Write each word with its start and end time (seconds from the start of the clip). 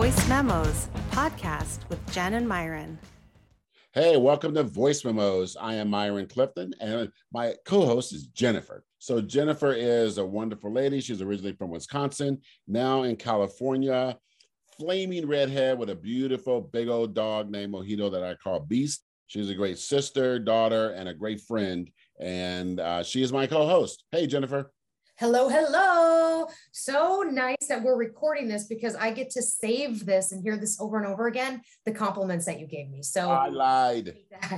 Voice 0.00 0.28
Memos 0.30 0.88
podcast 1.10 1.86
with 1.90 2.10
Jenn 2.10 2.32
and 2.32 2.48
Myron. 2.48 2.98
Hey, 3.92 4.16
welcome 4.16 4.54
to 4.54 4.62
Voice 4.62 5.04
Memos. 5.04 5.58
I 5.60 5.74
am 5.74 5.90
Myron 5.90 6.26
Clifton, 6.26 6.72
and 6.80 7.12
my 7.34 7.54
co 7.66 7.84
host 7.84 8.14
is 8.14 8.28
Jennifer. 8.28 8.82
So, 8.98 9.20
Jennifer 9.20 9.74
is 9.74 10.16
a 10.16 10.24
wonderful 10.24 10.72
lady. 10.72 11.02
She's 11.02 11.20
originally 11.20 11.52
from 11.52 11.68
Wisconsin, 11.68 12.40
now 12.66 13.02
in 13.02 13.16
California. 13.16 14.16
Flaming 14.78 15.28
redhead 15.28 15.78
with 15.78 15.90
a 15.90 15.96
beautiful 15.96 16.62
big 16.62 16.88
old 16.88 17.14
dog 17.14 17.50
named 17.50 17.74
Mojito 17.74 18.10
that 18.10 18.24
I 18.24 18.36
call 18.36 18.60
Beast. 18.60 19.04
She's 19.26 19.50
a 19.50 19.54
great 19.54 19.78
sister, 19.78 20.38
daughter, 20.38 20.92
and 20.92 21.10
a 21.10 21.14
great 21.14 21.42
friend. 21.42 21.90
And 22.18 22.80
uh, 22.80 23.02
she 23.02 23.22
is 23.22 23.34
my 23.34 23.46
co 23.46 23.66
host. 23.66 24.04
Hey, 24.12 24.26
Jennifer. 24.26 24.72
Hello, 25.20 25.50
hello. 25.50 26.46
So 26.72 27.20
nice 27.30 27.66
that 27.68 27.82
we're 27.82 27.98
recording 27.98 28.48
this 28.48 28.64
because 28.64 28.94
I 28.94 29.10
get 29.10 29.28
to 29.32 29.42
save 29.42 30.06
this 30.06 30.32
and 30.32 30.42
hear 30.42 30.56
this 30.56 30.80
over 30.80 30.96
and 30.96 31.06
over 31.06 31.26
again. 31.26 31.60
The 31.84 31.92
compliments 31.92 32.46
that 32.46 32.58
you 32.58 32.66
gave 32.66 32.88
me. 32.88 33.02
So 33.02 33.30
I 33.30 33.48
lied. 33.48 34.16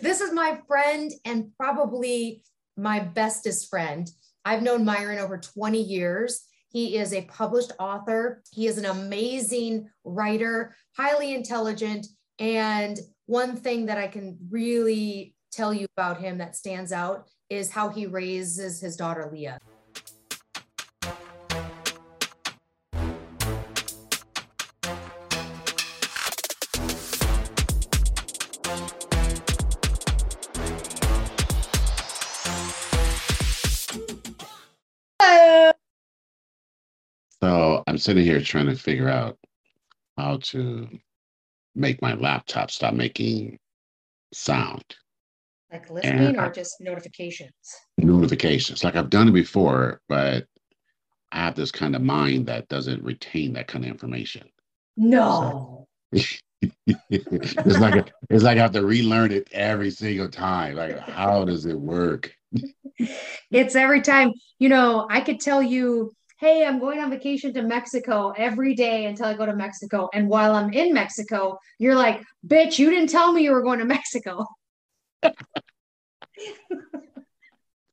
this 0.00 0.20
is 0.20 0.32
my 0.32 0.60
friend 0.68 1.10
and 1.24 1.50
probably 1.56 2.44
my 2.76 3.00
bestest 3.00 3.68
friend. 3.68 4.08
I've 4.44 4.62
known 4.62 4.84
Myron 4.84 5.18
over 5.18 5.38
20 5.38 5.82
years. 5.82 6.44
He 6.68 6.98
is 6.98 7.12
a 7.12 7.22
published 7.22 7.72
author. 7.80 8.44
He 8.52 8.68
is 8.68 8.78
an 8.78 8.84
amazing 8.84 9.88
writer, 10.04 10.76
highly 10.96 11.34
intelligent. 11.34 12.06
And 12.38 12.96
one 13.26 13.56
thing 13.56 13.86
that 13.86 13.98
I 13.98 14.06
can 14.06 14.38
really 14.48 15.34
tell 15.50 15.74
you 15.74 15.88
about 15.96 16.20
him 16.20 16.38
that 16.38 16.54
stands 16.54 16.92
out 16.92 17.28
is 17.50 17.70
how 17.70 17.88
he 17.88 18.06
raises 18.06 18.80
his 18.80 18.96
daughter 18.96 19.28
Leah. 19.32 19.58
So 37.40 37.84
I'm 37.86 37.98
sitting 37.98 38.24
here 38.24 38.40
trying 38.40 38.66
to 38.66 38.74
figure 38.74 39.08
out 39.08 39.38
how 40.16 40.38
to 40.38 40.88
make 41.74 42.02
my 42.02 42.14
laptop 42.14 42.70
stop 42.70 42.94
making 42.94 43.58
sound. 44.34 44.96
Like 45.70 45.90
listening 45.90 46.38
or 46.38 46.50
just 46.50 46.80
notifications? 46.80 47.52
Notifications. 47.98 48.82
Like 48.82 48.96
I've 48.96 49.10
done 49.10 49.28
it 49.28 49.32
before, 49.32 50.00
but 50.08 50.46
I 51.30 51.40
have 51.40 51.54
this 51.54 51.70
kind 51.70 51.94
of 51.94 52.02
mind 52.02 52.46
that 52.46 52.68
doesn't 52.68 53.02
retain 53.04 53.52
that 53.52 53.68
kind 53.68 53.84
of 53.84 53.90
information. 53.90 54.48
No. 54.96 55.86
So, 56.12 56.28
it's 57.10 57.78
like 57.78 57.96
a, 57.96 58.04
it's 58.30 58.44
like 58.44 58.58
I 58.58 58.62
have 58.62 58.72
to 58.72 58.84
relearn 58.84 59.30
it 59.32 59.48
every 59.52 59.90
single 59.90 60.28
time. 60.28 60.76
Like, 60.76 60.98
how 60.98 61.44
does 61.44 61.66
it 61.66 61.78
work? 61.78 62.32
it's 63.50 63.76
every 63.76 64.00
time, 64.00 64.32
you 64.58 64.68
know, 64.68 65.06
I 65.10 65.20
could 65.20 65.40
tell 65.40 65.62
you, 65.62 66.12
hey, 66.40 66.64
I'm 66.64 66.78
going 66.78 67.00
on 67.00 67.10
vacation 67.10 67.52
to 67.54 67.62
Mexico 67.62 68.32
every 68.36 68.74
day 68.74 69.06
until 69.06 69.26
I 69.26 69.34
go 69.34 69.44
to 69.44 69.54
Mexico. 69.56 70.08
And 70.12 70.28
while 70.28 70.54
I'm 70.54 70.72
in 70.72 70.94
Mexico, 70.94 71.58
you're 71.78 71.96
like, 71.96 72.22
bitch, 72.46 72.78
you 72.78 72.90
didn't 72.90 73.10
tell 73.10 73.32
me 73.32 73.42
you 73.42 73.52
were 73.52 73.62
going 73.62 73.80
to 73.80 73.84
Mexico. 73.84 74.46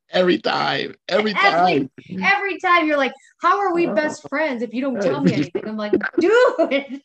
every 0.09 0.37
time, 0.39 0.95
every 1.07 1.33
time, 1.33 1.89
every, 2.09 2.23
every, 2.23 2.59
time 2.59 2.87
you're 2.87 2.97
like, 2.97 3.13
"How 3.41 3.59
are 3.59 3.73
we 3.73 3.87
best 3.87 4.27
friends 4.29 4.61
if 4.61 4.73
you 4.73 4.81
don't 4.81 5.01
tell 5.01 5.21
me 5.21 5.33
anything?" 5.33 5.67
I'm 5.67 5.77
like, 5.77 5.93
"Dude." 6.19 7.01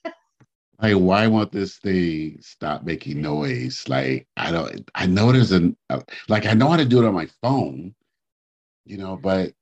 Like, 0.82 0.94
why 0.94 1.26
won't 1.26 1.52
this 1.52 1.76
thing 1.76 2.38
stop 2.40 2.84
making 2.84 3.20
noise? 3.20 3.86
Like, 3.86 4.26
I 4.36 4.50
don't. 4.50 4.90
I 4.94 5.06
know 5.06 5.30
there's 5.30 5.52
an 5.52 5.76
uh, 5.90 6.00
like 6.28 6.46
I 6.46 6.54
know 6.54 6.68
how 6.68 6.78
to 6.78 6.86
do 6.86 7.02
it 7.02 7.06
on 7.06 7.14
my 7.14 7.28
phone, 7.42 7.94
you 8.86 8.96
know, 8.96 9.16
but 9.16 9.52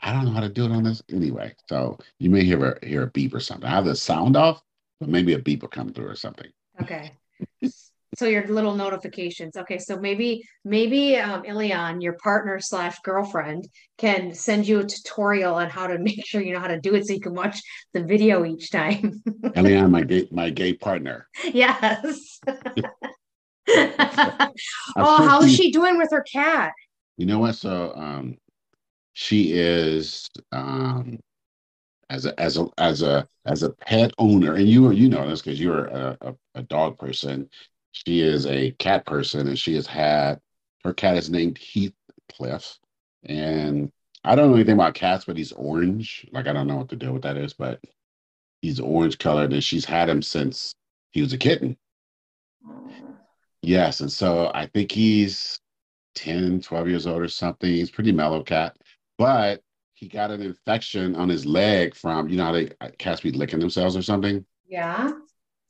I 0.00 0.12
don't 0.12 0.26
know 0.26 0.32
how 0.32 0.40
to 0.40 0.48
do 0.50 0.66
it 0.66 0.70
on 0.70 0.82
this 0.82 1.02
anyway. 1.10 1.54
So 1.68 1.98
you 2.18 2.28
may 2.30 2.44
hear 2.44 2.72
a 2.72 2.86
hear 2.86 3.04
a 3.04 3.10
beep 3.10 3.34
or 3.34 3.40
something. 3.40 3.66
I 3.66 3.72
have 3.72 3.86
the 3.86 3.96
sound 3.96 4.36
off, 4.36 4.62
but 5.00 5.08
maybe 5.08 5.32
a 5.32 5.38
beep 5.38 5.62
will 5.62 5.68
come 5.68 5.90
through 5.90 6.08
or 6.08 6.16
something. 6.16 6.50
Okay 6.82 7.12
so 8.18 8.26
your 8.26 8.46
little 8.48 8.74
notifications. 8.74 9.56
Okay 9.56 9.78
so 9.78 9.98
maybe 9.98 10.42
maybe 10.64 11.16
um, 11.16 11.44
Ilian, 11.44 12.00
your 12.00 12.14
partner 12.14 12.58
slash 12.58 12.98
girlfriend 13.04 13.68
can 13.96 14.34
send 14.34 14.66
you 14.66 14.80
a 14.80 14.84
tutorial 14.84 15.54
on 15.54 15.70
how 15.70 15.86
to 15.86 15.98
make 16.08 16.26
sure 16.26 16.42
you 16.42 16.52
know 16.52 16.60
how 16.60 16.66
to 16.66 16.80
do 16.80 16.94
it 16.94 17.06
so 17.06 17.12
you 17.14 17.20
can 17.20 17.34
watch 17.34 17.60
the 17.94 18.02
video 18.02 18.44
each 18.44 18.70
time. 18.70 19.22
Ilian, 19.54 19.90
my 19.90 20.02
gay 20.02 20.28
my 20.32 20.50
gay 20.50 20.74
partner. 20.74 21.28
Yes. 21.52 22.40
Oh 24.96 25.28
how 25.28 25.42
is 25.42 25.54
she 25.54 25.70
doing 25.70 25.98
with 25.98 26.08
her 26.10 26.22
cat? 26.22 26.72
You 27.18 27.26
know 27.26 27.38
what? 27.38 27.54
So 27.54 27.92
um 27.94 28.38
she 29.12 29.52
is 29.52 30.28
um 30.52 31.18
as 32.10 32.24
a 32.24 32.40
as 32.40 32.56
a 32.56 32.66
as 32.78 33.02
a 33.02 33.28
as 33.44 33.62
a 33.62 33.70
pet 33.70 34.12
owner. 34.18 34.54
And 34.54 34.66
you 34.66 34.90
you 34.90 35.08
know 35.08 35.28
this 35.28 35.42
because 35.42 35.60
you're 35.60 35.86
a, 35.86 36.16
a, 36.22 36.34
a 36.54 36.62
dog 36.62 36.98
person 36.98 37.50
she 37.92 38.20
is 38.20 38.46
a 38.46 38.72
cat 38.72 39.06
person 39.06 39.48
and 39.48 39.58
she 39.58 39.74
has 39.74 39.86
had 39.86 40.40
her 40.84 40.94
cat 40.94 41.16
is 41.16 41.30
named 41.30 41.58
Heathcliff. 41.58 42.78
And 43.24 43.90
I 44.24 44.34
don't 44.34 44.50
know 44.50 44.56
anything 44.56 44.74
about 44.74 44.94
cats, 44.94 45.24
but 45.24 45.36
he's 45.36 45.52
orange. 45.52 46.26
Like 46.32 46.46
I 46.46 46.52
don't 46.52 46.66
know 46.66 46.76
what 46.76 46.88
the 46.88 46.96
deal 46.96 47.12
with 47.12 47.22
that 47.22 47.36
is, 47.36 47.52
but 47.52 47.80
he's 48.62 48.80
orange 48.80 49.18
colored 49.18 49.52
and 49.52 49.62
she's 49.62 49.84
had 49.84 50.08
him 50.08 50.22
since 50.22 50.74
he 51.10 51.20
was 51.20 51.32
a 51.32 51.38
kitten. 51.38 51.76
Yes. 53.62 54.00
And 54.00 54.10
so 54.10 54.50
I 54.54 54.66
think 54.66 54.92
he's 54.92 55.60
10, 56.14 56.60
12 56.60 56.88
years 56.88 57.06
old 57.06 57.22
or 57.22 57.28
something. 57.28 57.70
He's 57.70 57.90
pretty 57.90 58.12
mellow 58.12 58.42
cat. 58.42 58.76
But 59.18 59.62
he 59.94 60.08
got 60.08 60.30
an 60.30 60.42
infection 60.42 61.16
on 61.16 61.28
his 61.28 61.44
leg 61.44 61.94
from, 61.94 62.28
you 62.28 62.36
know 62.36 62.44
how 62.44 62.52
they 62.52 62.70
uh, 62.80 62.90
cats 62.98 63.20
be 63.20 63.32
licking 63.32 63.58
themselves 63.58 63.96
or 63.96 64.02
something? 64.02 64.44
Yeah. 64.66 65.10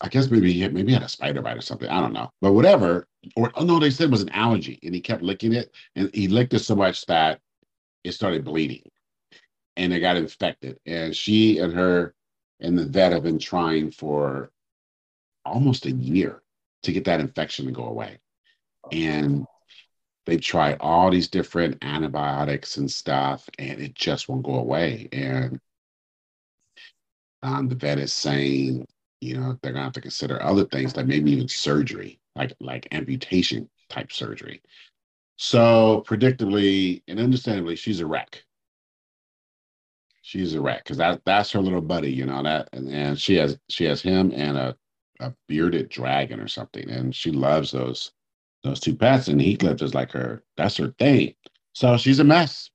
I 0.00 0.08
guess 0.08 0.30
maybe 0.30 0.52
he 0.52 0.68
maybe 0.68 0.88
he 0.88 0.94
had 0.94 1.02
a 1.02 1.08
spider 1.08 1.42
bite 1.42 1.56
or 1.56 1.60
something. 1.60 1.88
I 1.88 2.00
don't 2.00 2.12
know, 2.12 2.30
but 2.40 2.52
whatever. 2.52 3.08
Or 3.36 3.50
oh 3.56 3.64
no, 3.64 3.78
they 3.78 3.90
said 3.90 4.04
it 4.04 4.10
was 4.10 4.22
an 4.22 4.30
allergy, 4.30 4.78
and 4.82 4.94
he 4.94 5.00
kept 5.00 5.22
licking 5.22 5.52
it, 5.52 5.74
and 5.96 6.10
he 6.14 6.28
licked 6.28 6.54
it 6.54 6.60
so 6.60 6.76
much 6.76 7.04
that 7.06 7.40
it 8.04 8.12
started 8.12 8.44
bleeding, 8.44 8.82
and 9.76 9.92
it 9.92 10.00
got 10.00 10.16
infected. 10.16 10.78
And 10.86 11.14
she 11.14 11.58
and 11.58 11.72
her 11.72 12.14
and 12.60 12.78
the 12.78 12.86
vet 12.86 13.12
have 13.12 13.24
been 13.24 13.38
trying 13.40 13.90
for 13.90 14.50
almost 15.44 15.86
a 15.86 15.90
year 15.90 16.42
to 16.84 16.92
get 16.92 17.04
that 17.06 17.20
infection 17.20 17.66
to 17.66 17.72
go 17.72 17.86
away, 17.86 18.18
and 18.92 19.44
they've 20.26 20.40
tried 20.40 20.76
all 20.80 21.10
these 21.10 21.28
different 21.28 21.82
antibiotics 21.82 22.76
and 22.76 22.88
stuff, 22.88 23.48
and 23.58 23.80
it 23.80 23.94
just 23.94 24.28
won't 24.28 24.44
go 24.44 24.54
away. 24.54 25.08
And 25.10 25.58
um, 27.42 27.68
the 27.68 27.74
vet 27.74 27.98
is 27.98 28.12
saying 28.12 28.86
you 29.20 29.36
know 29.36 29.58
they're 29.62 29.72
gonna 29.72 29.84
have 29.84 29.92
to 29.92 30.00
consider 30.00 30.42
other 30.42 30.64
things 30.64 30.96
like 30.96 31.06
maybe 31.06 31.32
even 31.32 31.48
surgery 31.48 32.20
like 32.36 32.54
like 32.60 32.88
amputation 32.92 33.68
type 33.88 34.12
surgery. 34.12 34.62
So 35.36 36.04
predictably 36.06 37.02
and 37.08 37.18
understandably 37.18 37.76
she's 37.76 38.00
a 38.00 38.06
wreck. 38.06 38.44
She's 40.22 40.54
a 40.54 40.60
wreck 40.60 40.84
because 40.84 40.98
that 40.98 41.22
that's 41.24 41.50
her 41.52 41.60
little 41.60 41.80
buddy 41.80 42.12
you 42.12 42.26
know 42.26 42.42
that 42.42 42.68
and, 42.72 42.88
and 42.88 43.18
she 43.18 43.36
has 43.36 43.58
she 43.68 43.84
has 43.84 44.00
him 44.00 44.32
and 44.34 44.56
a, 44.56 44.76
a 45.20 45.32
bearded 45.48 45.88
dragon 45.88 46.40
or 46.40 46.48
something 46.48 46.88
and 46.88 47.14
she 47.14 47.30
loves 47.30 47.70
those 47.70 48.12
those 48.62 48.80
two 48.80 48.94
pets 48.94 49.28
and 49.28 49.40
heathcliff 49.40 49.82
is 49.82 49.94
like 49.94 50.12
her 50.12 50.44
that's 50.56 50.76
her 50.76 50.94
thing. 50.98 51.34
So 51.72 51.96
she's 51.96 52.18
a 52.18 52.24
mess 52.24 52.70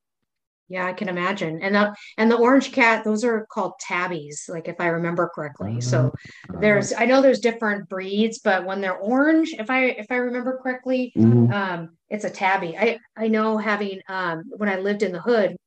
yeah, 0.70 0.86
I 0.86 0.94
can 0.94 1.10
imagine. 1.10 1.62
And 1.62 1.76
the 1.76 1.96
and 2.18 2.32
the 2.32 2.38
orange 2.38 2.72
cat, 2.72 3.04
those 3.04 3.24
are 3.24 3.46
called 3.52 3.74
tabbies, 3.80 4.46
like 4.48 4.68
if 4.68 4.76
I 4.80 4.88
remember 4.88 5.30
correctly. 5.34 5.82
So 5.82 6.08
uh-huh. 6.08 6.60
there's 6.62 6.94
I 6.94 7.06
know 7.06 7.22
there's 7.22 7.40
different 7.40 7.90
breeds, 7.90 8.40
but 8.40 8.66
when 8.66 8.82
they're 8.82 8.98
orange, 8.98 9.54
if 9.58 9.70
I 9.70 9.86
if 9.86 10.08
I 10.10 10.16
remember 10.16 10.60
correctly, 10.62 11.14
mm-hmm. 11.18 11.52
um, 11.52 11.90
it's 12.10 12.26
a 12.26 12.30
tabby. 12.30 12.78
I 12.78 13.00
I 13.18 13.28
know 13.28 13.58
having 13.58 14.00
um 14.08 14.44
when 14.58 14.70
I 14.70 14.78
lived 14.78 15.04
in 15.04 15.12
the 15.12 15.22
hood, 15.22 15.58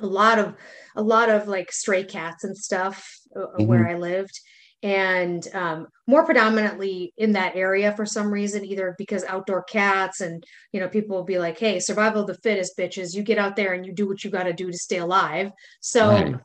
a 0.00 0.06
lot 0.06 0.38
of 0.38 0.54
a 0.96 1.02
lot 1.02 1.28
of 1.28 1.46
like 1.48 1.70
stray 1.72 2.04
cats 2.04 2.44
and 2.44 2.56
stuff 2.56 3.08
uh, 3.34 3.40
mm-hmm. 3.40 3.66
where 3.66 3.88
I 3.88 3.94
lived 3.94 4.40
and 4.86 5.48
um, 5.52 5.88
more 6.06 6.24
predominantly 6.24 7.12
in 7.16 7.32
that 7.32 7.56
area 7.56 7.92
for 7.96 8.06
some 8.06 8.30
reason, 8.30 8.64
either 8.64 8.94
because 8.96 9.24
outdoor 9.24 9.64
cats 9.64 10.20
and 10.20 10.44
you 10.70 10.78
know 10.78 10.88
people 10.88 11.16
will 11.16 11.24
be 11.24 11.40
like, 11.40 11.58
"Hey, 11.58 11.80
survival 11.80 12.20
of 12.20 12.28
the 12.28 12.34
fittest, 12.34 12.78
bitches! 12.78 13.12
You 13.12 13.24
get 13.24 13.36
out 13.36 13.56
there 13.56 13.72
and 13.72 13.84
you 13.84 13.92
do 13.92 14.06
what 14.06 14.22
you 14.22 14.30
got 14.30 14.44
to 14.44 14.52
do 14.52 14.70
to 14.70 14.78
stay 14.78 14.98
alive." 14.98 15.50
So 15.80 16.10
right. 16.10 16.36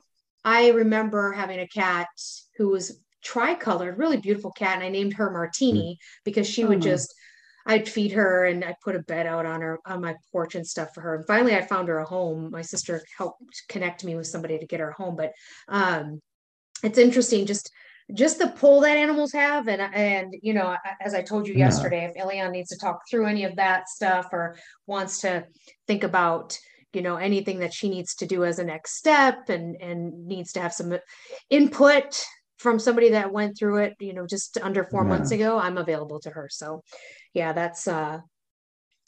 I 0.44 0.70
remember 0.70 1.34
having 1.34 1.60
a 1.60 1.68
cat 1.68 2.08
who 2.58 2.70
was 2.70 3.00
tricolored, 3.24 4.00
really 4.00 4.18
beautiful 4.18 4.52
cat, 4.52 4.78
and 4.78 4.84
I 4.84 4.90
named 4.90 5.14
her 5.14 5.30
Martini 5.30 6.00
because 6.26 6.50
she 6.50 6.66
would 6.66 6.80
oh. 6.80 6.82
just 6.82 7.14
I'd 7.68 7.88
feed 7.88 8.14
her 8.14 8.46
and 8.46 8.66
I 8.66 8.76
put 8.84 8.96
a 8.96 9.04
bed 9.04 9.28
out 9.28 9.46
on 9.46 9.62
her 9.62 9.78
on 9.86 10.02
my 10.02 10.16
porch 10.32 10.56
and 10.56 10.66
stuff 10.66 10.96
for 10.96 11.02
her. 11.02 11.14
And 11.14 11.28
finally 11.28 11.56
I 11.56 11.62
found 11.62 11.90
her 11.90 12.00
a 12.00 12.06
home. 12.06 12.50
My 12.50 12.64
sister 12.64 13.04
helped 13.16 13.44
connect 13.70 14.04
me 14.04 14.16
with 14.16 14.26
somebody 14.26 14.58
to 14.58 14.66
get 14.66 14.80
her 14.80 14.94
home. 14.94 15.16
But 15.16 15.34
um 15.68 16.22
it's 16.84 16.98
interesting 16.98 17.46
just 17.46 17.72
just 18.14 18.40
the 18.40 18.48
pull 18.48 18.82
that 18.82 18.98
animals 18.98 19.32
have 19.32 19.68
and 19.68 19.82
and 19.82 20.36
you 20.42 20.54
know 20.54 20.76
as 21.02 21.14
i 21.14 21.22
told 21.22 21.48
you 21.48 21.54
yeah. 21.54 21.66
yesterday 21.66 22.06
if 22.06 22.22
Elian 22.22 22.52
needs 22.52 22.70
to 22.70 22.78
talk 22.78 23.02
through 23.10 23.26
any 23.26 23.44
of 23.44 23.56
that 23.56 23.90
stuff 23.90 24.28
or 24.32 24.56
wants 24.88 25.22
to 25.22 25.46
think 25.88 26.04
about 26.04 26.58
you 26.94 27.02
know 27.02 27.16
anything 27.16 27.60
that 27.60 27.74
she 27.74 27.90
needs 27.90 28.16
to 28.16 28.26
do 28.26 28.44
as 28.44 28.60
a 28.60 28.64
next 28.64 28.98
step 28.98 29.50
and 29.50 29.82
and 29.82 30.28
needs 30.28 30.54
to 30.54 30.62
have 30.62 30.74
some 30.74 30.98
input 31.50 32.26
from 32.58 32.80
somebody 32.80 33.10
that 33.10 33.32
went 33.32 33.58
through 33.58 33.78
it 33.78 33.96
you 34.00 34.14
know 34.14 34.28
just 34.28 34.58
under 34.62 34.84
four 34.84 35.04
yeah. 35.04 35.10
months 35.10 35.32
ago 35.32 35.58
i'm 35.58 35.78
available 35.78 36.20
to 36.20 36.30
her 36.30 36.48
so 36.50 36.84
yeah 37.34 37.54
that's 37.54 37.88
uh 37.88 38.20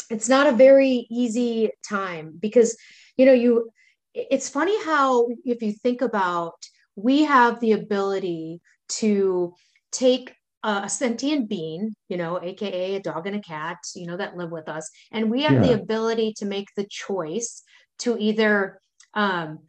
it's 0.10 0.30
not 0.30 0.48
a 0.48 0.52
very 0.52 1.08
easy 1.10 1.70
time 1.88 2.34
because 2.40 2.78
you 3.18 3.26
know 3.26 3.34
you 3.34 3.70
it's 4.14 4.50
funny 4.50 4.82
how 4.84 5.28
if 5.44 5.62
you 5.62 5.72
think 5.72 6.02
about 6.02 6.56
we 6.96 7.24
have 7.24 7.60
the 7.60 7.72
ability 7.72 8.62
to 8.90 9.54
take 9.92 10.34
a 10.64 10.88
sentient 10.88 11.50
being, 11.50 11.94
you 12.08 12.18
know, 12.18 12.42
aka 12.42 12.96
a 12.96 13.02
dog 13.02 13.28
and 13.28 13.36
a 13.36 13.42
cat, 13.42 13.78
you 13.96 14.08
know, 14.08 14.16
that 14.16 14.38
live 14.38 14.52
with 14.52 14.70
us, 14.70 14.90
and 15.12 15.30
we 15.30 15.44
have 15.44 15.54
yeah. 15.54 15.62
the 15.62 15.74
ability 15.74 16.34
to 16.38 16.46
make 16.46 16.68
the 16.78 16.88
choice 16.90 17.64
to 18.00 18.18
either 18.18 18.80
um, 19.14 19.60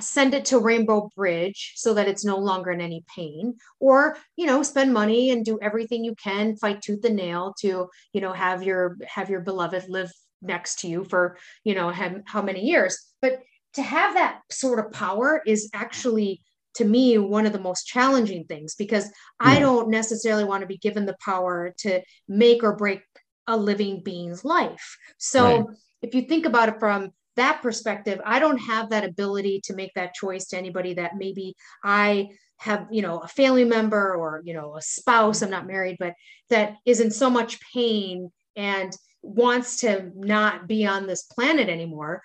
send 0.00 0.34
it 0.34 0.44
to 0.46 0.58
Rainbow 0.58 1.10
Bridge 1.16 1.72
so 1.76 1.94
that 1.94 2.08
it's 2.08 2.24
no 2.24 2.38
longer 2.38 2.70
in 2.70 2.80
any 2.80 3.04
pain, 3.14 3.56
or 3.80 4.16
you 4.36 4.46
know, 4.46 4.62
spend 4.62 4.92
money 4.92 5.30
and 5.30 5.44
do 5.44 5.58
everything 5.60 6.04
you 6.04 6.14
can, 6.14 6.56
fight 6.56 6.82
tooth 6.82 7.04
and 7.04 7.16
nail 7.16 7.54
to 7.60 7.88
you 8.12 8.20
know 8.20 8.32
have 8.32 8.62
your 8.62 8.96
have 9.06 9.28
your 9.28 9.40
beloved 9.40 9.88
live 9.88 10.12
next 10.40 10.80
to 10.80 10.88
you 10.88 11.04
for 11.04 11.36
you 11.64 11.74
know 11.74 11.90
have, 11.90 12.20
how 12.26 12.42
many 12.42 12.60
years. 12.60 12.96
But 13.20 13.40
to 13.74 13.82
have 13.82 14.14
that 14.14 14.40
sort 14.50 14.78
of 14.78 14.92
power 14.92 15.42
is 15.46 15.70
actually 15.74 16.42
to 16.74 16.84
me 16.84 17.18
one 17.18 17.46
of 17.46 17.52
the 17.52 17.60
most 17.60 17.86
challenging 17.86 18.44
things 18.44 18.74
because 18.74 19.10
I 19.38 19.58
don't 19.58 19.90
necessarily 19.90 20.44
want 20.44 20.62
to 20.62 20.66
be 20.66 20.78
given 20.78 21.06
the 21.06 21.16
power 21.24 21.74
to 21.78 22.00
make 22.28 22.62
or 22.62 22.76
break 22.76 23.02
a 23.46 23.56
living 23.56 24.02
being's 24.02 24.44
life. 24.44 24.96
So 25.18 25.44
right. 25.44 25.66
if 26.02 26.14
you 26.14 26.22
think 26.22 26.46
about 26.46 26.68
it 26.68 26.78
from 26.78 27.10
that 27.36 27.62
perspective, 27.62 28.20
I 28.24 28.38
don't 28.38 28.58
have 28.58 28.90
that 28.90 29.04
ability 29.04 29.62
to 29.64 29.74
make 29.74 29.92
that 29.94 30.14
choice 30.14 30.46
to 30.48 30.58
anybody 30.58 30.94
that 30.94 31.16
maybe 31.16 31.54
I 31.82 32.28
have, 32.58 32.86
you 32.90 33.02
know, 33.02 33.18
a 33.18 33.28
family 33.28 33.64
member 33.64 34.14
or, 34.14 34.42
you 34.44 34.54
know, 34.54 34.76
a 34.76 34.82
spouse, 34.82 35.42
I'm 35.42 35.50
not 35.50 35.66
married, 35.66 35.96
but 35.98 36.14
that 36.50 36.74
is 36.84 37.00
in 37.00 37.10
so 37.10 37.28
much 37.28 37.58
pain 37.74 38.30
and 38.54 38.96
wants 39.22 39.76
to 39.78 40.10
not 40.14 40.66
be 40.68 40.86
on 40.86 41.06
this 41.06 41.22
planet 41.22 41.68
anymore. 41.68 42.22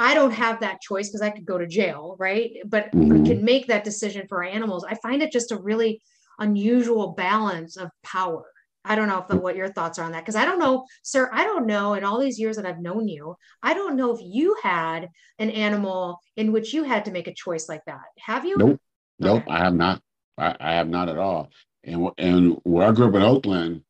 I 0.00 0.14
don't 0.14 0.32
have 0.32 0.60
that 0.60 0.80
choice 0.80 1.08
because 1.08 1.20
I 1.20 1.28
could 1.28 1.44
go 1.44 1.58
to 1.58 1.66
jail, 1.66 2.16
right? 2.18 2.52
But 2.64 2.90
mm-hmm. 2.90 3.26
can 3.26 3.44
make 3.44 3.66
that 3.66 3.84
decision 3.84 4.26
for 4.26 4.42
animals. 4.42 4.82
I 4.82 4.94
find 4.94 5.22
it 5.22 5.30
just 5.30 5.52
a 5.52 5.58
really 5.58 6.00
unusual 6.38 7.08
balance 7.12 7.76
of 7.76 7.90
power. 8.02 8.46
I 8.82 8.94
don't 8.94 9.08
know 9.08 9.22
if 9.28 9.36
what 9.38 9.56
your 9.56 9.68
thoughts 9.68 9.98
are 9.98 10.06
on 10.06 10.12
that 10.12 10.20
because 10.20 10.36
I 10.36 10.46
don't 10.46 10.58
know, 10.58 10.86
sir. 11.02 11.28
I 11.34 11.44
don't 11.44 11.66
know 11.66 11.92
in 11.92 12.02
all 12.02 12.18
these 12.18 12.40
years 12.40 12.56
that 12.56 12.64
I've 12.64 12.80
known 12.80 13.08
you, 13.08 13.36
I 13.62 13.74
don't 13.74 13.94
know 13.94 14.14
if 14.14 14.20
you 14.22 14.56
had 14.62 15.10
an 15.38 15.50
animal 15.50 16.18
in 16.38 16.50
which 16.50 16.72
you 16.72 16.82
had 16.84 17.04
to 17.04 17.10
make 17.10 17.28
a 17.28 17.34
choice 17.34 17.68
like 17.68 17.84
that. 17.86 18.00
Have 18.20 18.46
you? 18.46 18.56
Nope, 18.56 18.80
nope. 19.18 19.42
I 19.48 19.58
have 19.58 19.74
not. 19.74 20.00
I, 20.38 20.56
I 20.58 20.72
have 20.72 20.88
not 20.88 21.10
at 21.10 21.18
all. 21.18 21.50
And 21.84 22.08
and 22.16 22.58
where 22.62 22.88
I 22.88 22.92
grew 22.92 23.08
up 23.08 23.14
in 23.16 23.22
Oakland, 23.22 23.82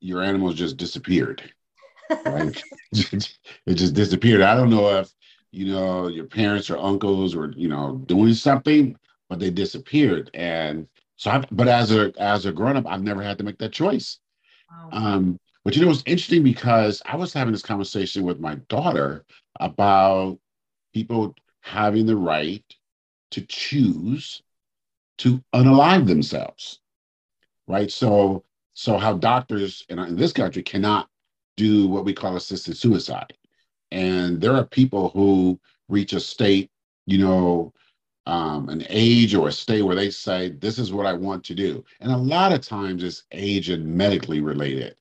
your 0.00 0.22
animals 0.22 0.54
just 0.54 0.78
disappeared. 0.78 1.42
Right? 2.26 2.62
it 2.92 3.74
just 3.74 3.94
disappeared. 3.94 4.42
I 4.42 4.54
don't 4.54 4.68
know 4.68 4.98
if 4.98 5.10
you 5.52 5.66
know, 5.66 6.08
your 6.08 6.24
parents 6.24 6.70
or 6.70 6.78
uncles 6.78 7.36
were, 7.36 7.52
you 7.52 7.68
know, 7.68 8.02
doing 8.06 8.34
something, 8.34 8.96
but 9.28 9.38
they 9.38 9.50
disappeared. 9.50 10.30
And 10.34 10.88
so, 11.16 11.30
I, 11.30 11.44
but 11.52 11.68
as 11.68 11.92
a 11.92 12.12
as 12.18 12.46
a 12.46 12.52
grown 12.52 12.76
up, 12.76 12.86
I've 12.86 13.02
never 13.02 13.22
had 13.22 13.38
to 13.38 13.44
make 13.44 13.58
that 13.58 13.72
choice. 13.72 14.18
Wow. 14.70 14.88
Um, 14.92 15.40
but 15.62 15.76
you 15.76 15.84
know, 15.84 15.90
it's 15.90 16.02
interesting 16.06 16.42
because 16.42 17.02
I 17.04 17.16
was 17.16 17.32
having 17.32 17.52
this 17.52 17.62
conversation 17.62 18.24
with 18.24 18.40
my 18.40 18.56
daughter 18.68 19.24
about 19.60 20.38
people 20.94 21.34
having 21.60 22.06
the 22.06 22.16
right 22.16 22.64
to 23.30 23.42
choose 23.42 24.42
to 25.18 25.42
unalive 25.54 26.06
themselves, 26.06 26.80
right? 27.68 27.90
So, 27.90 28.42
so 28.72 28.96
how 28.98 29.14
doctors 29.14 29.84
in, 29.88 29.98
in 29.98 30.16
this 30.16 30.32
country 30.32 30.62
cannot 30.62 31.08
do 31.56 31.86
what 31.88 32.04
we 32.04 32.14
call 32.14 32.36
assisted 32.36 32.76
suicide 32.76 33.34
and 33.92 34.40
there 34.40 34.56
are 34.56 34.64
people 34.64 35.10
who 35.10 35.60
reach 35.88 36.14
a 36.14 36.20
state, 36.20 36.70
you 37.06 37.18
know, 37.18 37.72
um, 38.26 38.70
an 38.70 38.86
age 38.88 39.34
or 39.34 39.48
a 39.48 39.52
state 39.52 39.82
where 39.82 39.94
they 39.94 40.08
say, 40.08 40.48
This 40.48 40.78
is 40.78 40.92
what 40.92 41.06
I 41.06 41.12
want 41.12 41.44
to 41.44 41.54
do. 41.54 41.84
And 42.00 42.10
a 42.10 42.16
lot 42.16 42.52
of 42.52 42.62
times 42.62 43.04
it's 43.04 43.24
age 43.32 43.68
and 43.68 43.84
medically 43.86 44.40
related. 44.40 44.96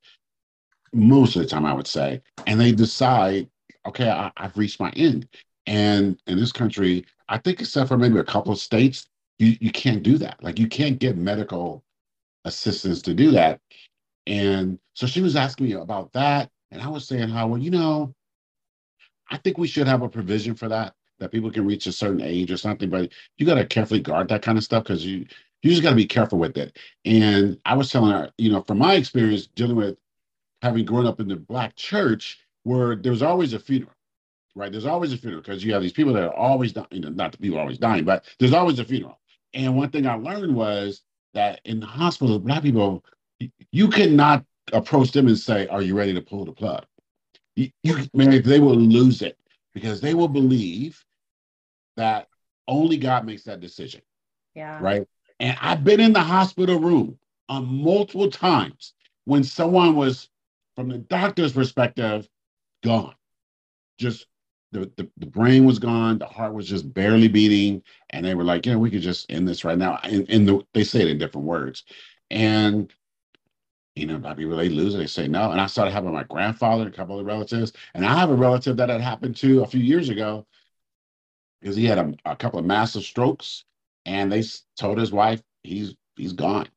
Most 0.93 1.37
of 1.37 1.41
the 1.41 1.47
time, 1.47 1.65
I 1.65 1.73
would 1.73 1.87
say. 1.87 2.21
And 2.47 2.59
they 2.59 2.73
decide, 2.73 3.47
okay, 3.87 4.09
I, 4.09 4.29
I've 4.35 4.57
reached 4.57 4.81
my 4.81 4.89
end. 4.91 5.27
And 5.67 6.19
in 6.27 6.37
this 6.37 6.51
country, 6.51 7.05
I 7.29 7.37
think 7.37 7.61
except 7.61 7.87
for 7.87 7.97
maybe 7.97 8.19
a 8.19 8.23
couple 8.25 8.51
of 8.51 8.59
states, 8.59 9.07
you, 9.39 9.55
you 9.61 9.71
can't 9.71 10.03
do 10.03 10.17
that. 10.17 10.43
Like 10.43 10.59
you 10.59 10.67
can't 10.67 10.99
get 10.99 11.15
medical 11.15 11.85
assistance 12.43 13.01
to 13.03 13.13
do 13.13 13.31
that. 13.31 13.61
And 14.27 14.79
so 14.95 15.07
she 15.07 15.21
was 15.21 15.37
asking 15.37 15.67
me 15.67 15.73
about 15.73 16.11
that. 16.11 16.49
And 16.71 16.81
I 16.81 16.89
was 16.89 17.07
saying 17.07 17.29
how, 17.29 17.47
well, 17.47 17.61
you 17.61 17.71
know, 17.71 18.13
I 19.31 19.37
think 19.37 19.57
we 19.57 19.67
should 19.67 19.87
have 19.87 20.01
a 20.01 20.09
provision 20.09 20.55
for 20.55 20.67
that, 20.67 20.93
that 21.19 21.31
people 21.31 21.49
can 21.49 21.65
reach 21.65 21.87
a 21.87 21.91
certain 21.91 22.21
age 22.21 22.51
or 22.51 22.57
something, 22.57 22.89
but 22.89 23.11
you 23.37 23.45
got 23.45 23.55
to 23.55 23.65
carefully 23.65 24.01
guard 24.01 24.27
that 24.27 24.41
kind 24.41 24.57
of 24.57 24.63
stuff 24.63 24.83
because 24.83 25.05
you 25.05 25.25
you 25.63 25.69
just 25.69 25.83
got 25.83 25.91
to 25.91 25.95
be 25.95 26.07
careful 26.07 26.39
with 26.39 26.57
it. 26.57 26.77
And 27.05 27.59
I 27.65 27.75
was 27.75 27.91
telling 27.91 28.11
her, 28.11 28.31
you 28.37 28.51
know, 28.51 28.63
from 28.63 28.79
my 28.79 28.95
experience 28.95 29.47
dealing 29.47 29.75
with 29.75 29.95
having 30.61 30.85
grown 30.85 31.05
up 31.05 31.19
in 31.19 31.27
the 31.27 31.35
black 31.35 31.75
church, 31.75 32.39
where 32.63 32.95
there's 32.95 33.21
always 33.21 33.53
a 33.53 33.59
funeral, 33.59 33.93
right? 34.55 34.71
There's 34.71 34.85
always 34.85 35.13
a 35.13 35.17
funeral 35.17 35.41
because 35.41 35.63
you 35.63 35.73
have 35.73 35.83
these 35.83 35.93
people 35.93 36.13
that 36.13 36.23
are 36.23 36.33
always 36.33 36.73
dying, 36.73 36.87
you 36.91 36.99
know, 36.99 37.09
not 37.09 37.31
the 37.31 37.37
people 37.37 37.59
always 37.59 37.77
dying, 37.77 38.03
but 38.03 38.25
there's 38.39 38.53
always 38.53 38.79
a 38.79 38.85
funeral. 38.85 39.19
And 39.53 39.77
one 39.77 39.89
thing 39.89 40.07
I 40.07 40.15
learned 40.15 40.55
was 40.55 41.03
that 41.33 41.61
in 41.65 41.79
the 41.79 41.85
hospital, 41.85 42.39
black 42.39 42.63
people, 42.63 43.05
you 43.71 43.87
cannot 43.87 44.43
approach 44.73 45.11
them 45.11 45.27
and 45.27 45.37
say, 45.37 45.67
Are 45.67 45.81
you 45.81 45.95
ready 45.95 46.13
to 46.13 46.21
pull 46.21 46.45
the 46.45 46.51
plug? 46.51 46.85
You, 47.55 47.69
you 47.83 47.97
man, 48.13 48.41
they 48.41 48.59
will 48.59 48.75
lose 48.75 49.21
it 49.21 49.37
because 49.73 50.01
they 50.01 50.13
will 50.13 50.27
believe 50.27 51.03
that 51.97 52.27
only 52.67 52.97
God 52.97 53.25
makes 53.25 53.43
that 53.43 53.59
decision. 53.59 54.01
Yeah. 54.55 54.79
Right. 54.81 55.07
And 55.39 55.57
I've 55.61 55.83
been 55.83 55.99
in 55.99 56.13
the 56.13 56.21
hospital 56.21 56.79
room 56.79 57.17
on 57.49 57.65
multiple 57.65 58.29
times 58.29 58.93
when 59.25 59.43
someone 59.43 59.95
was, 59.95 60.29
from 60.75 60.89
the 60.89 60.97
doctor's 60.97 61.53
perspective, 61.53 62.27
gone. 62.83 63.15
Just 63.97 64.27
the, 64.71 64.91
the, 64.95 65.09
the 65.17 65.25
brain 65.25 65.65
was 65.65 65.79
gone, 65.79 66.17
the 66.17 66.25
heart 66.25 66.53
was 66.53 66.67
just 66.67 66.91
barely 66.93 67.27
beating, 67.27 67.83
and 68.11 68.25
they 68.25 68.35
were 68.35 68.43
like, 68.43 68.65
"Yeah, 68.65 68.77
we 68.77 68.89
could 68.89 69.01
just 69.01 69.29
end 69.29 69.47
this 69.47 69.65
right 69.65 69.77
now." 69.77 69.99
And, 70.03 70.29
and 70.29 70.47
the, 70.47 70.65
they 70.73 70.83
say 70.83 71.01
it 71.01 71.09
in 71.09 71.17
different 71.17 71.45
words, 71.45 71.83
and 72.29 72.91
you 73.95 74.05
know, 74.05 74.17
they 74.19 74.69
lose 74.69 74.95
it, 74.95 74.99
they 74.99 75.07
say 75.07 75.27
no. 75.27 75.51
And 75.51 75.59
I 75.59 75.67
started 75.67 75.91
having 75.91 76.13
my 76.13 76.23
grandfather, 76.23 76.83
and 76.83 76.93
a 76.93 76.95
couple 76.95 77.19
of 77.19 77.25
relatives, 77.25 77.73
and 77.93 78.05
I 78.05 78.17
have 78.17 78.29
a 78.29 78.35
relative 78.35 78.77
that 78.77 78.89
had 78.89 79.01
happened 79.01 79.35
to 79.37 79.63
a 79.63 79.67
few 79.67 79.81
years 79.81 80.09
ago 80.09 80.45
because 81.61 81.75
he 81.75 81.85
had 81.85 81.97
a, 81.97 82.13
a 82.25 82.35
couple 82.35 82.59
of 82.59 82.65
massive 82.65 83.03
strokes, 83.03 83.65
and 84.05 84.31
they 84.31 84.43
told 84.77 84.97
his 84.97 85.11
wife 85.11 85.41
he's 85.63 85.95
he's 86.15 86.33
gone, 86.33 86.67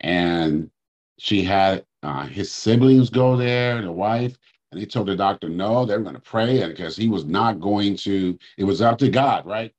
and 0.00 0.70
she 1.18 1.42
had 1.42 1.84
uh, 2.02 2.26
his 2.26 2.50
siblings 2.50 3.10
go 3.10 3.36
there, 3.36 3.80
the 3.82 3.92
wife, 3.92 4.36
and 4.70 4.80
they 4.80 4.86
told 4.86 5.06
the 5.08 5.16
doctor 5.16 5.48
no, 5.48 5.84
they're 5.84 6.00
going 6.00 6.14
to 6.14 6.20
pray, 6.20 6.62
and 6.62 6.74
because 6.74 6.96
he 6.96 7.08
was 7.08 7.24
not 7.24 7.60
going 7.60 7.96
to, 7.98 8.38
it 8.56 8.64
was 8.64 8.80
up 8.80 8.98
to 8.98 9.08
God, 9.08 9.46
right? 9.46 9.72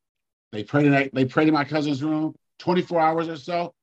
They 0.51 0.63
prayed 0.63 0.85
in 0.85 1.09
they 1.11 1.25
prayed 1.25 1.47
in 1.47 1.53
my 1.53 1.65
cousin's 1.65 2.03
room, 2.03 2.35
24 2.59 3.01
hours 3.01 3.27
or 3.27 3.37
so. 3.37 3.73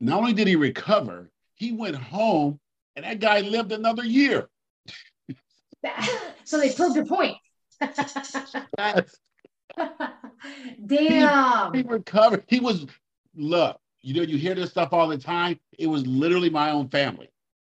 Not 0.00 0.18
only 0.18 0.32
did 0.32 0.48
he 0.48 0.56
recover, 0.56 1.30
he 1.56 1.72
went 1.72 1.96
home 1.96 2.60
and 2.94 3.04
that 3.04 3.18
guy 3.20 3.40
lived 3.40 3.72
another 3.72 4.04
year. 4.04 4.48
so 6.44 6.58
they 6.58 6.72
proved 6.72 6.96
a 6.96 7.04
point. 7.04 7.36
Damn. 10.86 11.72
He, 11.74 11.78
he 11.78 11.84
recovered. 11.88 12.44
He 12.46 12.60
was, 12.60 12.86
look, 13.34 13.80
you 14.02 14.14
know, 14.14 14.22
you 14.22 14.38
hear 14.38 14.54
this 14.54 14.70
stuff 14.70 14.92
all 14.92 15.08
the 15.08 15.18
time. 15.18 15.58
It 15.78 15.88
was 15.88 16.06
literally 16.06 16.50
my 16.50 16.70
own 16.70 16.88
family. 16.88 17.28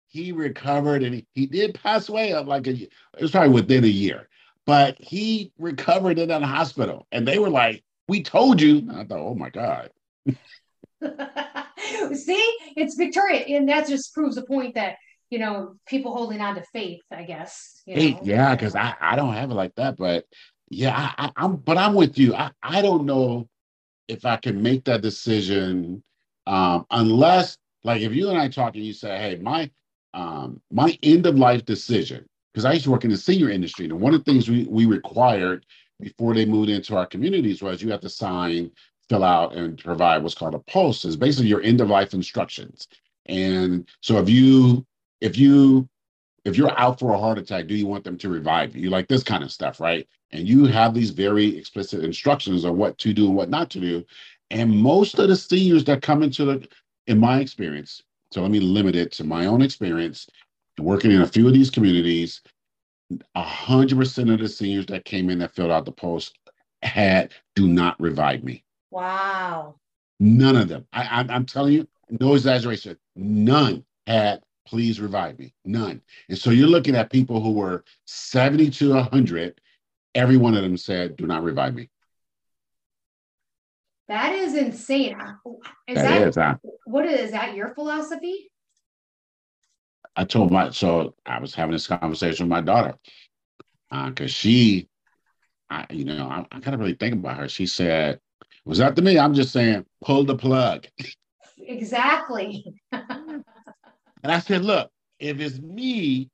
He 0.08 0.32
recovered 0.32 1.04
and 1.04 1.16
he, 1.16 1.28
he 1.34 1.46
did 1.46 1.80
pass 1.82 2.10
away 2.10 2.34
of 2.34 2.48
like 2.48 2.68
a 2.68 2.72
it 2.72 2.90
was 3.22 3.32
probably 3.32 3.50
within 3.50 3.84
a 3.84 3.88
year, 3.88 4.30
but 4.66 4.98
he 5.00 5.52
recovered 5.58 6.20
in 6.20 6.30
that 6.30 6.42
hospital. 6.42 7.08
And 7.12 7.28
they 7.28 7.40
were 7.40 7.50
like, 7.50 7.84
We 8.08 8.24
told 8.24 8.62
you. 8.62 8.88
I 8.94 9.04
thought, 9.04 9.20
oh 9.20 9.36
my 9.36 9.50
God. 9.50 9.90
See, 12.14 12.58
it's 12.76 12.96
Victoria, 12.96 13.58
and 13.58 13.68
that 13.70 13.88
just 13.88 14.14
proves 14.14 14.36
the 14.36 14.44
point 14.44 14.76
that 14.76 14.98
you 15.30 15.40
know 15.40 15.76
people 15.88 16.14
holding 16.14 16.42
on 16.42 16.56
to 16.56 16.64
faith. 16.74 17.02
I 17.12 17.24
guess. 17.24 17.82
You 17.86 18.12
know? 18.12 18.20
Yeah, 18.24 18.56
because 18.56 18.76
I 18.76 18.94
I 19.00 19.16
don't 19.16 19.34
have 19.34 19.52
it 19.52 19.56
like 19.56 19.76
that, 19.76 19.98
but 19.98 20.26
yeah, 20.70 21.14
I, 21.18 21.32
I, 21.36 21.46
am 21.46 21.58
but 21.58 21.78
I'm 21.78 21.94
with 21.94 22.18
you. 22.18 22.36
I 22.36 22.52
I 22.62 22.82
don't 22.82 23.06
know 23.06 23.48
if 24.08 24.26
I 24.26 24.38
can 24.38 24.62
make 24.62 24.86
that 24.86 25.02
decision, 25.02 26.04
um, 26.48 26.86
unless 26.92 27.58
like 27.84 28.02
if 28.02 28.14
you 28.14 28.30
and 28.30 28.38
I 28.38 28.50
talk 28.50 28.76
and 28.76 28.84
you 28.84 28.94
say, 28.94 29.18
hey, 29.18 29.36
my 29.38 29.70
um, 30.14 30.62
my 30.72 30.98
end 31.04 31.26
of 31.26 31.38
life 31.38 31.66
decision, 31.66 32.26
because 32.54 32.66
I 32.66 32.74
used 32.74 32.86
to 32.86 32.92
work 32.92 33.04
in 33.04 33.12
the 33.12 33.18
senior 33.18 33.50
industry, 33.50 33.86
and 33.86 34.00
one 34.00 34.14
of 34.14 34.24
the 34.24 34.32
things 34.32 34.50
we, 34.50 34.66
we 34.66 34.86
required 34.86 35.66
before 36.00 36.34
they 36.34 36.46
moved 36.46 36.70
into 36.70 36.96
our 36.96 37.06
communities 37.06 37.62
was 37.62 37.82
you 37.82 37.92
have 37.92 38.02
to 38.02 38.10
sign, 38.10 38.72
fill 39.10 39.24
out, 39.24 39.54
and 39.56 39.78
provide 39.78 40.24
what's 40.24 40.36
called 40.36 40.56
a 40.56 40.60
POLST. 40.60 41.06
Is 41.06 41.18
basically 41.18 41.50
your 41.50 41.62
end 41.62 41.82
of 41.82 41.90
life 41.90 42.14
instructions. 42.14 42.88
And 43.28 43.88
so 44.02 44.18
if 44.18 44.30
you 44.30 44.86
if 45.22 45.38
you 45.38 45.88
if 46.46 46.58
you're 46.58 46.78
out 46.80 47.00
for 47.00 47.14
a 47.14 47.18
heart 47.18 47.40
attack, 47.40 47.68
do 47.68 47.76
you 47.76 47.88
want 47.88 48.04
them 48.04 48.18
to 48.20 48.30
revive 48.30 48.76
you? 48.76 48.90
Like 48.90 49.08
this 49.08 49.24
kind 49.24 49.44
of 49.44 49.52
stuff, 49.52 49.80
right? 49.80 50.08
And 50.32 50.48
you 50.48 50.66
have 50.66 50.94
these 50.94 51.12
very 51.12 51.58
explicit 51.58 52.04
instructions 52.04 52.66
on 52.66 52.78
what 52.78 52.98
to 53.00 53.14
do 53.14 53.26
and 53.28 53.36
what 53.36 53.50
not 53.50 53.70
to 53.72 53.80
do. 53.80 54.06
And 54.52 54.72
most 54.72 55.18
of 55.18 55.28
the 55.28 55.36
seniors 55.36 55.86
that 55.86 56.04
come 56.04 56.22
into 56.22 56.46
the, 56.46 56.68
in 57.08 57.20
my 57.20 57.40
experience, 57.40 58.04
so 58.32 58.42
let 58.42 58.52
me 58.52 58.60
limit 58.60 58.96
it 58.96 59.12
to 59.14 59.24
my 59.24 59.48
own 59.48 59.62
experience, 59.64 60.28
working 60.80 61.12
in 61.12 61.22
a 61.22 61.28
few 61.28 61.48
of 61.48 61.54
these 61.54 61.72
communities, 61.72 62.42
a 63.36 63.42
hundred 63.42 63.98
percent 63.98 64.30
of 64.30 64.40
the 64.40 64.50
seniors 64.50 64.86
that 64.88 65.06
came 65.06 65.30
in 65.30 65.40
that 65.40 65.56
filled 65.56 65.72
out 65.72 65.86
the 65.86 65.92
POLST 65.92 66.38
had 66.84 67.34
do 67.56 67.68
not 67.68 68.00
revive 68.00 68.44
me. 68.44 68.65
Wow. 68.92 69.76
None 70.20 70.56
of 70.56 70.68
them. 70.68 70.88
I, 70.94 71.04
I, 71.04 71.34
I'm 71.34 71.46
telling 71.46 71.74
you, 71.74 71.88
no 72.10 72.36
exaggeration. 72.36 72.98
None 73.16 73.84
had 74.08 74.42
please 74.66 75.00
revive 75.00 75.38
me. 75.40 75.54
None. 75.64 76.02
And 76.30 76.38
so 76.38 76.50
you're 76.50 76.68
looking 76.68 76.96
at 76.96 77.12
people 77.12 77.42
who 77.42 77.52
were 77.52 77.84
70 78.06 78.72
to 78.72 78.94
100. 78.96 79.62
Every 80.14 80.38
one 80.38 80.56
of 80.56 80.64
them 80.64 80.78
said, 80.78 81.16
do 81.16 81.28
not 81.28 81.44
revive 81.44 81.76
me. 81.76 81.90
That 84.08 84.34
is 84.34 84.56
insane. 84.56 85.18
Is 85.88 85.96
that, 85.96 86.04
that 86.04 86.28
is, 86.28 86.36
huh? 86.36 86.56
what 86.86 87.06
is 87.06 87.32
that 87.32 87.56
your 87.56 87.74
philosophy? 87.74 88.52
I 90.16 90.24
told 90.24 90.52
my, 90.52 90.70
so 90.70 91.16
I 91.26 91.40
was 91.40 91.54
having 91.54 91.74
this 91.74 91.88
conversation 91.88 92.46
with 92.46 92.52
my 92.52 92.62
daughter 92.62 92.96
because 93.90 94.32
uh, 94.32 94.34
she, 94.34 94.88
I, 95.70 95.86
you 95.90 96.06
know, 96.06 96.28
I, 96.28 96.46
I 96.52 96.60
kind 96.60 96.74
of 96.74 96.80
really 96.80 96.94
think 96.94 97.16
about 97.16 97.38
her. 97.38 97.50
She 97.50 97.66
said, 97.66 98.20
was 98.66 98.80
that 98.80 98.96
to 98.96 99.02
me? 99.02 99.18
I'm 99.20 99.34
just 99.34 99.52
saying, 99.54 99.86
pull 100.04 100.24
the 100.24 100.36
plug. 100.36 100.88
Exactly. 101.58 102.66
And 102.92 103.44
I 104.24 104.40
said, 104.40 104.66
look, 104.66 104.90
if 105.20 105.40
it's 105.40 105.60
me, 105.60 106.30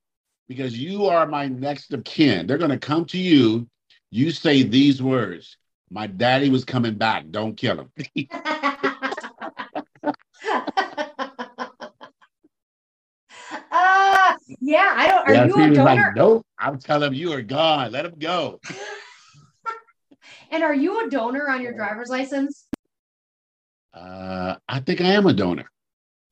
because 0.48 0.78
you 0.78 1.06
are 1.06 1.28
my 1.28 1.48
next 1.48 1.94
of 1.94 2.04
kin, 2.04 2.48
they're 2.48 2.58
going 2.58 2.72
to 2.72 2.80
come 2.80 3.06
to 3.06 3.18
you. 3.18 3.68
You 4.12 4.32
say 4.32 4.64
these 4.64 5.02
words 5.02 5.58
My 5.90 6.08
daddy 6.08 6.50
was 6.50 6.66
coming 6.66 6.96
back. 6.96 7.30
Don't 7.32 7.56
kill 7.56 7.80
him. 7.82 7.92
uh, 13.72 14.36
yeah, 14.60 14.94
I 14.96 15.08
don't. 15.08 15.28
Are 15.28 15.34
yeah, 15.34 15.46
you 15.46 15.56
a 15.56 15.70
donor? 15.74 15.84
Like, 15.84 16.16
nope. 16.16 16.46
I'm 16.60 16.80
telling 16.80 17.10
him 17.10 17.14
you 17.14 17.32
are 17.34 17.42
gone. 17.42 17.92
Let 17.92 18.06
him 18.06 18.16
go. 18.18 18.60
and 20.52 20.64
are 20.64 20.74
you 20.74 21.06
a 21.06 21.10
donor 21.10 21.50
on 21.50 21.62
your 21.62 21.74
driver's 21.74 22.10
license? 22.10 22.68
Uh, 23.94 24.56
I 24.68 24.80
think 24.80 25.02
I 25.02 25.06
am 25.06 25.26
a 25.26 25.34
donor. 25.34 25.70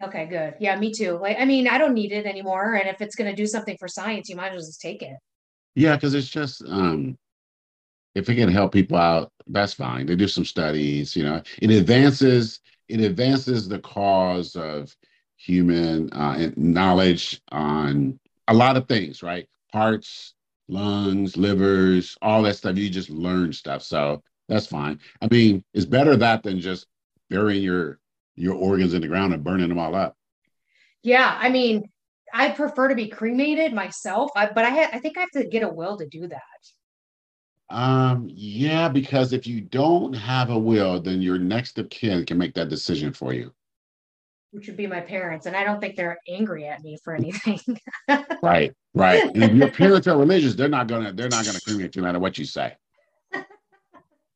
Okay, 0.02 0.28
good. 0.28 0.56
Yeah, 0.60 0.80
me 0.80 0.94
too. 0.94 1.18
Like, 1.18 1.38
I 1.40 1.46
mean, 1.46 1.68
I 1.68 1.78
don't 1.78 1.94
need 1.94 2.12
it 2.12 2.26
anymore. 2.26 2.76
And 2.76 2.88
if 2.88 3.02
it's 3.02 3.16
going 3.16 3.30
to 3.30 3.36
do 3.36 3.46
something 3.46 3.76
for 3.78 3.88
science, 3.88 4.30
you 4.30 4.36
might 4.36 4.50
as 4.50 4.54
well 4.54 4.62
just 4.62 4.82
take 4.82 5.02
it. 5.02 5.18
Yeah, 5.76 5.96
because 5.96 6.14
it's 6.14 6.30
just, 6.30 6.64
um, 6.68 7.18
if 8.16 8.30
it 8.30 8.36
can 8.36 8.50
help 8.50 8.72
people 8.72 8.98
out, 8.98 9.32
that's 9.48 9.74
fine. 9.74 10.06
They 10.06 10.16
do 10.16 10.28
some 10.28 10.46
studies, 10.46 11.16
you 11.16 11.24
know, 11.24 11.42
it 11.62 11.70
advances, 11.72 12.60
it 12.88 13.02
advances 13.02 13.68
the 13.68 13.80
cause 13.80 14.56
of 14.56 14.96
human 15.36 16.12
uh, 16.12 16.52
knowledge 16.56 17.42
on 17.52 18.20
a 18.48 18.54
lot 18.54 18.78
of 18.78 18.88
things, 18.88 19.22
right? 19.22 19.48
Hearts, 19.74 20.34
lungs, 20.70 21.36
livers, 21.36 22.18
all 22.22 22.44
that 22.44 22.56
stuff. 22.56 22.78
You 22.78 22.90
just 22.90 23.10
learn 23.10 23.52
stuff. 23.54 23.84
So 23.84 24.24
that's 24.48 24.68
fine. 24.68 25.00
I 25.22 25.28
mean, 25.28 25.64
it's 25.74 25.86
better 25.86 26.16
that 26.18 26.44
than 26.44 26.60
just 26.60 26.88
burying 27.30 27.64
your 27.64 28.00
your 28.36 28.56
organs 28.56 28.94
in 28.94 29.02
the 29.02 29.08
ground 29.08 29.34
and 29.34 29.44
burning 29.44 29.70
them 29.70 29.80
all 29.80 29.96
up. 29.96 30.16
Yeah, 31.04 31.38
I 31.40 31.50
mean, 31.50 31.90
I 32.34 32.50
prefer 32.50 32.90
to 32.90 32.96
be 32.96 33.08
cremated 33.08 33.74
myself, 33.74 34.32
I, 34.36 34.48
but 34.48 34.66
I 34.66 34.70
ha- 34.70 34.90
I 34.94 35.00
think 35.00 35.18
I 35.18 35.22
have 35.22 35.32
to 35.32 35.46
get 35.46 35.64
a 35.64 35.70
will 35.70 35.98
to 35.98 36.08
do 36.08 36.28
that. 36.28 36.42
Um, 37.70 38.28
yeah, 38.32 38.90
because 38.90 39.34
if 39.34 39.46
you 39.46 39.62
don't 39.62 40.14
have 40.14 40.50
a 40.50 40.58
will, 40.58 41.00
then 41.00 41.22
your 41.22 41.38
next 41.38 41.78
of 41.78 41.90
kin 41.90 42.26
can 42.26 42.38
make 42.38 42.56
that 42.56 42.70
decision 42.70 43.14
for 43.14 43.34
you. 43.34 43.54
Which 44.52 44.68
would 44.68 44.78
be 44.78 44.88
my 44.88 45.02
parents, 45.02 45.46
and 45.46 45.56
I 45.56 45.64
don't 45.64 45.80
think 45.80 45.96
they're 45.96 46.18
angry 46.28 46.66
at 46.66 46.82
me 46.82 46.98
for 47.04 47.14
anything. 47.14 47.60
right, 48.42 48.74
right. 48.96 49.24
And 49.24 49.44
if 49.44 49.54
your 49.54 49.70
parents 49.70 50.08
are 50.08 50.18
religious, 50.18 50.56
they're 50.56 50.68
not 50.68 50.88
gonna 50.88 51.14
they're 51.14 51.30
not 51.30 51.46
gonna 51.46 51.60
cremate 51.62 51.96
you 51.96 52.02
no 52.02 52.08
matter 52.08 52.20
what 52.20 52.38
you 52.40 52.46
say. 52.46 52.76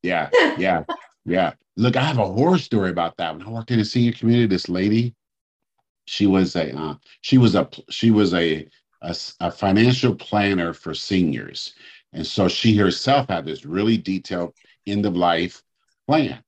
Yeah, 0.04 0.28
yeah, 0.56 0.84
yeah. 1.24 1.54
Look, 1.76 1.96
I 1.96 2.02
have 2.02 2.18
a 2.18 2.26
horror 2.26 2.58
story 2.58 2.90
about 2.90 3.16
that. 3.16 3.36
When 3.36 3.44
I 3.44 3.50
worked 3.50 3.72
in 3.72 3.80
a 3.80 3.84
senior 3.84 4.12
community, 4.12 4.46
this 4.46 4.68
lady, 4.68 5.14
she 6.06 6.26
was 6.26 6.54
a 6.54 6.76
uh, 6.76 6.94
she 7.22 7.38
was 7.38 7.54
a 7.54 7.68
she 7.90 8.10
was 8.10 8.34
a, 8.34 8.68
a 9.02 9.16
a 9.40 9.50
financial 9.50 10.14
planner 10.14 10.72
for 10.74 10.94
seniors, 10.94 11.74
and 12.12 12.26
so 12.26 12.46
she 12.46 12.76
herself 12.76 13.28
had 13.28 13.46
this 13.46 13.64
really 13.64 13.96
detailed 13.96 14.54
end 14.86 15.06
of 15.06 15.16
life 15.16 15.62
plan. 16.06 16.42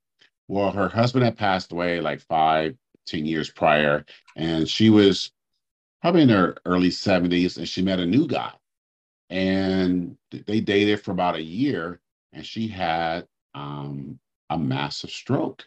Well, 0.49 0.71
her 0.71 0.89
husband 0.89 1.25
had 1.25 1.37
passed 1.37 1.73
away 1.73 2.01
like 2.01 2.21
five, 2.21 2.77
ten 3.07 3.27
years 3.27 3.51
prior, 3.51 4.05
and 4.37 4.69
she 4.69 4.91
was 4.91 5.33
probably 6.03 6.23
in 6.23 6.29
her 6.29 6.57
early 6.65 6.91
70s, 6.91 7.57
and 7.57 7.69
she 7.69 7.83
met 7.83 8.01
a 8.01 8.07
new 8.07 8.27
guy. 8.27 8.53
And 9.31 10.17
they 10.31 10.61
dated 10.61 11.01
for 11.01 11.11
about 11.11 11.37
a 11.37 11.43
year, 11.43 12.01
and 12.33 12.47
she 12.47 12.69
had 12.69 13.27
um, 13.55 14.19
a 14.51 14.59
massive 14.59 15.11
stroke. 15.11 15.65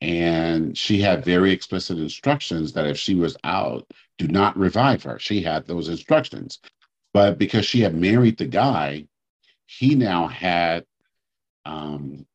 And 0.00 0.76
she 0.76 1.00
had 1.00 1.24
very 1.24 1.52
explicit 1.52 1.98
instructions 1.98 2.72
that 2.72 2.86
if 2.86 2.98
she 2.98 3.14
was 3.14 3.36
out, 3.44 3.86
do 4.18 4.26
not 4.26 4.58
revive 4.58 5.02
her. 5.04 5.18
She 5.18 5.40
had 5.40 5.66
those 5.66 5.88
instructions. 5.88 6.58
But 7.14 7.38
because 7.38 7.64
she 7.64 7.80
had 7.80 7.94
married 7.94 8.36
the 8.36 8.46
guy, 8.46 9.06
he 9.66 9.94
now 9.94 10.26
had 10.26 10.84
um, 11.64 12.26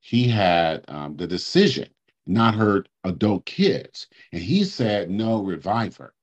he 0.00 0.28
had 0.28 0.84
um, 0.88 1.16
the 1.16 1.26
decision, 1.26 1.88
not 2.26 2.54
her 2.54 2.84
adult 3.04 3.44
kids. 3.44 4.06
And 4.32 4.42
he 4.42 4.64
said, 4.64 5.10
no, 5.10 5.42
revive 5.42 5.96
her. 5.96 6.14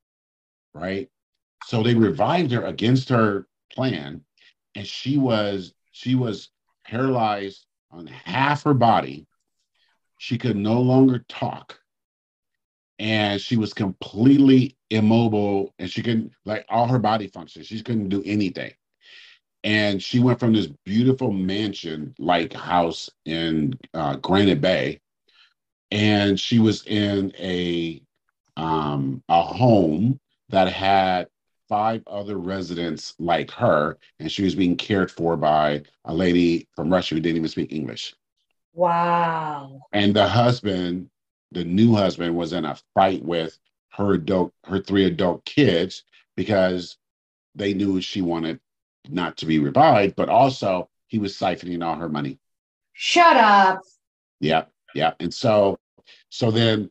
Right. 0.73 1.09
So 1.65 1.83
they 1.83 1.95
revived 1.95 2.51
her 2.51 2.63
against 2.65 3.09
her 3.09 3.47
plan. 3.73 4.23
And 4.75 4.87
she 4.87 5.17
was 5.17 5.73
she 5.91 6.15
was 6.15 6.49
paralyzed 6.85 7.65
on 7.91 8.07
half 8.07 8.63
her 8.63 8.73
body. 8.73 9.27
She 10.17 10.37
could 10.37 10.55
no 10.55 10.81
longer 10.81 11.25
talk. 11.27 11.79
And 12.99 13.41
she 13.41 13.57
was 13.57 13.73
completely 13.73 14.77
immobile 14.91 15.73
and 15.79 15.89
she 15.89 16.03
couldn't, 16.03 16.31
like, 16.45 16.65
all 16.69 16.87
her 16.87 16.99
body 16.99 17.27
functions. 17.27 17.65
She 17.65 17.81
couldn't 17.81 18.09
do 18.09 18.21
anything. 18.25 18.71
And 19.63 20.01
she 20.01 20.19
went 20.19 20.39
from 20.39 20.53
this 20.53 20.67
beautiful 20.85 21.31
mansion 21.31 22.15
like 22.17 22.53
house 22.53 23.09
in 23.25 23.77
uh, 23.93 24.15
Granite 24.17 24.61
Bay. 24.61 25.01
And 25.91 26.39
she 26.39 26.59
was 26.59 26.85
in 26.85 27.33
a 27.37 28.01
um, 28.57 29.23
a 29.29 29.41
home 29.41 30.19
that 30.49 30.67
had 30.67 31.27
five 31.67 32.03
other 32.07 32.37
residents 32.37 33.15
like 33.17 33.49
her, 33.51 33.97
and 34.19 34.31
she 34.31 34.43
was 34.43 34.55
being 34.55 34.75
cared 34.75 35.09
for 35.09 35.37
by 35.37 35.81
a 36.05 36.13
lady 36.13 36.67
from 36.75 36.91
Russia 36.91 37.15
who 37.15 37.21
didn't 37.21 37.37
even 37.37 37.49
speak 37.49 37.71
English. 37.71 38.13
Wow. 38.73 39.81
And 39.93 40.13
the 40.13 40.27
husband, 40.27 41.09
the 41.51 41.63
new 41.63 41.95
husband, 41.95 42.35
was 42.35 42.53
in 42.53 42.65
a 42.65 42.77
fight 42.93 43.23
with 43.23 43.57
her 43.93 44.13
adult, 44.13 44.53
her 44.65 44.81
three 44.81 45.05
adult 45.05 45.45
kids 45.45 46.03
because 46.35 46.97
they 47.55 47.73
knew 47.73 48.01
she 48.01 48.21
wanted 48.21 48.59
not 49.09 49.37
to 49.37 49.45
be 49.45 49.59
revived, 49.59 50.15
but 50.15 50.29
also 50.29 50.89
he 51.07 51.19
was 51.19 51.37
siphoning 51.37 51.85
all 51.85 51.95
her 51.95 52.09
money. 52.09 52.39
Shut 52.93 53.37
up. 53.37 53.79
Yeah, 54.39 54.65
yeah. 54.93 55.13
And 55.19 55.33
so, 55.33 55.79
so 56.29 56.51
then 56.51 56.89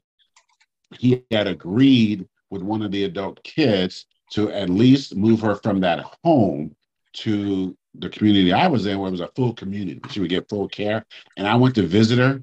he 0.99 1.25
had 1.30 1.47
agreed 1.47 2.28
with 2.50 2.62
one 2.62 2.83
of 2.83 2.90
the 2.90 3.04
adult 3.04 3.42
kids 3.45 4.07
to 4.33 4.50
at 4.50 4.71
least 4.71 5.16
move 5.16 5.40
her 5.40 5.57
from 5.57 5.80
that 5.80 6.04
home 6.25 6.75
to 7.12 7.76
the 7.95 8.09
community 8.09 8.52
I 8.52 8.69
was 8.69 8.87
in, 8.87 8.99
where 8.99 9.09
it 9.09 9.12
was 9.12 9.21
a 9.21 9.30
full 9.35 9.52
community. 9.52 10.00
She 10.11 10.21
would 10.21 10.30
get 10.30 10.49
full 10.49 10.69
care. 10.69 11.04
And 11.37 11.47
I 11.47 11.57
went 11.57 11.75
to 11.76 11.87
visit 11.87 12.19
her, 12.19 12.42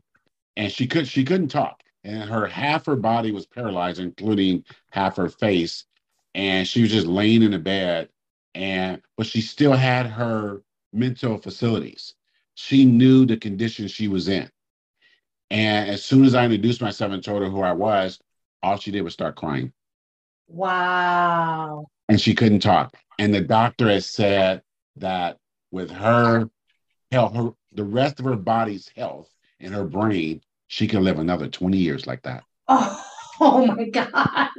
and 0.56 0.72
she 0.72 0.88
could 0.88 1.08
she 1.08 1.24
couldn't 1.24 1.50
talk, 1.50 1.84
and 2.04 2.30
her 2.30 2.46
half 2.48 2.86
her 2.86 2.96
body 2.96 3.32
was 3.32 3.46
paralyzed, 3.46 4.00
including 4.00 4.66
half 4.92 5.16
her 5.16 5.30
face, 5.30 5.86
and 6.36 6.68
she 6.68 6.82
was 6.82 6.92
just 6.92 7.08
laying 7.08 7.44
in 7.44 7.54
a 7.54 7.60
bed. 7.60 8.10
And 8.56 9.02
but 9.16 9.28
she 9.28 9.42
still 9.42 9.74
had 9.74 10.08
her 10.08 10.62
mental 10.92 11.38
facilities. 11.38 12.16
She 12.56 12.86
knew 12.86 13.26
the 13.26 13.38
condition 13.38 13.88
she 13.88 14.08
was 14.08 14.28
in. 14.28 14.50
And 15.50 15.90
as 15.90 16.04
soon 16.04 16.26
as 16.26 16.36
I 16.36 16.46
introduced 16.46 16.82
myself 16.82 17.12
and 17.12 17.24
told 17.24 17.42
her 17.42 17.50
who 17.50 17.62
I 17.62 17.74
was, 17.74 18.20
all 18.62 18.78
she 18.78 18.92
did 18.92 19.02
was 19.02 19.14
start 19.14 19.36
crying. 19.36 19.72
Wow. 20.48 21.88
And 22.10 22.20
she 22.20 22.36
couldn't 22.36 22.60
talk. 22.60 22.96
And 23.20 23.34
the 23.34 23.42
doctor 23.42 23.90
has 23.90 24.06
said 24.06 24.62
that 24.98 25.38
with 25.72 25.90
her 25.92 26.50
health, 27.12 27.36
her, 27.36 27.50
the 27.72 27.84
rest 27.84 28.20
of 28.20 28.26
her 28.26 28.36
body's 28.36 28.90
health 28.96 29.30
and 29.60 29.74
her 29.74 29.86
brain, 29.86 30.42
she 30.68 30.88
can 30.88 31.04
live 31.04 31.20
another 31.20 31.48
20 31.48 31.78
years 31.78 32.08
like 32.08 32.24
that. 32.24 32.44
Oh, 32.68 33.04
oh 33.40 33.66
my 33.66 33.90
God. 33.90 34.50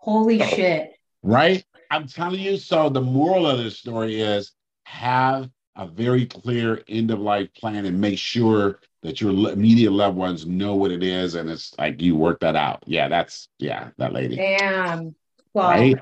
Holy 0.00 0.40
shit. 0.40 0.92
Right? 1.22 1.64
I'm 1.90 2.06
telling 2.06 2.40
you. 2.40 2.56
So 2.56 2.88
the 2.88 3.00
moral 3.00 3.46
of 3.46 3.58
this 3.58 3.78
story 3.78 4.20
is 4.20 4.52
have 4.84 5.50
a 5.76 5.86
very 5.86 6.26
clear 6.26 6.82
end 6.88 7.10
of 7.10 7.20
life 7.20 7.52
plan 7.54 7.84
and 7.84 8.00
make 8.00 8.18
sure 8.18 8.80
that 9.06 9.20
your 9.20 9.30
immediate 9.30 9.92
loved 9.92 10.16
ones 10.16 10.46
know 10.46 10.74
what 10.74 10.90
it 10.90 11.04
is 11.04 11.36
and 11.36 11.48
it's 11.48 11.72
like 11.78 12.02
you 12.02 12.16
work 12.16 12.40
that 12.40 12.56
out. 12.56 12.82
Yeah, 12.86 13.06
that's 13.06 13.48
yeah, 13.56 13.90
that 13.98 14.12
lady. 14.12 14.34
Damn. 14.34 15.14
Well, 15.54 15.70
Right? 15.70 15.96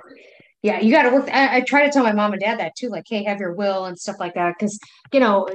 yeah, 0.63 0.81
you 0.81 0.91
got 0.91 1.03
to 1.03 1.11
work. 1.11 1.29
I, 1.31 1.59
I 1.59 1.61
try 1.61 1.85
to 1.85 1.93
tell 1.93 2.03
my 2.03 2.13
mom 2.13 2.33
and 2.33 2.41
dad 2.41 2.61
that 2.61 2.75
too, 2.77 2.89
like, 2.89 3.05
hey, 3.07 3.23
have 3.25 3.41
your 3.41 3.53
will 3.53 3.85
and 3.85 3.99
stuff 3.99 4.17
like 4.19 4.33
that. 4.35 4.55
Cause, 4.59 4.79
you 5.13 5.21
know, 5.21 5.47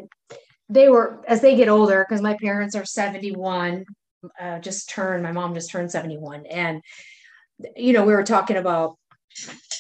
they 0.70 0.90
were, 0.90 1.24
as 1.28 1.42
they 1.42 1.56
get 1.56 1.70
older, 1.70 2.06
because 2.08 2.22
my 2.22 2.38
parents 2.40 2.76
are 2.76 2.86
71, 2.86 3.84
uh, 4.40 4.60
just 4.60 4.88
turned, 4.88 5.24
my 5.24 5.32
mom 5.32 5.56
just 5.56 5.72
turned 5.72 5.90
71. 5.90 6.46
And, 6.46 6.84
you 7.76 7.94
know, 7.94 8.06
we 8.06 8.14
were 8.14 8.24
talking 8.24 8.58
about, 8.58 8.96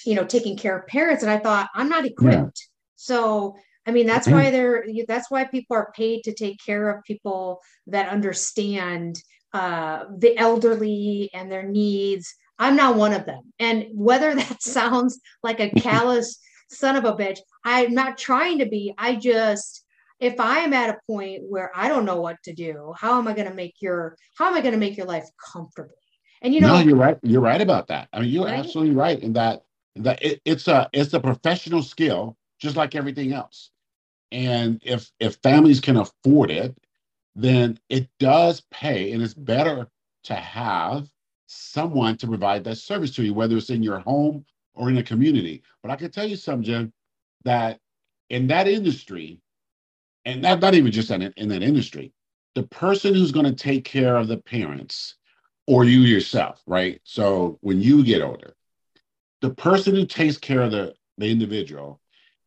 you 0.07 0.15
know, 0.15 0.25
taking 0.25 0.57
care 0.57 0.75
of 0.75 0.87
parents. 0.87 1.21
And 1.21 1.31
I 1.31 1.37
thought, 1.37 1.69
I'm 1.75 1.89
not 1.89 2.05
equipped. 2.05 2.67
So, 2.95 3.55
I 3.89 3.91
mean, 3.91 4.05
that's 4.05 4.27
why 4.27 4.51
they're, 4.51 4.85
that's 5.07 5.31
why 5.31 5.45
people 5.45 5.75
are 5.75 5.91
paid 5.95 6.23
to 6.25 6.33
take 6.33 6.63
care 6.63 6.91
of 6.91 7.03
people 7.03 7.59
that 7.87 8.09
understand 8.09 9.15
uh, 9.51 10.05
the 10.15 10.37
elderly 10.37 11.31
and 11.33 11.51
their 11.51 11.63
needs. 11.63 12.31
I'm 12.59 12.75
not 12.75 12.97
one 12.97 13.13
of 13.13 13.25
them. 13.25 13.51
And 13.57 13.87
whether 13.93 14.35
that 14.41 14.61
sounds 14.61 15.19
like 15.41 15.59
a 15.59 15.69
callous 15.81 16.39
son 16.69 16.97
of 16.97 17.05
a 17.05 17.13
bitch, 17.13 17.39
I'm 17.65 17.95
not 17.95 18.19
trying 18.19 18.59
to 18.59 18.67
be. 18.67 18.93
I 18.95 19.15
just, 19.15 19.83
if 20.19 20.39
I 20.39 20.59
am 20.59 20.73
at 20.73 20.91
a 20.91 20.99
point 21.07 21.41
where 21.49 21.71
I 21.73 21.87
don't 21.87 22.05
know 22.05 22.21
what 22.21 22.37
to 22.43 22.53
do, 22.53 22.93
how 22.95 23.17
am 23.17 23.27
I 23.27 23.33
going 23.33 23.49
to 23.49 23.55
make 23.55 23.81
your, 23.81 24.15
how 24.37 24.45
am 24.49 24.53
I 24.53 24.61
going 24.61 24.73
to 24.73 24.79
make 24.79 24.97
your 24.97 25.07
life 25.07 25.25
comfortable? 25.51 25.95
And 26.43 26.53
you 26.53 26.61
know, 26.61 26.77
no, 26.77 26.79
you're 26.79 26.95
right. 26.95 27.17
You're 27.23 27.41
right 27.41 27.59
about 27.59 27.87
that. 27.87 28.07
I 28.13 28.19
mean, 28.19 28.29
you're 28.29 28.45
Right? 28.45 28.59
absolutely 28.59 28.93
right 28.95 29.19
in 29.19 29.33
that 29.33 29.63
that 29.95 30.23
it, 30.23 30.41
it's 30.45 30.67
a 30.67 30.89
it's 30.93 31.13
a 31.13 31.19
professional 31.19 31.83
skill, 31.83 32.37
just 32.59 32.75
like 32.75 32.95
everything 32.95 33.33
else. 33.33 33.71
And 34.31 34.81
if 34.83 35.11
if 35.19 35.35
families 35.37 35.79
can 35.79 35.97
afford 35.97 36.51
it, 36.51 36.75
then 37.35 37.79
it 37.89 38.09
does 38.19 38.61
pay, 38.71 39.11
and 39.11 39.21
it's 39.23 39.33
better 39.33 39.87
to 40.25 40.35
have 40.35 41.09
someone 41.47 42.17
to 42.17 42.27
provide 42.27 42.63
that 42.63 42.75
service 42.75 43.11
to 43.15 43.23
you, 43.23 43.33
whether 43.33 43.57
it's 43.57 43.69
in 43.69 43.81
your 43.81 43.99
home 43.99 44.45
or 44.75 44.89
in 44.89 44.97
a 44.97 45.03
community. 45.03 45.63
But 45.81 45.91
I 45.91 45.95
can 45.95 46.11
tell 46.11 46.27
you 46.27 46.35
something, 46.35 46.63
Jim, 46.63 46.93
that 47.43 47.79
in 48.29 48.47
that 48.47 48.67
industry, 48.67 49.39
and 50.25 50.41
not, 50.41 50.59
not 50.59 50.75
even 50.75 50.91
just 50.91 51.09
in, 51.09 51.21
in 51.37 51.49
that 51.49 51.63
industry, 51.63 52.13
the 52.55 52.63
person 52.63 53.13
who's 53.13 53.31
going 53.31 53.45
to 53.45 53.53
take 53.53 53.83
care 53.83 54.15
of 54.15 54.27
the 54.27 54.37
parents 54.37 55.15
or 55.65 55.85
you 55.85 56.01
yourself, 56.01 56.61
right? 56.67 56.99
So 57.03 57.57
when 57.61 57.81
you 57.81 58.03
get 58.03 58.21
older, 58.21 58.55
the 59.41 59.51
person 59.51 59.95
who 59.95 60.05
takes 60.05 60.37
care 60.37 60.61
of 60.61 60.71
the, 60.71 60.93
the 61.17 61.31
individual 61.31 61.99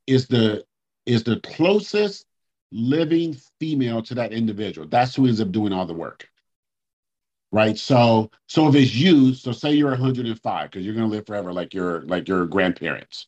is 0.06 0.26
the 0.26 0.64
is 1.06 1.24
the 1.24 1.40
closest 1.40 2.26
living 2.72 3.36
female 3.60 4.02
to 4.02 4.14
that 4.14 4.32
individual. 4.32 4.88
That's 4.88 5.14
who 5.14 5.26
ends 5.26 5.40
up 5.40 5.52
doing 5.52 5.72
all 5.72 5.86
the 5.86 5.94
work. 5.94 6.28
Right. 7.52 7.78
So 7.78 8.30
so 8.48 8.68
if 8.68 8.74
it's 8.74 8.94
you, 8.94 9.34
so 9.34 9.52
say 9.52 9.72
you're 9.74 9.90
105, 9.90 10.70
because 10.70 10.84
you're 10.86 10.94
gonna 10.94 11.06
live 11.06 11.26
forever 11.26 11.52
like 11.52 11.74
your 11.74 12.02
like 12.02 12.26
your 12.28 12.46
grandparents. 12.46 13.26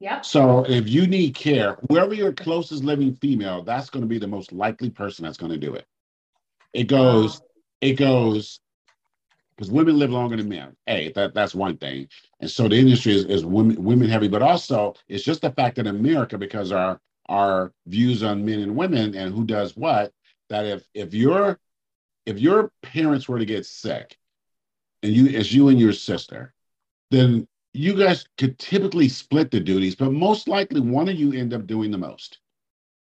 yep. 0.00 0.24
So 0.24 0.64
if 0.68 0.88
you 0.88 1.06
need 1.06 1.34
care, 1.34 1.78
whoever 1.88 2.14
your 2.14 2.32
closest 2.32 2.84
living 2.84 3.14
female, 3.14 3.62
that's 3.62 3.90
going 3.90 4.02
to 4.02 4.08
be 4.08 4.18
the 4.18 4.26
most 4.26 4.52
likely 4.52 4.90
person 4.90 5.24
that's 5.24 5.38
going 5.38 5.52
to 5.52 5.58
do 5.58 5.74
it. 5.74 5.86
It 6.72 6.84
goes, 6.84 7.40
it 7.80 7.94
goes, 7.94 8.60
because 9.56 9.70
women 9.70 9.98
live 9.98 10.10
longer 10.10 10.36
than 10.36 10.48
men. 10.48 10.76
Hey, 10.86 11.12
that 11.12 11.34
that's 11.34 11.54
one 11.54 11.76
thing. 11.76 12.08
And 12.40 12.50
so 12.50 12.68
the 12.68 12.76
industry 12.76 13.14
is, 13.14 13.24
is 13.26 13.44
women 13.44 13.82
women 13.82 14.08
heavy, 14.08 14.28
but 14.28 14.42
also 14.42 14.94
it's 15.08 15.24
just 15.24 15.42
the 15.42 15.52
fact 15.52 15.76
that 15.76 15.86
America, 15.86 16.38
because 16.38 16.72
our 16.72 17.00
our 17.30 17.72
views 17.86 18.22
on 18.22 18.44
men 18.44 18.58
and 18.60 18.76
women 18.76 19.14
and 19.14 19.32
who 19.32 19.44
does 19.44 19.76
what, 19.76 20.12
that 20.50 20.66
if 20.66 20.84
if 20.92 21.14
your 21.14 21.58
if 22.26 22.38
your 22.38 22.70
parents 22.82 23.28
were 23.28 23.38
to 23.38 23.46
get 23.46 23.64
sick, 23.64 24.18
and 25.02 25.12
you 25.12 25.28
as 25.38 25.54
you 25.54 25.68
and 25.68 25.80
your 25.80 25.92
sister, 25.92 26.52
then 27.10 27.46
you 27.72 27.94
guys 27.94 28.26
could 28.36 28.58
typically 28.58 29.08
split 29.08 29.50
the 29.50 29.60
duties, 29.60 29.94
but 29.94 30.12
most 30.12 30.48
likely 30.48 30.80
one 30.80 31.08
of 31.08 31.14
you 31.14 31.32
end 31.32 31.54
up 31.54 31.66
doing 31.66 31.90
the 31.90 31.98
most. 31.98 32.38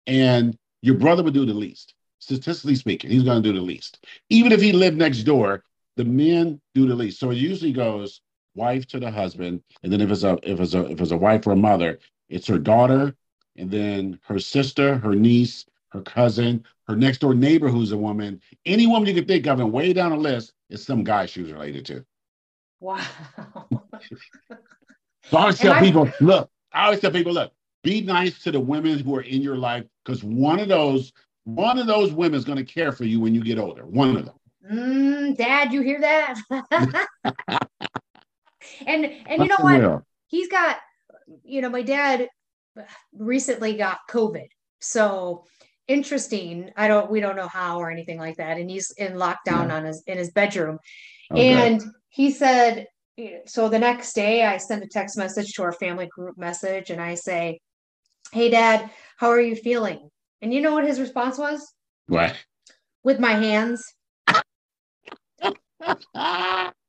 And 0.07 0.59
your 0.83 0.97
brother 0.97 1.23
would 1.23 1.35
do 1.35 1.47
the 1.47 1.55
least. 1.55 1.95
Statistically 2.19 2.75
speaking, 2.75 3.11
he's 3.11 3.23
going 3.23 3.43
to 3.43 3.49
do 3.49 3.57
the 3.57 3.65
least. 3.65 4.05
Even 4.29 4.53
if 4.53 4.61
he 4.61 4.73
lived 4.73 4.99
next 4.99 5.23
door, 5.23 5.63
the 5.97 6.05
men 6.05 6.61
do 6.75 6.87
the 6.87 6.95
least. 6.95 7.21
So 7.21 7.31
it 7.31 7.37
usually 7.37 7.73
goes 7.73 8.21
wife 8.55 8.87
to 8.89 8.99
the 8.99 9.11
husband, 9.11 9.63
and 9.83 9.93
then 9.93 10.01
if 10.01 10.11
it's 10.11 10.25
a 10.25 10.39
if 10.43 10.59
it's 10.61 10.75
a 10.75 10.91
if 10.91 11.01
it's 11.01 11.13
a 11.13 11.17
wife 11.17 11.47
or 11.47 11.53
a 11.53 11.57
mother, 11.57 11.99
it's 12.29 12.49
her 12.49 12.59
daughter, 12.59 13.15
and 13.61 13.71
then 13.71 14.19
her 14.23 14.39
sister, 14.39 14.97
her 14.97 15.15
niece, 15.15 15.67
her 15.91 16.01
cousin, 16.01 16.65
her 16.89 16.97
next 16.97 17.19
door 17.19 17.35
neighbor 17.35 17.69
who's 17.69 17.93
a 17.93 17.99
woman. 17.99 18.41
Any 18.65 18.87
woman 18.87 19.07
you 19.07 19.15
can 19.15 19.27
think 19.27 19.47
of, 19.47 19.61
and 19.61 19.71
way 19.71 19.93
down 19.93 20.11
the 20.13 20.17
list 20.17 20.55
is 20.71 20.85
some 20.85 21.05
guy 21.05 21.27
she 21.27 21.43
was 21.43 21.53
related 21.53 21.85
to. 21.87 22.05
Wow. 22.81 22.99
So 25.25 25.37
I 25.37 25.41
always 25.43 25.59
tell 25.61 25.75
I- 25.75 25.81
people, 25.81 26.09
look, 26.21 26.51
I 26.73 26.87
always 26.87 27.01
tell 27.01 27.11
people, 27.11 27.33
look, 27.35 27.53
be 27.83 28.01
nice 28.01 28.43
to 28.45 28.51
the 28.51 28.61
women 28.61 28.99
who 28.99 29.15
are 29.15 29.23
in 29.23 29.43
your 29.43 29.57
life 29.57 29.85
because 30.05 30.25
one 30.25 30.59
of 30.59 30.69
those, 30.69 31.13
one 31.45 31.79
of 31.79 31.87
those 31.87 32.13
women 32.13 32.39
is 32.39 32.45
going 32.45 32.59
to 32.59 32.65
care 32.65 32.93
for 32.93 33.05
you 33.05 33.21
when 33.21 33.35
you 33.35 33.43
get 33.45 33.59
older. 33.59 33.85
One 33.85 34.17
of 34.17 34.25
them. 34.25 34.35
Mm, 34.71 35.37
Dad, 35.37 35.73
you 35.73 35.83
hear 35.83 36.01
that? 36.01 36.35
and 38.87 39.05
and 39.27 39.43
you 39.43 39.49
know 39.49 39.57
what? 39.61 40.03
He's 40.29 40.49
got, 40.49 40.79
you 41.45 41.61
know, 41.61 41.69
my 41.69 41.83
dad 41.83 42.29
recently 43.13 43.77
got 43.77 43.99
COVID. 44.09 44.49
So 44.81 45.45
interesting. 45.89 46.71
I 46.77 46.89
don't 46.89 47.11
we 47.11 47.21
don't 47.21 47.37
know 47.37 47.49
how 47.49 47.81
or 47.81 47.91
anything 47.91 48.19
like 48.19 48.37
that. 48.37 48.59
And 48.59 48.71
he's 48.71 48.91
in 48.93 49.15
lockdown 49.15 49.73
on 49.73 49.85
his 49.85 50.03
in 50.07 50.19
his 50.19 50.31
bedroom. 50.31 50.79
Oh, 51.31 51.37
okay. 51.37 51.67
And 51.67 51.83
he 52.09 52.31
said, 52.31 52.87
so 53.47 53.69
the 53.69 53.79
next 53.79 54.15
day 54.15 54.45
I 54.45 54.57
send 54.57 54.83
a 54.83 54.89
text 54.89 55.17
message 55.17 55.53
to 55.55 55.63
our 55.63 55.73
family 55.73 56.07
group 56.07 56.39
message 56.39 56.91
and 56.91 57.01
I 57.01 57.15
say, 57.15 57.61
Hey 58.33 58.51
dad, 58.51 58.91
how 59.19 59.29
are 59.29 59.41
you 59.41 59.57
feeling? 59.57 60.09
And 60.41 60.55
you 60.55 60.61
know 60.61 60.75
what 60.75 60.87
his 60.87 61.01
response 61.01 61.39
was? 61.39 61.75
What? 62.07 62.37
With 63.03 63.19
my 63.19 63.33
hands. 63.33 63.85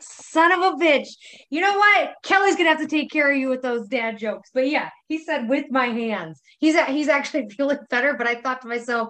Son 0.00 0.52
of 0.52 0.60
a 0.60 0.76
bitch. 0.76 1.08
You 1.50 1.60
know 1.60 1.76
what? 1.76 2.14
Kelly's 2.22 2.56
gonna 2.56 2.68
have 2.70 2.80
to 2.80 2.86
take 2.86 3.10
care 3.10 3.30
of 3.30 3.36
you 3.36 3.48
with 3.48 3.62
those 3.62 3.86
dad 3.88 4.18
jokes. 4.18 4.50
But 4.52 4.68
yeah, 4.68 4.90
he 5.08 5.18
said 5.18 5.48
with 5.48 5.66
my 5.70 5.86
hands. 5.86 6.40
He's 6.58 6.74
a- 6.74 6.84
he's 6.86 7.08
actually 7.08 7.48
feeling 7.56 7.78
better. 7.90 8.14
But 8.14 8.26
I 8.26 8.40
thought 8.40 8.62
to 8.62 8.68
myself, 8.68 9.08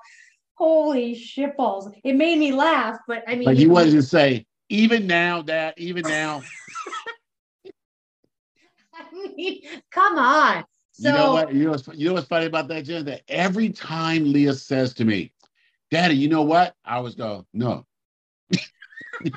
holy 0.54 1.14
shitballs. 1.14 1.92
It 2.04 2.14
made 2.14 2.38
me 2.38 2.52
laugh. 2.52 2.98
But 3.06 3.24
I 3.26 3.34
mean, 3.34 3.44
Like 3.44 3.56
he- 3.56 3.62
you 3.64 3.70
wanted 3.70 3.92
to 3.92 4.02
say, 4.02 4.46
even 4.68 5.06
now, 5.06 5.42
Dad, 5.42 5.74
even 5.76 6.04
now. 6.06 6.42
I 8.94 9.04
mean, 9.12 9.62
come 9.90 10.18
on. 10.18 10.64
So 10.92 11.08
you 11.08 11.14
know 11.14 11.32
what? 11.32 11.54
You 11.54 11.64
know 11.64 11.70
what's, 11.72 11.88
you 11.88 12.08
know 12.08 12.14
what's 12.14 12.26
funny 12.26 12.46
about 12.46 12.68
that, 12.68 12.84
Jenn? 12.84 13.04
That 13.04 13.22
every 13.28 13.68
time 13.70 14.32
Leah 14.32 14.54
says 14.54 14.94
to 14.94 15.04
me, 15.04 15.32
Daddy, 15.90 16.16
you 16.16 16.28
know 16.28 16.42
what? 16.42 16.74
I 16.84 16.96
always 16.96 17.14
go, 17.14 17.46
no. 17.52 17.84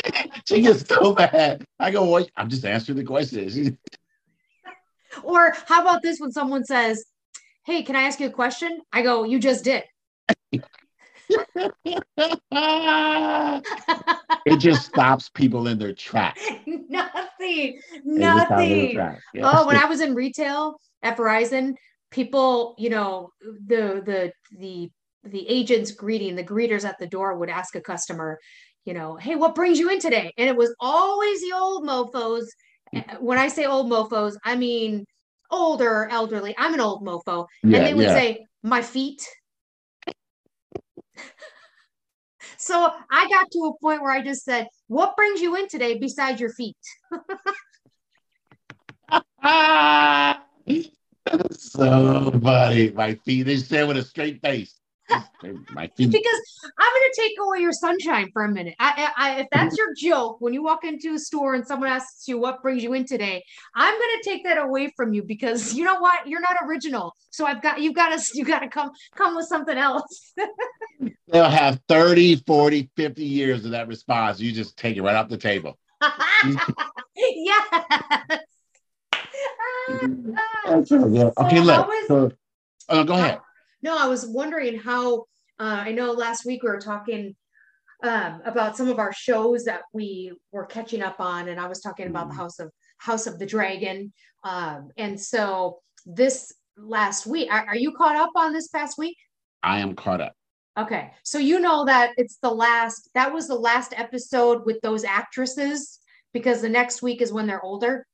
she 0.46 0.62
gets 0.62 0.86
so 0.88 1.14
mad. 1.14 1.64
I 1.78 1.90
go, 1.90 2.08
well, 2.08 2.26
I'm 2.36 2.48
just 2.48 2.64
answering 2.64 2.98
the 2.98 3.04
question. 3.04 3.78
or 5.22 5.54
how 5.66 5.82
about 5.82 6.02
this 6.02 6.18
when 6.20 6.32
someone 6.32 6.64
says, 6.64 7.04
Hey, 7.64 7.82
can 7.82 7.94
I 7.94 8.02
ask 8.02 8.18
you 8.18 8.26
a 8.26 8.30
question? 8.30 8.80
I 8.92 9.02
go, 9.02 9.24
You 9.24 9.38
just 9.38 9.64
did. 9.64 9.84
it 14.44 14.58
just 14.58 14.86
stops 14.86 15.28
people 15.30 15.66
in 15.68 15.78
their 15.78 15.94
tracks. 15.94 16.42
nothing. 16.66 17.80
It 17.92 18.20
just 18.20 18.46
stops 18.46 18.48
them 18.48 18.58
in 18.60 18.68
their 18.68 18.78
Nothing. 18.78 18.94
tracks. 18.94 19.24
Yeah. 19.34 19.50
Oh, 19.50 19.66
when 19.66 19.76
I 19.76 19.84
was 19.86 20.00
in 20.00 20.14
retail 20.14 20.80
at 21.02 21.16
Verizon, 21.16 21.74
people, 22.10 22.74
you 22.78 22.90
know, 22.90 23.30
the 23.40 24.02
the 24.04 24.32
the 24.58 24.90
the 25.24 25.48
agents 25.48 25.92
greeting, 25.92 26.36
the 26.36 26.44
greeters 26.44 26.84
at 26.84 26.98
the 26.98 27.06
door 27.06 27.36
would 27.38 27.48
ask 27.48 27.74
a 27.76 27.80
customer, 27.80 28.38
you 28.84 28.94
know, 28.94 29.16
hey, 29.16 29.36
what 29.36 29.54
brings 29.54 29.78
you 29.78 29.90
in 29.90 30.00
today? 30.00 30.32
And 30.36 30.48
it 30.48 30.56
was 30.56 30.74
always 30.80 31.40
the 31.40 31.52
old 31.52 31.86
mofos. 31.86 32.46
Uh, 32.94 33.02
When 33.20 33.38
I 33.38 33.48
say 33.48 33.64
old 33.64 33.90
mofos, 33.90 34.36
I 34.44 34.56
mean 34.56 35.06
older, 35.50 36.08
elderly. 36.10 36.54
I'm 36.58 36.74
an 36.74 36.80
old 36.80 37.04
mofo. 37.04 37.46
Yeah, 37.62 37.78
and 37.78 37.86
they 37.86 37.94
would 37.94 38.06
yeah. 38.06 38.14
say, 38.14 38.46
my 38.62 38.82
feet. 38.82 39.26
so 42.58 42.90
I 43.10 43.28
got 43.28 43.50
to 43.50 43.58
a 43.60 43.78
point 43.80 44.02
where 44.02 44.12
I 44.12 44.22
just 44.22 44.44
said, 44.44 44.68
what 44.88 45.16
brings 45.16 45.40
you 45.40 45.56
in 45.56 45.68
today 45.68 45.98
besides 45.98 46.40
your 46.40 46.52
feet? 46.52 46.76
So 51.50 52.30
funny. 52.42 52.90
My 52.90 53.14
feet. 53.14 53.44
They 53.44 53.56
say 53.56 53.84
with 53.84 53.96
a 53.96 54.02
straight 54.02 54.40
face. 54.42 54.81
Because 56.10 56.40
I'm 56.78 56.92
going 56.92 57.10
to 57.12 57.20
take 57.20 57.32
away 57.40 57.58
your 57.60 57.72
sunshine 57.72 58.30
for 58.32 58.44
a 58.44 58.50
minute. 58.50 58.74
I, 58.78 59.10
I, 59.16 59.40
if 59.40 59.48
that's 59.52 59.76
your 59.76 59.88
joke, 59.96 60.36
when 60.40 60.52
you 60.52 60.62
walk 60.62 60.84
into 60.84 61.14
a 61.14 61.18
store 61.18 61.54
and 61.54 61.66
someone 61.66 61.88
asks 61.90 62.28
you 62.28 62.38
what 62.38 62.62
brings 62.62 62.82
you 62.82 62.92
in 62.94 63.04
today, 63.04 63.42
I'm 63.74 63.94
going 63.94 64.22
to 64.22 64.30
take 64.30 64.44
that 64.44 64.58
away 64.58 64.92
from 64.96 65.12
you 65.12 65.22
because 65.22 65.74
you 65.74 65.84
know 65.84 65.98
what? 66.00 66.26
You're 66.26 66.40
not 66.40 66.56
original. 66.66 67.14
So 67.30 67.46
I've 67.46 67.62
got 67.62 67.80
you've 67.80 67.94
got 67.94 68.18
to 68.18 68.38
you 68.38 68.44
got 68.44 68.60
to 68.60 68.68
come 68.68 68.90
come 69.14 69.36
with 69.36 69.46
something 69.46 69.76
else. 69.76 70.32
They'll 71.28 71.48
have 71.48 71.80
30, 71.88 72.36
40, 72.46 72.90
50 72.94 73.24
years 73.24 73.64
of 73.64 73.72
that 73.72 73.88
response. 73.88 74.38
You 74.38 74.52
just 74.52 74.76
take 74.76 74.96
it 74.96 75.02
right 75.02 75.16
off 75.16 75.28
the 75.28 75.36
table. 75.36 75.78
yes. 77.16 77.68
Ah, 79.94 80.42
ah. 80.66 80.82
So. 80.84 81.32
Okay, 81.38 81.56
So 81.56 81.62
look. 81.62 81.90
so, 82.06 82.32
oh, 82.88 83.04
go 83.04 83.14
ahead. 83.14 83.40
No, 83.82 83.96
I 83.98 84.06
was 84.06 84.26
wondering 84.26 84.78
how. 84.78 85.26
Uh, 85.58 85.84
I 85.86 85.92
know 85.92 86.12
last 86.12 86.44
week 86.46 86.62
we 86.62 86.68
were 86.70 86.80
talking 86.80 87.36
um, 88.02 88.40
about 88.44 88.76
some 88.76 88.88
of 88.88 88.98
our 88.98 89.12
shows 89.12 89.64
that 89.64 89.82
we 89.92 90.32
were 90.50 90.66
catching 90.66 91.02
up 91.02 91.20
on, 91.20 91.48
and 91.48 91.60
I 91.60 91.68
was 91.68 91.80
talking 91.80 92.08
about 92.08 92.28
the 92.28 92.34
Mhm. 92.34 92.38
House 92.38 92.58
of 92.58 92.72
House 92.98 93.26
of 93.26 93.38
the 93.38 93.46
Dragon. 93.46 94.12
Um, 94.42 94.90
and 94.96 95.20
so 95.20 95.82
this 96.04 96.52
last 96.76 97.26
week, 97.26 97.48
are, 97.52 97.64
are 97.66 97.76
you 97.76 97.92
caught 97.92 98.16
up 98.16 98.30
on 98.34 98.52
this 98.52 98.68
past 98.68 98.98
week? 98.98 99.16
I 99.62 99.78
am 99.78 99.94
caught 99.94 100.20
up. 100.20 100.34
Okay, 100.76 101.12
so 101.22 101.38
you 101.38 101.60
know 101.60 101.84
that 101.84 102.12
it's 102.16 102.38
the 102.38 102.50
last. 102.50 103.10
That 103.14 103.32
was 103.32 103.46
the 103.46 103.54
last 103.54 103.92
episode 103.96 104.64
with 104.64 104.80
those 104.80 105.04
actresses 105.04 106.00
because 106.32 106.62
the 106.62 106.68
next 106.68 107.02
week 107.02 107.20
is 107.20 107.32
when 107.32 107.46
they're 107.46 107.62
older. 107.62 108.06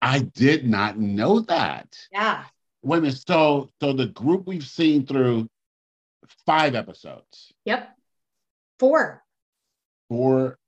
I 0.00 0.20
did 0.20 0.66
not 0.66 0.98
know 0.98 1.40
that. 1.40 1.96
Yeah. 2.10 2.44
Wait 2.82 2.98
a 2.98 3.00
minute. 3.00 3.22
So, 3.26 3.70
so 3.80 3.92
the 3.92 4.06
group 4.06 4.46
we've 4.46 4.66
seen 4.66 5.06
through 5.06 5.48
five 6.46 6.74
episodes, 6.74 7.52
Yep. 7.64 7.88
Four. 8.78 9.22
four. 10.08 10.58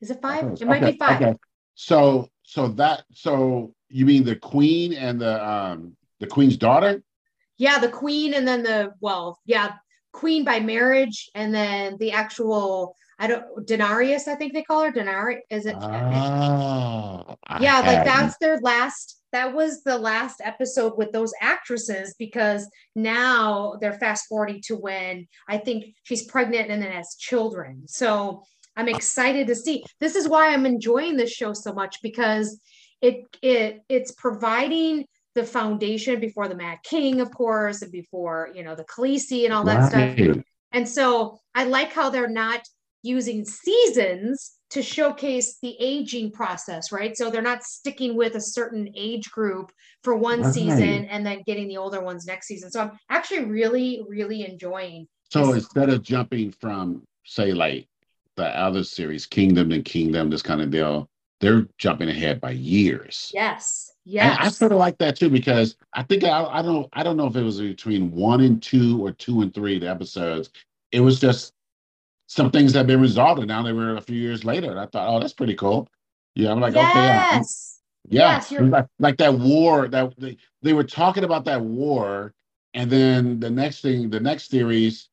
Is 0.00 0.10
it 0.10 0.20
five? 0.20 0.38
episodes. 0.44 0.62
It 0.62 0.68
might 0.68 0.82
Okay, 0.82 0.92
be 0.92 0.98
five. 0.98 1.22
Okay. 1.22 1.34
So, 1.76 2.28
so 2.42 2.68
that, 2.68 3.04
so 3.12 3.74
you 3.88 4.04
mean 4.06 4.24
the 4.24 4.36
queen 4.36 4.92
and 4.92 5.20
the 5.20 5.46
um 5.48 5.96
the 6.20 6.26
queen's 6.26 6.56
daughter? 6.56 7.02
Yeah, 7.56 7.78
the 7.78 7.88
queen 7.88 8.34
and 8.34 8.46
then 8.46 8.62
the 8.62 8.92
well, 9.00 9.38
yeah, 9.46 9.74
queen 10.12 10.44
by 10.44 10.60
marriage, 10.60 11.30
and 11.34 11.54
then 11.54 11.96
the 11.98 12.12
actual 12.12 12.96
I 13.18 13.28
don't 13.28 13.66
Denarius, 13.66 14.26
I 14.26 14.34
think 14.34 14.52
they 14.52 14.62
call 14.62 14.82
her 14.84 14.90
Denari. 14.92 15.38
Is 15.50 15.66
it? 15.66 15.76
Oh, 15.78 17.36
I 17.46 17.60
yeah, 17.60 17.76
like 17.76 17.98
hadn't. 17.98 18.04
that's 18.04 18.36
their 18.38 18.58
last. 18.60 19.20
That 19.34 19.52
was 19.52 19.82
the 19.82 19.98
last 19.98 20.40
episode 20.44 20.96
with 20.96 21.10
those 21.10 21.32
actresses 21.40 22.14
because 22.20 22.70
now 22.94 23.74
they're 23.80 23.98
fast 23.98 24.26
forwarding 24.28 24.60
to 24.66 24.76
when 24.76 25.26
I 25.48 25.58
think 25.58 25.86
she's 26.04 26.24
pregnant 26.24 26.70
and 26.70 26.80
then 26.80 26.92
has 26.92 27.16
children. 27.18 27.82
So 27.88 28.44
I'm 28.76 28.88
excited 28.88 29.48
to 29.48 29.56
see. 29.56 29.82
This 29.98 30.14
is 30.14 30.28
why 30.28 30.52
I'm 30.52 30.66
enjoying 30.66 31.16
this 31.16 31.32
show 31.32 31.52
so 31.52 31.72
much 31.72 31.96
because 32.00 32.60
it 33.02 33.24
it 33.42 33.82
it's 33.88 34.12
providing 34.12 35.04
the 35.34 35.42
foundation 35.42 36.20
before 36.20 36.46
the 36.46 36.54
Mad 36.54 36.78
King, 36.84 37.20
of 37.20 37.32
course, 37.32 37.82
and 37.82 37.90
before 37.90 38.50
you 38.54 38.62
know 38.62 38.76
the 38.76 38.84
Khaleesi 38.84 39.46
and 39.46 39.52
all 39.52 39.64
that 39.64 39.88
stuff. 39.90 40.44
And 40.70 40.88
so 40.88 41.40
I 41.56 41.64
like 41.64 41.92
how 41.92 42.08
they're 42.10 42.28
not 42.28 42.60
using 43.02 43.44
seasons 43.44 44.52
to 44.74 44.82
showcase 44.82 45.58
the 45.62 45.76
aging 45.78 46.32
process, 46.32 46.90
right? 46.90 47.16
So 47.16 47.30
they're 47.30 47.42
not 47.42 47.62
sticking 47.62 48.16
with 48.16 48.34
a 48.34 48.40
certain 48.40 48.88
age 48.96 49.30
group 49.30 49.70
for 50.02 50.16
one 50.16 50.42
Right. 50.42 50.52
season 50.52 51.04
and 51.04 51.24
then 51.24 51.42
getting 51.46 51.68
the 51.68 51.76
older 51.76 52.02
ones 52.02 52.26
next 52.26 52.48
season. 52.48 52.72
So 52.72 52.82
I'm 52.82 52.90
actually 53.08 53.44
really, 53.44 54.02
really 54.08 54.44
enjoying. 54.44 55.06
So 55.30 55.46
Yes. 55.46 55.54
instead 55.54 55.90
of 55.90 56.02
jumping 56.02 56.50
from, 56.50 57.04
say, 57.24 57.52
like 57.52 57.86
the 58.34 58.46
other 58.46 58.82
series, 58.82 59.26
Kingdom 59.26 59.70
to 59.70 59.80
Kingdom, 59.80 60.28
this 60.28 60.42
kind 60.42 60.60
of 60.60 60.70
deal, 60.70 61.08
they're 61.40 61.68
jumping 61.78 62.08
ahead 62.08 62.40
by 62.40 62.50
years. 62.50 63.30
Yes. 63.32 63.92
And 64.06 64.32
I 64.32 64.48
sort 64.48 64.72
of 64.72 64.78
like 64.78 64.98
that 64.98 65.16
too 65.16 65.30
because 65.30 65.76
I 65.92 66.02
think 66.02 66.24
I, 66.24 66.44
I 66.44 66.62
don't 66.62 66.88
I 66.92 67.02
don't 67.02 67.16
know 67.16 67.26
if 67.26 67.36
it 67.36 67.42
was 67.42 67.60
between 67.60 68.10
one 68.10 68.40
and 68.40 68.62
two 68.62 69.04
or 69.04 69.12
two 69.12 69.40
and 69.42 69.54
three 69.54 69.78
the 69.78 69.88
episodes. 69.88 70.50
It 70.92 71.00
was 71.00 71.20
just 71.20 71.53
some 72.26 72.50
things 72.50 72.72
that 72.72 72.80
have 72.80 72.86
been 72.86 73.00
resolved, 73.00 73.40
and 73.40 73.48
now 73.48 73.62
they 73.62 73.72
were 73.72 73.96
a 73.96 74.00
few 74.00 74.16
years 74.18 74.44
later. 74.44 74.70
And 74.70 74.80
I 74.80 74.86
thought, 74.86 75.08
oh, 75.08 75.20
that's 75.20 75.32
pretty 75.34 75.54
cool. 75.54 75.88
Yeah, 76.34 76.50
I'm 76.50 76.60
like, 76.60 76.74
okay, 76.74 76.82
yeah, 76.82 77.28
I'm- 77.32 77.38
yes. 77.40 77.80
yeah, 78.08 78.42
Yes, 78.50 78.50
like, 78.52 78.86
like 78.98 79.16
that 79.18 79.34
war 79.34 79.88
that 79.88 80.14
they, 80.18 80.36
they 80.62 80.72
were 80.72 80.84
talking 80.84 81.24
about 81.24 81.44
that 81.46 81.60
war, 81.60 82.32
and 82.72 82.90
then 82.90 83.40
the 83.40 83.50
next 83.50 83.80
thing, 83.82 84.10
the 84.10 84.20
next 84.20 84.50
series, 84.50 85.08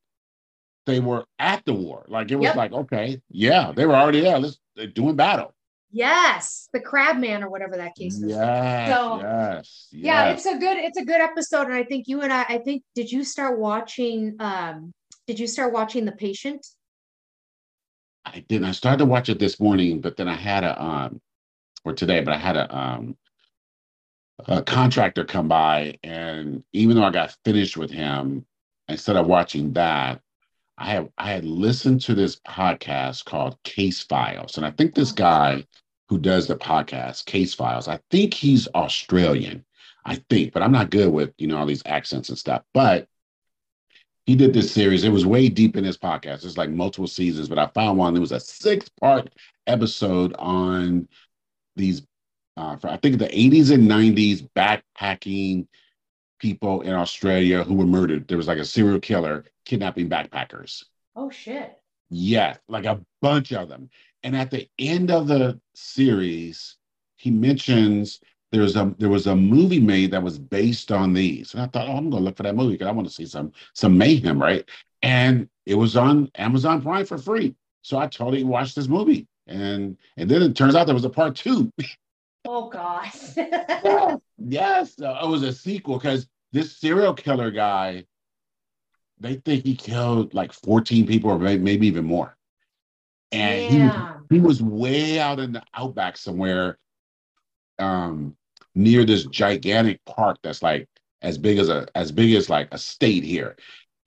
they 0.88 1.00
were 1.00 1.26
at 1.38 1.64
the 1.66 1.74
war. 1.74 2.06
Like 2.08 2.32
it 2.32 2.36
was 2.38 2.46
Yep. 2.48 2.56
like, 2.56 2.72
okay, 2.74 3.22
yeah, 3.30 3.72
they 3.76 3.86
were 3.86 3.96
already 3.96 4.22
there. 4.22 4.40
Let's 4.40 4.58
they're 4.76 4.88
doing 4.88 5.16
battle. 5.16 5.54
Yes. 5.92 6.70
The 6.74 6.80
crab 6.80 7.18
man 7.18 7.44
or 7.44 7.50
whatever 7.50 7.76
that 7.78 7.94
case 7.96 8.16
is. 8.16 8.32
Yes, 8.32 8.90
So- 8.90 9.20
yes, 9.20 9.88
yeah 9.92 10.30
yes. 10.30 10.46
it's 10.46 10.56
a 10.56 10.58
good 10.58 10.78
it's 10.78 10.98
a 10.98 11.04
good 11.06 11.20
episode 11.20 11.66
and 11.68 11.74
i 11.74 11.84
think 11.84 12.08
you 12.08 12.22
and 12.22 12.32
i 12.32 12.44
i 12.48 12.58
think 12.60 12.82
did 12.96 13.12
you 13.12 13.26
start 13.26 13.60
watching 13.60 14.38
um 14.40 14.94
did 15.28 15.38
you 15.38 15.48
start 15.48 15.74
watching 15.74 16.06
the 16.06 16.14
patient 16.14 16.66
I 18.26 18.40
didn't. 18.48 18.68
I 18.68 18.72
started 18.72 19.00
to 19.00 19.06
watch 19.06 19.30
it 19.30 19.40
this 19.40 19.60
morning, 19.60 20.02
but 20.02 20.18
then 20.18 20.28
I 20.28 20.36
had 20.36 20.64
a 20.64 20.82
um, 20.82 21.22
or 21.84 21.94
today, 21.94 22.22
but 22.22 22.34
I 22.34 22.38
had 22.38 22.58
a 22.58 22.76
um, 22.76 23.18
a 24.48 24.62
contractor 24.62 25.26
come 25.26 25.48
by, 25.48 25.98
and 26.04 26.64
even 26.74 26.96
though 26.96 27.04
I 27.04 27.12
got 27.12 27.36
finished 27.46 27.78
with 27.78 27.92
him, 27.92 28.46
instead 28.88 29.16
of 29.16 29.28
watching 29.28 29.74
that, 29.74 30.22
I 30.78 30.92
have 30.92 31.10
I 31.18 31.32
had 31.32 31.46
listened 31.46 32.02
to 32.02 32.16
this 32.16 32.38
podcast 32.48 33.26
called 33.26 33.58
Case 33.64 34.02
Files, 34.02 34.58
and 34.58 34.66
I 34.66 34.72
think 34.72 34.94
this 34.94 35.12
guy 35.12 35.66
who 36.10 36.18
does 36.18 36.48
the 36.48 36.56
podcast 36.56 37.26
Case 37.26 37.54
Files, 37.54 37.88
I 37.88 38.00
think 38.10 38.34
he's 38.34 38.68
Australian, 38.76 39.64
I 40.06 40.16
think, 40.30 40.54
but 40.54 40.62
I'm 40.64 40.72
not 40.72 40.90
good 40.90 41.12
with 41.12 41.34
you 41.38 41.48
know 41.48 41.58
all 41.58 41.66
these 41.66 41.84
accents 41.86 42.30
and 42.30 42.38
stuff, 42.38 42.64
but 42.74 43.08
he 44.26 44.36
did 44.36 44.54
this 44.54 44.72
series. 44.72 45.04
It 45.04 45.10
was 45.10 45.26
way 45.26 45.50
deep 45.50 45.76
in 45.78 45.84
his 45.84 45.98
podcast. 45.98 46.46
It's 46.46 46.58
like 46.58 46.70
multiple 46.70 47.08
seasons, 47.08 47.50
but 47.50 47.58
I 47.60 47.68
found 47.68 47.98
one. 47.98 48.14
There 48.14 48.22
was 48.22 48.32
a 48.32 48.40
six 48.40 48.88
part 48.90 49.30
episode 49.68 50.36
on 50.38 51.08
these, 51.76 52.04
uh, 52.58 52.76
for, 52.78 52.90
I 52.90 52.98
think 52.98 53.18
the 53.18 53.28
80s 53.28 53.72
and 53.72 53.90
90s 53.90 54.48
backpacking 54.56 55.68
people 56.40 56.82
in 56.82 56.94
Australia 56.94 57.64
who 57.64 57.76
were 57.76 57.86
murdered. 57.86 58.28
There 58.28 58.38
was 58.38 58.48
like 58.48 58.58
a 58.58 58.66
serial 58.66 59.00
killer 59.00 59.46
kidnapping 59.66 60.10
backpackers. 60.10 60.84
oh 61.16 61.30
shit 61.30 61.78
Yes, 62.14 62.60
like 62.68 62.84
a 62.86 63.00
bunch 63.22 63.54
of 63.54 63.70
them. 63.70 63.90
And 64.22 64.36
at 64.36 64.52
the 64.52 64.68
end 64.78 65.12
of 65.12 65.28
the 65.28 65.62
series, 65.76 66.76
he 67.16 67.32
mentions 67.32 68.20
there 68.52 68.62
was 68.62 68.76
a 68.76 68.94
there 68.98 69.10
was 69.10 69.28
a 69.28 69.36
movie 69.36 69.80
made 69.80 70.12
that 70.12 70.24
was 70.24 70.38
based 70.38 70.92
on 70.92 71.14
these. 71.14 71.54
And 71.54 71.64
I 71.64 71.68
thought, 71.68 71.88
oh, 71.88 71.96
I'm 71.98 72.10
gonna 72.10 72.24
look 72.24 72.38
for 72.38 72.44
that 72.44 72.56
movie 72.56 72.74
because 72.74 72.88
I 72.88 72.92
want 72.92 73.08
to 73.08 73.14
see 73.14 73.26
some 73.26 73.52
some 73.74 73.98
mayhem, 73.98 74.42
right? 74.42 74.68
And 75.02 75.48
it 75.66 75.76
was 75.76 75.96
on 75.96 76.30
Amazon 76.36 76.82
Prime 76.82 77.06
for 77.06 77.18
free. 77.18 77.56
So 77.82 77.98
I 77.98 78.08
totally 78.08 78.44
watched 78.44 78.76
this 78.76 78.88
movie. 78.88 79.28
And 79.48 79.98
and 80.18 80.30
then 80.30 80.42
it 80.42 80.56
turns 80.56 80.76
out 80.76 80.86
there 80.86 80.96
was 80.96 81.06
a 81.06 81.10
part 81.10 81.36
two. 81.36 81.72
oh 82.46 82.70
god 82.70 83.06
yes, 84.38 85.00
uh, 85.02 85.20
it 85.24 85.28
was 85.28 85.44
a 85.44 85.54
sequel 85.54 85.98
because 85.98 86.28
this 86.52 86.76
serial 86.78 87.14
killer 87.14 87.52
guy, 87.52 88.06
they 89.20 89.36
think 89.36 89.64
he 89.64 89.76
killed 89.76 90.34
like 90.34 90.52
14 90.52 91.08
people 91.08 91.32
or 91.32 91.40
may- 91.40 91.58
maybe 91.58 91.88
even 91.88 92.06
more. 92.06 92.36
And 93.32 93.64
he 93.64 93.80
was 93.80 93.96
he 94.30 94.40
was 94.42 94.62
way 94.62 95.20
out 95.20 95.40
in 95.40 95.54
the 95.54 95.64
outback 95.74 96.18
somewhere 96.18 96.78
um 97.80 98.36
near 98.76 99.06
this 99.06 99.26
gigantic 99.26 100.04
park 100.06 100.38
that's 100.44 100.64
like 100.64 100.88
as 101.22 101.38
big 101.38 101.58
as 101.58 101.70
a 101.70 101.88
as 101.96 102.12
big 102.12 102.34
as 102.34 102.50
like 102.50 102.68
a 102.72 102.78
state 102.78 103.24
here. 103.24 103.58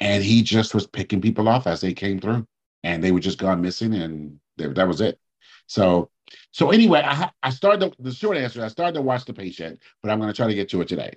And 0.01 0.23
he 0.25 0.43
just 0.43 0.75
was 0.75 0.87
picking 0.87 1.21
people 1.21 1.49
off 1.49 1.67
as 1.67 1.81
they 1.81 1.95
came 1.95 2.21
through. 2.21 2.47
And 2.83 3.03
they 3.03 3.13
were 3.13 3.21
just 3.21 3.39
gone 3.39 3.63
missing 3.63 3.95
and 3.95 4.39
they, 4.59 4.67
that 4.67 4.89
was 4.89 5.01
it. 5.01 5.19
So 5.67 6.11
so 6.53 6.71
anyway 6.71 7.03
i 7.05 7.31
i 7.43 7.51
started 7.51 7.81
to, 7.81 8.03
the 8.03 8.13
short 8.13 8.37
answer 8.37 8.65
i 8.65 8.69
started 8.69 8.95
to 8.95 9.03
watch 9.03 9.25
the 9.25 9.33
patient 9.33 9.79
but 10.03 10.11
i'm 10.11 10.19
going 10.19 10.31
to 10.31 10.37
try 10.37 10.47
to 10.47 10.55
get 10.55 10.69
to 10.69 10.81
it 10.81 10.89
today. 10.89 11.15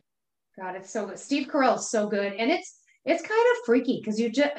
God 0.59 0.75
it's 0.75 0.91
so 0.91 1.05
good 1.05 1.19
steve 1.19 1.47
carell 1.47 1.77
is 1.77 1.89
so 1.89 2.07
good 2.07 2.33
and 2.33 2.51
it's 2.51 2.79
it's 3.05 3.21
kind 3.21 3.45
of 3.51 3.65
freaky 3.65 4.01
because 4.01 4.19
you 4.19 4.29
just 4.29 4.51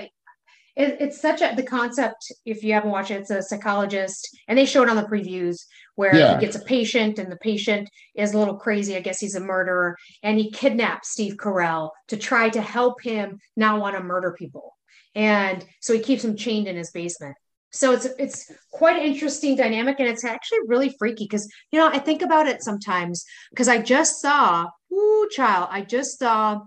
it, 0.79 0.97
it's 1.01 1.21
such 1.21 1.43
a 1.43 1.53
the 1.57 1.63
concept. 1.65 2.33
If 2.47 2.63
you 2.63 2.73
haven't 2.73 2.91
watched 2.91 3.11
it, 3.11 3.21
it's 3.21 3.31
a 3.31 3.43
psychologist, 3.43 4.29
and 4.47 4.57
they 4.57 4.65
show 4.65 4.83
it 4.85 4.89
on 4.89 4.97
the 4.97 5.03
previews 5.03 5.67
where 5.97 6.15
Yeah. 6.15 6.35
he 6.35 6.41
gets 6.47 6.57
a 6.57 6.61
patient, 6.61 7.19
and 7.19 7.31
the 7.31 7.37
patient 7.37 7.91
is 8.15 8.33
a 8.33 8.39
little 8.39 8.57
crazy. 8.57 8.97
I 8.97 9.01
guess 9.01 9.19
he's 9.21 9.35
a 9.35 9.41
murderer, 9.41 9.97
and 10.23 10.39
he 10.39 10.51
kidnaps 10.51 11.11
Steve 11.11 11.35
Carell 11.37 11.91
to 12.07 12.17
try 12.17 12.49
to 12.51 12.63
help 12.63 13.03
him 13.03 13.39
not 13.57 13.81
want 13.81 13.97
to 13.97 14.03
murder 14.03 14.33
people, 14.39 14.77
and 15.15 15.67
so 15.81 15.93
he 15.93 16.01
keeps 16.01 16.25
him 16.25 16.37
chained 16.37 16.69
in 16.69 16.77
his 16.77 16.93
basement. 16.93 17.37
So 17.71 17.93
it's 17.93 18.07
it's 18.19 18.51
quite 18.71 18.97
an 18.97 19.03
interesting 19.13 19.57
dynamic, 19.57 19.97
and 19.99 20.09
it's 20.09 20.25
actually 20.25 20.61
really 20.69 20.95
freaky 20.99 21.25
because 21.25 21.47
you 21.73 21.79
know 21.79 21.89
I 21.89 21.99
think 21.99 22.23
about 22.23 22.47
it 22.47 22.63
sometimes 22.63 23.25
because 23.51 23.69
I 23.69 23.79
just 23.83 24.21
saw, 24.21 24.69
ooh, 24.93 25.29
child, 25.33 25.69
I 25.71 25.83
just 25.83 26.19
saw 26.19 26.61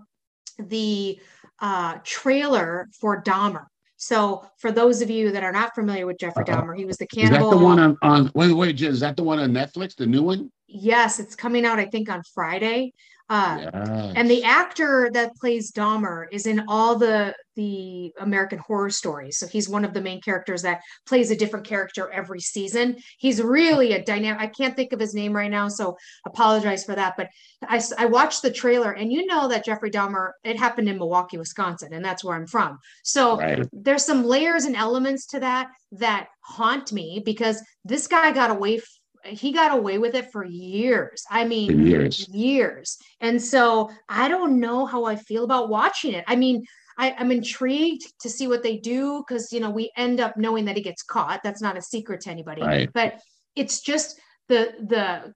the 0.58 1.18
uh, 1.60 1.94
trailer 2.04 2.88
for 3.00 3.22
Dahmer. 3.22 3.64
So 4.02 4.44
for 4.58 4.72
those 4.72 5.00
of 5.00 5.10
you 5.10 5.30
that 5.30 5.44
are 5.44 5.52
not 5.52 5.76
familiar 5.76 6.06
with 6.06 6.18
Jeffrey. 6.18 6.42
Dahmer, 6.42 6.76
he 6.76 6.84
was 6.84 6.96
the 6.96 7.06
cannibal. 7.06 7.36
Is 7.46 7.52
that 7.52 7.56
the 7.56 7.64
one 7.64 7.78
on, 7.78 7.96
on 8.02 8.32
wait, 8.34 8.52
wait, 8.52 8.80
is 8.80 8.98
that 8.98 9.16
the 9.16 9.22
one 9.22 9.38
on 9.38 9.52
Netflix, 9.52 9.94
the 9.94 10.06
new 10.06 10.24
one? 10.24 10.50
yes, 10.72 11.20
it's 11.20 11.36
coming 11.36 11.64
out, 11.64 11.78
I 11.78 11.84
think, 11.84 12.08
on 12.10 12.22
Friday. 12.34 12.94
Uh, 13.32 13.56
Yeah. 13.60 14.12
and 14.16 14.30
the 14.30 14.44
actor 14.44 15.10
that 15.14 15.34
plays 15.40 15.72
Dahmer 15.72 16.26
is 16.30 16.46
in 16.46 16.64
all 16.68 16.96
the 16.96 17.34
the 17.54 18.12
American 18.18 18.58
Horror 18.58 18.88
Stories. 18.90 19.36
So 19.38 19.46
he's 19.46 19.68
one 19.68 19.84
of 19.84 19.92
the 19.92 20.00
main 20.00 20.20
characters 20.22 20.62
that 20.62 20.80
plays 21.06 21.30
a 21.30 21.36
different 21.36 21.66
character 21.66 22.10
every 22.10 22.40
season. 22.40 22.96
He's 23.18 23.42
really 23.42 23.92
a 23.92 24.02
dynamic. 24.02 24.40
I 24.40 24.46
can't 24.46 24.74
think 24.74 24.92
of 24.94 25.00
his 25.00 25.14
name 25.14 25.34
right 25.34 25.50
now, 25.50 25.68
so 25.68 25.96
apologize 26.26 26.82
for 26.84 26.94
that. 26.94 27.12
But 27.18 27.28
I, 27.74 27.82
I 27.98 28.06
watched 28.06 28.40
the 28.42 28.50
trailer, 28.50 28.92
and 28.92 29.12
you 29.12 29.26
know 29.26 29.48
that 29.48 29.64
Jeffrey 29.66 29.90
Dahmer. 29.90 30.30
It 30.44 30.58
happened 30.58 30.88
in 30.88 30.96
Milwaukee, 30.98 31.38
Wisconsin, 31.38 31.92
and 31.92 32.04
that's 32.04 32.24
where 32.24 32.36
I'm 32.36 32.46
from. 32.46 32.78
So 33.04 33.38
Right. 33.38 33.66
there's 33.72 34.04
some 34.04 34.24
layers 34.24 34.64
and 34.64 34.76
elements 34.76 35.26
to 35.28 35.40
that 35.40 35.68
that 35.92 36.28
haunt 36.40 36.92
me 36.92 37.22
because 37.24 37.62
this 37.84 38.06
guy 38.06 38.32
got 38.32 38.50
away. 38.50 38.80
He 39.24 39.52
got 39.52 39.76
away 39.76 39.98
with 39.98 40.14
it 40.14 40.32
for 40.32 40.44
years. 40.44 41.24
I 41.30 41.44
mean, 41.44 41.86
years. 41.86 42.28
years. 42.28 42.98
And 43.20 43.40
so 43.40 43.90
I 44.08 44.28
don't 44.28 44.58
know 44.58 44.84
how 44.86 45.04
I 45.04 45.16
feel 45.16 45.44
about 45.44 45.68
watching 45.68 46.14
it. 46.14 46.24
I 46.26 46.36
mean, 46.36 46.64
I, 46.98 47.14
I'm 47.18 47.30
intrigued 47.30 48.02
to 48.20 48.28
see 48.28 48.48
what 48.48 48.62
they 48.62 48.76
do 48.78 49.24
because 49.26 49.52
you 49.52 49.60
know 49.60 49.70
we 49.70 49.90
end 49.96 50.20
up 50.20 50.36
knowing 50.36 50.64
that 50.66 50.76
he 50.76 50.82
gets 50.82 51.02
caught. 51.02 51.40
That's 51.42 51.62
not 51.62 51.76
a 51.76 51.82
secret 51.82 52.22
to 52.22 52.30
anybody. 52.30 52.62
Right. 52.62 52.90
But 52.92 53.20
it's 53.56 53.80
just 53.80 54.20
the 54.48 54.72
the 54.80 55.34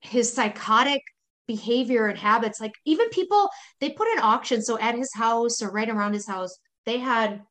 his 0.00 0.32
psychotic 0.32 1.02
behavior 1.46 2.06
and 2.06 2.18
habits. 2.18 2.60
Like 2.60 2.74
even 2.84 3.08
people, 3.10 3.48
they 3.80 3.90
put 3.90 4.08
an 4.08 4.20
auction. 4.20 4.62
So 4.62 4.78
at 4.78 4.94
his 4.94 5.12
house 5.14 5.62
or 5.62 5.70
right 5.70 5.88
around 5.88 6.12
his 6.12 6.26
house, 6.26 6.56
they 6.86 6.98
had 6.98 7.42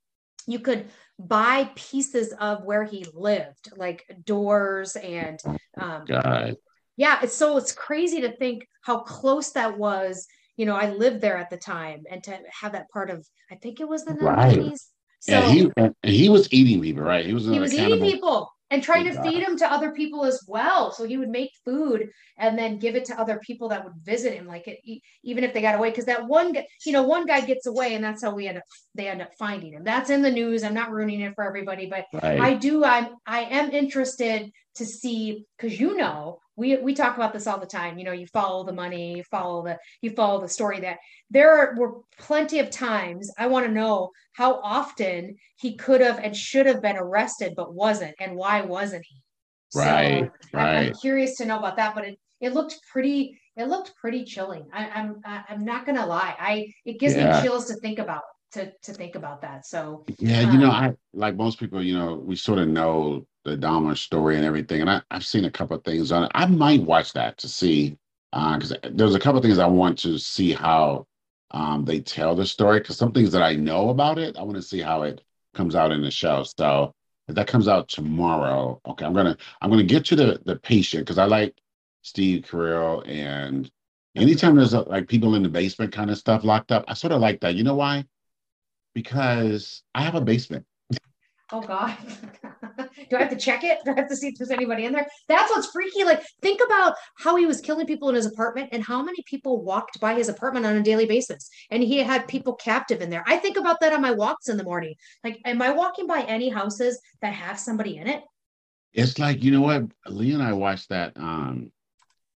you 0.45 0.59
could 0.59 0.85
buy 1.19 1.69
pieces 1.75 2.33
of 2.39 2.63
where 2.63 2.83
he 2.83 3.05
lived, 3.13 3.71
like 3.75 4.05
doors 4.23 4.95
and 4.95 5.39
um, 5.79 6.03
yeah 6.95 7.19
it's 7.21 7.35
so 7.35 7.57
it's 7.57 7.71
crazy 7.71 8.21
to 8.21 8.35
think 8.37 8.67
how 8.81 8.99
close 8.99 9.51
that 9.51 9.77
was 9.77 10.27
you 10.57 10.65
know 10.65 10.75
i 10.75 10.89
lived 10.89 11.21
there 11.21 11.37
at 11.37 11.49
the 11.49 11.57
time 11.57 12.03
and 12.09 12.23
to 12.23 12.37
have 12.61 12.71
that 12.71 12.89
part 12.89 13.09
of 13.09 13.25
i 13.51 13.55
think 13.55 13.79
it 13.79 13.87
was 13.87 14.03
the 14.03 14.13
Right. 14.13 14.73
so 15.19 15.33
and 15.33 15.93
he 16.03 16.11
he 16.11 16.29
was 16.29 16.47
eating 16.51 16.81
people, 16.81 17.03
right? 17.03 17.25
He 17.25 17.33
was 17.33 17.45
he 17.45 17.59
was 17.59 17.73
eating 17.73 18.01
people 18.01 18.51
and 18.69 18.83
trying 18.83 19.05
to 19.05 19.21
feed 19.21 19.43
him 19.43 19.57
to 19.57 19.71
other 19.71 19.91
people 19.91 20.25
as 20.25 20.43
well 20.47 20.91
so 20.91 21.05
he 21.05 21.17
would 21.17 21.29
make 21.29 21.51
food 21.63 22.09
and 22.37 22.57
then 22.57 22.79
give 22.79 22.95
it 22.95 23.05
to 23.05 23.19
other 23.19 23.39
people 23.39 23.69
that 23.69 23.83
would 23.83 23.93
visit 24.03 24.33
him 24.33 24.47
like 24.47 24.67
it, 24.67 24.79
even 25.23 25.43
if 25.43 25.53
they 25.53 25.61
got 25.61 25.75
away 25.75 25.89
because 25.89 26.05
that 26.05 26.25
one 26.27 26.55
you 26.85 26.91
know 26.91 27.03
one 27.03 27.25
guy 27.25 27.41
gets 27.41 27.65
away 27.65 27.95
and 27.95 28.03
that's 28.03 28.23
how 28.23 28.33
we 28.33 28.47
end 28.47 28.57
up 28.57 28.63
they 28.95 29.07
end 29.07 29.21
up 29.21 29.31
finding 29.37 29.73
him 29.73 29.83
that's 29.83 30.09
in 30.09 30.21
the 30.21 30.31
news 30.31 30.63
i'm 30.63 30.73
not 30.73 30.91
ruining 30.91 31.21
it 31.21 31.33
for 31.35 31.45
everybody 31.45 31.85
but 31.85 32.05
Right. 32.23 32.41
I 32.41 32.53
do. 32.55 32.83
I'm. 32.83 33.15
I 33.25 33.41
am 33.41 33.71
interested 33.71 34.51
to 34.77 34.85
see 34.85 35.45
because 35.57 35.79
you 35.79 35.95
know 35.97 36.39
we 36.55 36.77
we 36.77 36.93
talk 36.93 37.15
about 37.15 37.33
this 37.33 37.47
all 37.47 37.59
the 37.59 37.65
time. 37.65 37.97
You 37.97 38.05
know, 38.05 38.11
you 38.11 38.27
follow 38.27 38.63
the 38.63 38.73
money, 38.73 39.17
you 39.17 39.23
follow 39.23 39.63
the 39.63 39.77
you 40.01 40.11
follow 40.11 40.41
the 40.41 40.49
story. 40.49 40.79
That 40.79 40.97
there 41.29 41.51
are, 41.51 41.75
were 41.75 42.01
plenty 42.19 42.59
of 42.59 42.69
times 42.69 43.31
I 43.37 43.47
want 43.47 43.65
to 43.65 43.71
know 43.71 44.11
how 44.33 44.59
often 44.63 45.35
he 45.57 45.75
could 45.75 46.01
have 46.01 46.19
and 46.19 46.35
should 46.35 46.65
have 46.65 46.81
been 46.81 46.97
arrested, 46.97 47.53
but 47.55 47.73
wasn't, 47.73 48.15
and 48.19 48.35
why 48.35 48.61
wasn't 48.61 49.05
he? 49.07 49.21
Right, 49.75 50.31
I'm- 50.53 50.87
I'm, 50.87 50.93
curious 50.93 51.35
to 51.37 51.45
know 51.45 51.59
about 51.59 51.75
that, 51.77 51.93
but 51.93 52.05
it 52.05 52.19
it 52.39 52.53
looked 52.53 52.79
pretty. 52.91 53.39
It 53.55 53.67
looked 53.67 53.95
pretty 53.95 54.23
chilling. 54.23 54.65
I, 54.73 54.87
I'm 54.89 55.21
I- 55.25 55.43
I'm 55.49 55.65
not 55.65 55.85
gonna 55.85 56.05
lie. 56.05 56.35
I 56.39 56.71
it 56.85 56.99
gives 56.99 57.15
Yeah. 57.15 57.37
me 57.37 57.43
chills 57.43 57.65
to 57.67 57.75
think 57.75 57.99
about 57.99 58.21
to 58.57 58.71
to 58.83 58.93
think 58.93 59.15
about 59.15 59.41
that. 59.41 59.65
So 59.65 60.03
Yeah, 60.19 60.51
you 60.51 60.59
know, 60.59 60.67
Um, 60.67 60.83
I 60.83 60.93
like 61.13 61.35
most 61.35 61.59
people, 61.59 61.83
you 61.83 61.97
know, 61.97 62.15
we 62.15 62.35
sort 62.35 62.59
of 62.59 62.67
know 62.67 63.25
the 63.43 63.57
Dahmer 63.57 63.97
story 63.97 64.35
and 64.35 64.45
everything, 64.45 64.81
and 64.81 64.89
I, 64.89 65.01
I've 65.11 65.25
seen 65.25 65.45
a 65.45 65.51
couple 65.51 65.77
of 65.77 65.83
things 65.83 66.11
on 66.11 66.23
it. 66.23 66.31
I 66.35 66.45
might 66.45 66.81
watch 66.83 67.13
that 67.13 67.37
to 67.39 67.47
see, 67.47 67.97
because 68.31 68.73
there's 68.91 69.15
a 69.15 69.19
couple 69.19 69.37
of 69.37 69.43
things 69.43 69.59
I 69.59 69.67
want 69.67 69.97
to 69.99 70.17
see 70.17 70.51
how 70.51 71.07
um, 71.51 71.85
they 71.85 71.99
tell 72.01 72.35
the 72.35 72.45
story. 72.45 72.79
Because 72.79 72.97
some 72.97 73.11
things 73.13 73.31
that 73.31 73.41
I 73.41 73.55
know 73.55 73.89
about 73.89 74.17
it, 74.17 74.37
I 74.37 74.43
want 74.43 74.57
to 74.57 74.61
see 74.61 74.81
how 74.81 75.03
it 75.03 75.21
comes 75.53 75.75
out 75.75 75.91
in 75.91 76.01
the 76.01 76.11
show. 76.11 76.43
So 76.57 76.93
if 77.27 77.35
that 77.35 77.47
comes 77.47 77.67
out 77.67 77.87
tomorrow, 77.87 78.81
okay, 78.85 79.05
I'm 79.05 79.13
gonna 79.13 79.37
I'm 79.61 79.69
gonna 79.69 79.83
get 79.83 80.05
to 80.05 80.15
the 80.15 80.41
the 80.45 80.57
patient 80.57 81.05
because 81.05 81.17
I 81.17 81.25
like 81.25 81.55
Steve 82.01 82.43
Carell 82.43 83.07
and 83.07 83.69
anytime 84.15 84.55
there's 84.55 84.73
uh 84.73 84.83
like 84.83 85.07
people 85.07 85.35
in 85.35 85.43
the 85.43 85.49
basement 85.49 85.93
kind 85.93 86.09
of 86.09 86.17
stuff 86.17 86.43
locked 86.43 86.71
up, 86.71 86.85
I 86.87 86.93
sort 86.93 87.13
of 87.13 87.21
like 87.21 87.39
that. 87.41 87.55
You 87.55 87.63
know 87.63 87.75
why? 87.75 88.05
Because 88.97 89.83
I 89.93 90.01
have 90.01 90.15
a 90.15 90.21
basement. 90.21 90.65
Oh 91.51 91.61
God. 91.61 91.95
Do 93.11 93.15
I 93.15 93.19
have 93.19 93.29
to 93.29 93.35
check 93.35 93.63
it? 93.63 93.77
Do 93.85 93.91
I 93.91 93.95
have 93.95 94.09
to 94.09 94.15
see 94.15 94.29
if 94.29 94.39
there's 94.39 94.49
anybody 94.49 94.85
in 94.85 94.91
there? 94.91 95.05
That's 95.27 95.51
what's 95.51 95.69
freaky. 95.69 96.03
Like, 96.03 96.23
think 96.41 96.61
about 96.65 96.95
how 97.19 97.35
he 97.35 97.45
was 97.45 97.61
killing 97.61 97.85
people 97.85 98.09
in 98.09 98.15
his 98.15 98.25
apartment 98.25 98.69
and 98.71 98.83
how 98.83 99.03
many 99.03 99.19
people 99.27 99.61
walked 99.63 99.99
by 99.99 100.15
his 100.15 100.29
apartment 100.29 100.65
on 100.65 100.77
a 100.77 100.81
daily 100.81 101.05
basis. 101.05 101.47
And 101.69 101.83
he 101.83 101.99
had 101.99 102.27
people 102.27 102.55
captive 102.55 103.01
in 103.01 103.11
there. 103.11 103.23
I 103.27 103.37
think 103.37 103.57
about 103.57 103.79
that 103.81 103.93
on 103.93 104.01
my 104.01 104.09
walks 104.09 104.49
in 104.49 104.57
the 104.57 104.63
morning. 104.63 104.95
Like, 105.23 105.39
am 105.45 105.61
I 105.61 105.69
walking 105.69 106.07
by 106.07 106.21
any 106.21 106.49
houses 106.49 106.99
that 107.21 107.33
have 107.33 107.59
somebody 107.59 107.97
in 107.97 108.07
it? 108.07 108.23
It's 108.93 109.19
like 109.19 109.43
you 109.43 109.51
know 109.51 109.61
what, 109.61 109.83
Lee 110.07 110.33
and 110.33 110.41
I 110.41 110.53
watched 110.53 110.89
that 110.89 111.15
um 111.17 111.71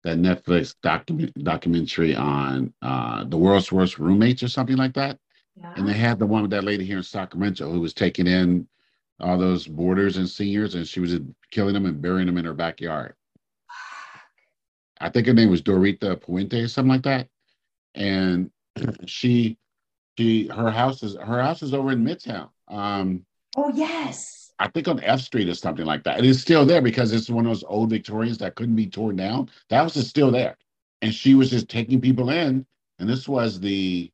that 0.03 0.19
Netflix 0.19 0.75
document 0.83 1.33
documentary 1.43 2.15
on 2.15 2.71
uh 2.83 3.23
the 3.23 3.37
world's 3.37 3.71
worst 3.71 3.97
roommates 3.97 4.43
or 4.43 4.47
something 4.47 4.77
like 4.77 4.93
that, 4.93 5.17
Yeah. 5.55 5.73
and 5.75 5.87
they 5.87 5.93
had 5.93 6.17
the 6.17 6.25
one 6.25 6.41
with 6.43 6.51
that 6.51 6.63
lady 6.63 6.85
here 6.85 6.97
in 6.97 7.03
Sacramento 7.03 7.69
who 7.71 7.81
was 7.81 7.93
taking 7.93 8.27
in 8.27 8.67
all 9.19 9.37
those 9.37 9.67
boarders 9.67 10.17
and 10.17 10.27
seniors, 10.27 10.75
and 10.75 10.87
she 10.87 10.99
was 10.99 11.19
killing 11.51 11.73
them 11.73 11.85
and 11.85 12.01
burying 12.01 12.25
them 12.27 12.37
in 12.37 12.45
her 12.45 12.53
backyard. 12.53 13.13
I 14.99 15.09
think 15.09 15.27
her 15.27 15.33
name 15.33 15.49
was 15.49 15.61
Dorothea 15.61 16.15
Puente 16.15 16.63
or 16.63 16.67
something 16.67 16.91
like 16.91 17.03
that, 17.03 17.27
and 17.95 18.51
she 19.05 19.57
she 20.17 20.47
her 20.47 20.71
house 20.71 21.03
is 21.03 21.15
her 21.15 21.41
house 21.41 21.61
is 21.63 21.73
over 21.73 21.91
in 21.91 22.03
Midtown. 22.03 22.49
Um, 22.67 23.25
Oh, 23.57 23.71
yes. 23.73 24.53
I 24.59 24.67
think 24.69 24.87
on 24.87 25.03
F 25.03 25.21
Street 25.21 25.49
or 25.49 25.55
something 25.55 25.85
like 25.85 26.03
that. 26.03 26.19
It 26.19 26.25
is 26.25 26.41
still 26.41 26.65
there 26.65 26.81
because 26.81 27.11
it's 27.11 27.29
one 27.29 27.45
of 27.45 27.49
those 27.49 27.63
old 27.63 27.89
Victorians 27.89 28.37
that 28.37 28.55
couldn't 28.55 28.75
be 28.75 28.87
torn 28.87 29.15
down. 29.15 29.49
That 29.69 29.77
house 29.77 29.97
is 29.97 30.07
still 30.07 30.31
there. 30.31 30.57
And 31.01 31.13
she 31.13 31.33
was 31.33 31.49
just 31.49 31.67
taking 31.67 31.99
people 31.99 32.29
in. 32.29 32.65
And 32.99 33.09
this 33.09 33.27
was 33.27 33.59
the, 33.59 34.11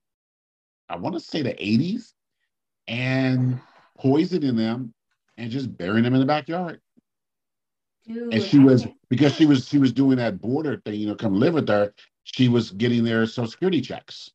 I 0.89 0.95
want 0.95 1.15
to 1.15 1.19
say 1.19 1.41
the 1.41 1.53
80s, 1.53 2.13
and 2.87 3.59
poisoning 3.97 4.55
them 4.55 4.93
and 5.37 5.51
just 5.51 5.75
burying 5.77 6.03
them 6.03 6.13
in 6.13 6.19
the 6.19 6.25
backyard. 6.25 6.81
Dude, 8.07 8.33
And 8.33 8.41
she 8.41 8.59
was 8.59 8.87
because 9.09 9.33
she 9.35 9.45
was 9.45 9.67
she 9.67 9.77
was 9.77 9.91
doing 9.91 10.17
that 10.17 10.39
border 10.39 10.81
thing, 10.85 10.95
you 10.99 11.07
know, 11.07 11.15
come 11.15 11.39
live 11.39 11.55
with 11.55 11.67
her. 11.67 11.93
She 12.23 12.47
was 12.47 12.71
getting 12.71 13.03
their 13.03 13.25
social 13.25 13.51
security 13.51 13.81
checks. 13.81 14.31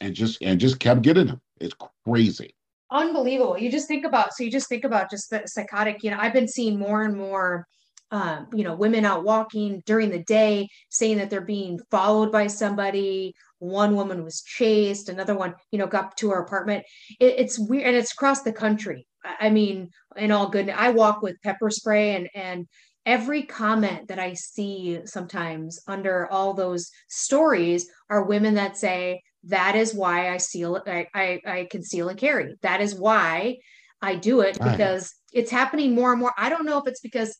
And 0.00 0.14
just 0.14 0.42
and 0.42 0.60
just 0.60 0.78
kept 0.78 1.02
getting 1.02 1.26
them. 1.26 1.40
It's 1.60 1.74
crazy. 2.04 2.54
unbelievable 2.90 3.56
you 3.58 3.70
just 3.70 3.88
think 3.88 4.04
about 4.04 4.34
so 4.34 4.44
you 4.44 4.50
just 4.50 4.68
think 4.68 4.84
about 4.84 5.10
just 5.10 5.30
the 5.30 5.42
psychotic 5.46 6.02
you 6.02 6.10
know 6.10 6.18
i've 6.20 6.32
been 6.32 6.48
seeing 6.48 6.78
more 6.78 7.04
and 7.04 7.16
more 7.16 7.66
um, 8.12 8.46
you 8.52 8.62
know 8.62 8.76
women 8.76 9.04
out 9.04 9.24
walking 9.24 9.82
during 9.86 10.10
the 10.10 10.22
day 10.22 10.68
saying 10.90 11.16
that 11.16 11.30
they're 11.30 11.40
being 11.40 11.80
followed 11.90 12.30
by 12.30 12.46
somebody 12.46 13.34
one 13.58 13.96
woman 13.96 14.22
was 14.22 14.42
chased 14.42 15.08
another 15.08 15.34
one 15.34 15.54
you 15.72 15.78
know 15.78 15.86
got 15.86 16.16
to 16.18 16.30
her 16.30 16.40
apartment 16.40 16.84
it, 17.18 17.34
it's 17.38 17.58
weird 17.58 17.86
and 17.86 17.96
it's 17.96 18.12
across 18.12 18.42
the 18.42 18.52
country 18.52 19.06
I- 19.24 19.50
mean 19.50 19.90
in 20.16 20.30
all 20.30 20.48
good 20.48 20.68
i 20.70 20.90
walk 20.90 21.22
with 21.22 21.42
pepper 21.42 21.70
spray 21.70 22.14
and 22.14 22.28
and 22.34 22.66
every 23.06 23.42
comment 23.44 24.08
that 24.08 24.18
i 24.18 24.34
see 24.34 25.00
sometimes 25.06 25.80
under 25.88 26.30
all 26.30 26.54
those 26.54 26.90
stories 27.08 27.88
are 28.10 28.24
women 28.24 28.54
that 28.54 28.76
say 28.76 29.22
that 29.44 29.74
is 29.74 29.92
why 29.92 30.32
I 30.32 30.36
seal 30.36 30.80
I, 30.86 31.06
I 31.14 31.40
I 31.44 31.68
conceal 31.68 32.08
and 32.08 32.16
carry. 32.16 32.54
That 32.62 32.80
is 32.80 32.94
why 32.94 33.56
I 34.00 34.14
do 34.14 34.40
it 34.40 34.58
Right. 34.60 34.72
because 34.72 35.12
it's 35.32 35.50
happening 35.50 35.96
more 35.96 36.12
and 36.12 36.20
more. 36.20 36.32
I 36.38 36.48
don't 36.48 36.64
know 36.64 36.78
if 36.78 36.86
it's 36.86 37.00
because 37.00 37.36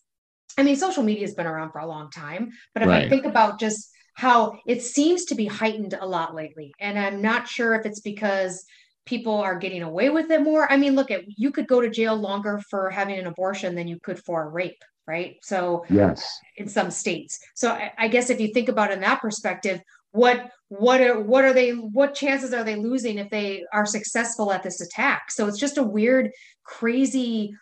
I 0.58 0.62
mean 0.62 0.76
social 0.76 1.02
media 1.02 1.26
has 1.26 1.34
been 1.34 1.46
around 1.46 1.72
for 1.72 1.80
a 1.80 1.86
long 1.86 2.10
time, 2.10 2.50
but 2.74 2.82
if 2.82 2.88
I 2.88 3.08
think 3.08 3.24
about 3.24 3.58
just 3.58 3.90
how 4.14 4.58
it 4.66 4.82
seems 4.82 5.24
to 5.26 5.34
be 5.34 5.46
heightened 5.46 5.94
a 5.98 6.06
lot 6.06 6.34
lately, 6.34 6.72
and 6.80 6.98
I'm 6.98 7.22
not 7.22 7.48
sure 7.48 7.74
if 7.74 7.86
it's 7.86 8.00
because 8.00 8.64
people 9.06 9.34
are 9.34 9.58
getting 9.58 9.82
away 9.82 10.10
with 10.10 10.30
it 10.30 10.42
more. 10.42 10.70
I 10.70 10.76
mean, 10.76 10.94
look 10.94 11.10
at 11.10 11.22
you 11.26 11.50
could 11.50 11.66
go 11.66 11.80
to 11.80 11.90
jail 11.90 12.16
longer 12.16 12.60
for 12.70 12.90
having 12.90 13.18
an 13.18 13.26
abortion 13.26 13.74
than 13.74 13.88
you 13.88 13.98
could 14.02 14.22
for 14.24 14.44
a 14.44 14.48
rape, 14.48 14.82
right? 15.06 15.36
So 15.42 15.84
yes, 15.88 16.22
uh, 16.22 16.62
in 16.62 16.68
some 16.68 16.90
states. 16.90 17.40
So 17.54 17.70
I, 17.70 17.92
I 17.98 18.08
guess 18.08 18.30
if 18.30 18.40
you 18.40 18.52
think 18.52 18.68
about 18.68 18.90
it 18.90 18.94
in 18.94 19.00
that 19.00 19.20
perspective, 19.20 19.80
what 20.12 20.50
what 20.68 21.00
are 21.00 21.20
what 21.20 21.44
are 21.44 21.52
they 21.52 21.70
what 21.70 22.14
chances 22.14 22.52
are 22.52 22.64
they 22.64 22.76
losing 22.76 23.18
if 23.18 23.30
they 23.30 23.64
are 23.72 23.86
successful 23.86 24.52
at 24.52 24.62
this 24.62 24.80
attack? 24.80 25.30
So 25.30 25.46
it's 25.46 25.58
just 25.58 25.78
a 25.78 25.82
weird, 25.82 26.30
crazy 26.64 27.54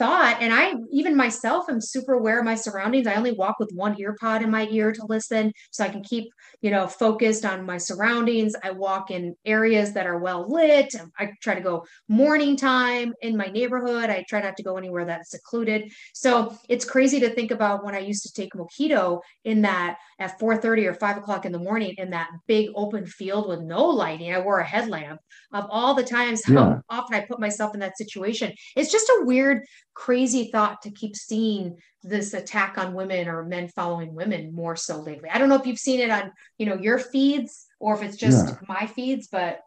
thought 0.00 0.38
and 0.40 0.50
i 0.50 0.72
even 0.90 1.14
myself 1.14 1.68
am 1.68 1.78
super 1.78 2.14
aware 2.14 2.38
of 2.38 2.44
my 2.46 2.54
surroundings. 2.54 3.06
I 3.06 3.16
only 3.16 3.32
walk 3.32 3.56
with 3.60 3.70
one 3.74 4.00
ear 4.00 4.16
pod 4.18 4.40
in 4.42 4.50
my 4.50 4.66
ear 4.70 4.92
to 4.92 5.04
listen 5.06 5.52
so 5.70 5.84
i 5.84 5.90
can 5.90 6.02
keep 6.02 6.32
you 6.62 6.70
know 6.70 6.86
focused 6.86 7.44
on 7.44 7.66
my 7.66 7.76
surroundings. 7.76 8.54
I 8.64 8.70
walk 8.70 9.10
in 9.10 9.36
areas 9.44 9.92
that 9.92 10.06
are 10.06 10.18
well 10.18 10.50
lit. 10.50 10.94
I 11.18 11.32
try 11.42 11.54
to 11.54 11.60
go 11.60 11.84
morning 12.08 12.56
time 12.56 13.12
in 13.20 13.36
my 13.36 13.48
neighborhood. 13.48 14.08
I 14.08 14.24
try 14.26 14.40
not 14.40 14.56
to 14.56 14.62
go 14.62 14.78
anywhere 14.78 15.04
that's 15.04 15.32
secluded. 15.32 15.92
So 16.14 16.56
it's 16.70 16.86
crazy 16.86 17.20
to 17.20 17.28
think 17.28 17.50
about 17.50 17.84
when 17.84 17.94
i 17.94 17.98
used 17.98 18.22
to 18.22 18.32
take 18.32 18.54
mojito 18.54 19.20
in 19.44 19.60
that 19.62 19.98
at 20.18 20.38
4.30 20.40 20.86
or 20.86 20.94
5 20.94 21.18
o'clock 21.18 21.44
in 21.44 21.52
the 21.52 21.58
morning 21.58 21.94
in 21.98 22.10
that 22.10 22.30
big 22.46 22.70
open 22.74 23.04
field 23.06 23.48
with 23.48 23.60
no 23.60 23.84
lighting. 23.84 24.32
I 24.34 24.40
wore 24.40 24.60
a 24.60 24.66
headlamp. 24.66 25.20
Of 25.52 25.66
all 25.68 25.94
the 25.94 26.04
times 26.04 26.42
yeah. 26.48 26.54
how 26.54 26.82
often 26.88 27.16
i 27.16 27.26
put 27.26 27.40
myself 27.40 27.74
in 27.74 27.80
that 27.80 27.98
situation 27.98 28.52
it's 28.76 28.92
just 28.92 29.08
a 29.08 29.22
weird 29.24 29.64
crazy 30.00 30.50
thought 30.50 30.80
to 30.80 30.90
keep 30.90 31.14
seeing 31.14 31.76
this 32.02 32.32
attack 32.32 32.78
on 32.78 32.94
women 32.94 33.28
or 33.28 33.44
men 33.44 33.68
following 33.68 34.14
women 34.14 34.50
more 34.54 34.74
so 34.74 34.98
lately. 34.98 35.28
I 35.28 35.36
don't 35.36 35.50
know 35.50 35.56
if 35.56 35.66
you've 35.66 35.78
seen 35.78 36.00
it 36.00 36.08
on, 36.08 36.32
you 36.56 36.64
know, 36.64 36.76
your 36.76 36.98
feeds 36.98 37.66
or 37.80 37.94
if 37.94 38.02
it's 38.02 38.16
just 38.16 38.48
yeah. 38.48 38.54
my 38.66 38.86
feeds, 38.86 39.28
but 39.28 39.60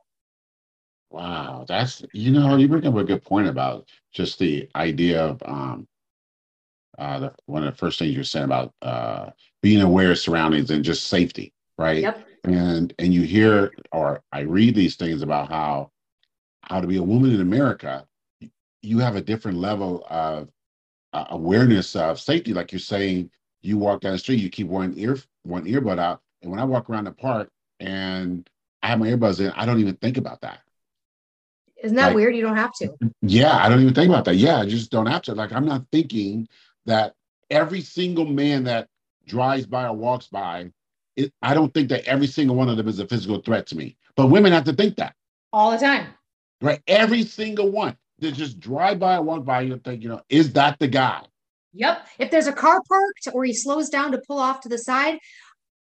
wow, 1.11 1.65
that's 1.67 2.03
you 2.13 2.31
know, 2.31 2.55
you 2.55 2.67
bring 2.67 2.87
up 2.87 2.95
a 2.95 3.03
good 3.03 3.23
point 3.23 3.47
about 3.47 3.87
just 4.11 4.39
the 4.39 4.67
idea 4.75 5.23
of 5.23 5.43
um 5.45 5.87
uh 6.97 7.19
the, 7.19 7.33
one 7.45 7.63
of 7.63 7.71
the 7.71 7.77
first 7.77 7.99
things 7.99 8.15
you're 8.15 8.23
saying 8.23 8.45
about 8.45 8.73
uh 8.81 9.29
being 9.61 9.83
aware 9.83 10.09
of 10.09 10.17
surroundings 10.17 10.71
and 10.71 10.83
just 10.83 11.09
safety, 11.09 11.53
right? 11.77 12.01
Yep. 12.01 12.27
And 12.45 12.91
and 12.97 13.13
you 13.13 13.21
hear 13.21 13.71
or 13.91 14.23
I 14.31 14.39
read 14.39 14.73
these 14.73 14.95
things 14.95 15.21
about 15.21 15.49
how 15.49 15.91
how 16.63 16.81
to 16.81 16.87
be 16.87 16.97
a 16.97 17.03
woman 17.03 17.35
in 17.35 17.41
America 17.41 18.07
you 18.83 18.99
have 18.99 19.15
a 19.15 19.21
different 19.21 19.57
level 19.57 20.05
of 20.09 20.49
uh, 21.13 21.25
awareness 21.29 21.95
of 21.95 22.19
safety. 22.19 22.53
Like 22.53 22.71
you're 22.71 22.79
saying, 22.79 23.31
you 23.61 23.77
walk 23.77 24.01
down 24.01 24.11
the 24.11 24.19
street, 24.19 24.41
you 24.41 24.49
keep 24.49 24.67
one 24.67 24.93
ear 24.97 25.17
one 25.43 25.65
earbud 25.65 25.99
out, 25.99 26.21
and 26.41 26.51
when 26.51 26.59
I 26.59 26.65
walk 26.65 26.89
around 26.89 27.05
the 27.05 27.11
park 27.11 27.49
and 27.79 28.47
I 28.81 28.87
have 28.87 28.99
my 28.99 29.07
earbuds 29.07 29.39
in, 29.39 29.51
I 29.51 29.65
don't 29.65 29.79
even 29.79 29.95
think 29.95 30.17
about 30.17 30.41
that. 30.41 30.59
Isn't 31.81 31.97
that 31.97 32.07
like, 32.07 32.15
weird? 32.15 32.35
You 32.35 32.43
don't 32.43 32.57
have 32.57 32.73
to. 32.75 32.93
Yeah, 33.21 33.57
I 33.57 33.69
don't 33.69 33.81
even 33.81 33.93
think 33.93 34.09
about 34.09 34.25
that. 34.25 34.35
Yeah, 34.35 34.57
I 34.57 34.65
just 34.65 34.91
don't 34.91 35.05
have 35.05 35.21
to. 35.23 35.33
Like 35.33 35.53
I'm 35.53 35.65
not 35.65 35.85
thinking 35.91 36.47
that 36.85 37.13
every 37.49 37.81
single 37.81 38.25
man 38.25 38.65
that 38.65 38.89
drives 39.25 39.65
by 39.65 39.85
or 39.85 39.93
walks 39.93 40.27
by, 40.27 40.71
it, 41.15 41.31
I 41.41 41.53
don't 41.53 41.73
think 41.73 41.89
that 41.89 42.05
every 42.05 42.27
single 42.27 42.55
one 42.57 42.67
of 42.67 42.75
them 42.75 42.87
is 42.87 42.99
a 42.99 43.07
physical 43.07 43.41
threat 43.41 43.67
to 43.67 43.77
me. 43.77 43.95
But 44.15 44.27
women 44.27 44.51
have 44.51 44.65
to 44.65 44.73
think 44.73 44.97
that 44.97 45.15
all 45.53 45.71
the 45.71 45.77
time. 45.77 46.07
Right, 46.61 46.81
every 46.87 47.23
single 47.23 47.69
one 47.69 47.97
to 48.23 48.31
just 48.31 48.59
drive 48.59 48.99
by 48.99 49.15
and 49.15 49.25
walk 49.25 49.45
by, 49.45 49.61
you 49.61 49.77
think, 49.77 50.03
you 50.03 50.09
know, 50.09 50.21
is 50.29 50.53
that 50.53 50.79
the 50.79 50.87
guy? 50.87 51.21
Yep. 51.73 52.07
If 52.19 52.31
there's 52.31 52.47
a 52.47 52.53
car 52.53 52.81
parked 52.87 53.27
or 53.33 53.43
he 53.43 53.53
slows 53.53 53.89
down 53.89 54.11
to 54.11 54.21
pull 54.27 54.39
off 54.39 54.61
to 54.61 54.69
the 54.69 54.77
side, 54.77 55.19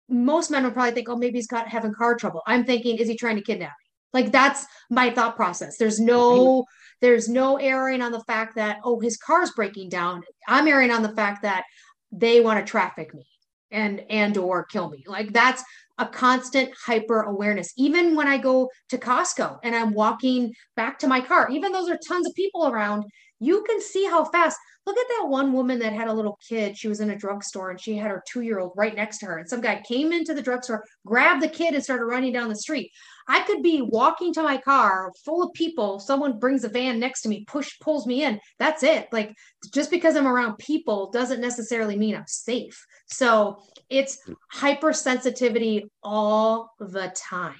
most 0.09 0.51
men 0.51 0.63
would 0.63 0.73
probably 0.73 0.91
think, 0.91 1.09
oh, 1.09 1.15
maybe 1.15 1.37
he's 1.37 1.47
got 1.47 1.67
having 1.67 1.93
car 1.93 2.15
trouble. 2.15 2.41
I'm 2.45 2.65
thinking, 2.65 2.97
is 2.97 3.07
he 3.07 3.15
trying 3.15 3.35
to 3.37 3.41
kidnap 3.41 3.69
me? 3.69 4.21
Like 4.21 4.31
that's 4.31 4.65
my 4.89 5.09
thought 5.09 5.35
process. 5.35 5.77
There's 5.77 5.99
no, 5.99 6.65
there's 7.01 7.27
no 7.27 7.57
erring 7.57 8.01
on 8.01 8.11
the 8.11 8.23
fact 8.23 8.55
that, 8.55 8.77
oh, 8.83 8.99
his 8.99 9.17
car's 9.17 9.51
breaking 9.51 9.89
down. 9.89 10.23
I'm 10.47 10.67
erring 10.67 10.91
on 10.91 11.01
the 11.01 11.15
fact 11.15 11.41
that 11.43 11.63
they 12.11 12.41
want 12.41 12.59
to 12.59 12.69
traffic 12.69 13.13
me 13.13 13.25
and 13.71 14.03
and 14.09 14.37
or 14.37 14.63
kill 14.63 14.89
me. 14.89 15.03
Like 15.05 15.33
that's 15.33 15.63
a 16.03 16.07
constant 16.09 16.69
hyper 16.85 17.21
awareness. 17.21 17.71
Even 17.77 18.15
when 18.15 18.27
I 18.27 18.37
go 18.37 18.69
to 18.89 18.97
Costco 18.97 19.59
and 19.63 19.73
I'm 19.73 19.93
walking 19.93 20.53
back 20.75 20.99
to 20.99 21.07
my 21.07 21.21
car, 21.21 21.49
even 21.49 21.71
though 21.71 21.85
there 21.85 21.95
are 21.95 22.07
tons 22.07 22.27
of 22.27 22.35
people 22.35 22.67
around, 22.67 23.05
you 23.39 23.63
can 23.63 23.81
see 23.81 24.05
how 24.05 24.25
fast. 24.25 24.57
Look 24.85 24.97
at 24.97 25.05
that 25.07 25.29
one 25.29 25.53
woman 25.53 25.79
that 25.79 25.93
had 25.93 26.09
a 26.09 26.13
little 26.13 26.37
kid. 26.45 26.77
She 26.77 26.89
was 26.89 26.99
in 26.99 27.11
a 27.11 27.15
drugstore 27.15 27.69
and 27.69 27.79
she 27.79 27.95
had 27.95 28.11
her 28.11 28.21
two 28.27 28.41
year 28.41 28.59
old 28.59 28.73
right 28.75 28.93
next 28.93 29.19
to 29.19 29.27
her. 29.27 29.37
And 29.37 29.47
some 29.47 29.61
guy 29.61 29.81
came 29.87 30.11
into 30.11 30.33
the 30.33 30.41
drugstore, 30.41 30.83
grabbed 31.05 31.41
the 31.41 31.47
kid, 31.47 31.73
and 31.73 31.81
started 31.81 32.03
running 32.03 32.33
down 32.33 32.49
the 32.49 32.55
street. 32.55 32.91
I 33.27 33.41
could 33.41 33.61
be 33.61 33.81
walking 33.81 34.33
to 34.33 34.43
my 34.43 34.57
car 34.57 35.11
full 35.23 35.43
of 35.43 35.53
people. 35.53 35.99
Someone 35.99 36.39
brings 36.39 36.63
a 36.63 36.69
van 36.69 36.99
next 36.99 37.21
to 37.21 37.29
me, 37.29 37.45
push, 37.45 37.77
pulls 37.79 38.05
me 38.05 38.23
in. 38.23 38.39
That's 38.59 38.83
it. 38.83 39.07
Like 39.11 39.33
just 39.73 39.91
because 39.91 40.15
I'm 40.15 40.27
around 40.27 40.57
people 40.57 41.11
doesn't 41.11 41.41
necessarily 41.41 41.97
mean 41.97 42.15
I'm 42.15 42.27
safe. 42.27 42.85
So 43.07 43.61
it's 43.89 44.17
hypersensitivity 44.53 45.83
all 46.03 46.71
the 46.79 47.13
time. 47.15 47.59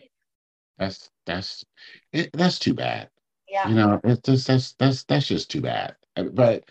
That's 0.78 1.10
that's 1.26 1.63
it, 2.12 2.30
that's 2.34 2.60
too 2.60 2.73
bad. 2.73 3.10
Yeah. 3.47 3.67
You 3.69 3.76
know, 3.76 4.02
it's 4.04 4.21
just 4.21 4.47
that's 4.47 4.73
that's 4.73 5.04
that's 5.04 5.28
just 5.28 5.52
too 5.52 5.62
bad. 5.62 5.95
But 6.15 6.63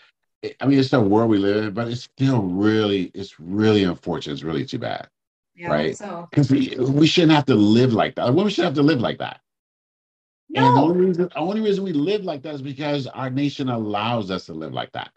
I 0.61 0.67
mean, 0.67 0.79
it's 0.79 0.91
the 0.91 1.01
world 1.01 1.31
we 1.31 1.39
live 1.39 1.65
in, 1.65 1.73
but 1.73 1.89
it's 1.89 2.03
still 2.03 2.43
really, 2.43 3.13
it's 3.15 3.39
really 3.39 3.85
unfortunate. 3.85 4.33
It's 4.33 4.43
really 4.43 4.65
too 4.65 4.79
bad. 4.79 5.09
Yeah, 5.63 5.71
right? 5.71 5.97
Because 6.31 6.49
so. 6.49 6.55
we, 6.55 6.75
we 6.77 7.07
shouldn't 7.07 7.31
have 7.31 7.47
to 7.47 7.55
live 7.55 7.93
like 7.93 8.17
that. 8.17 8.35
Women 8.35 8.51
should 8.51 8.65
have 8.65 8.75
to 8.75 8.83
live 8.83 9.01
like 9.01 9.19
that. 9.19 9.41
No. 10.51 10.67
And 10.67 10.77
the 10.77 10.81
only 10.81 11.07
reason, 11.07 11.29
the 11.29 11.39
only 11.39 11.61
reason 11.61 11.85
we 11.85 11.93
live 11.93 12.25
like 12.25 12.43
that 12.43 12.57
is 12.57 12.63
because 12.63 13.07
our 13.07 13.31
nation 13.31 13.69
allows 13.69 14.33
us 14.33 14.47
to 14.47 14.55
live 14.55 14.73
like 14.73 14.91
that. 14.93 15.13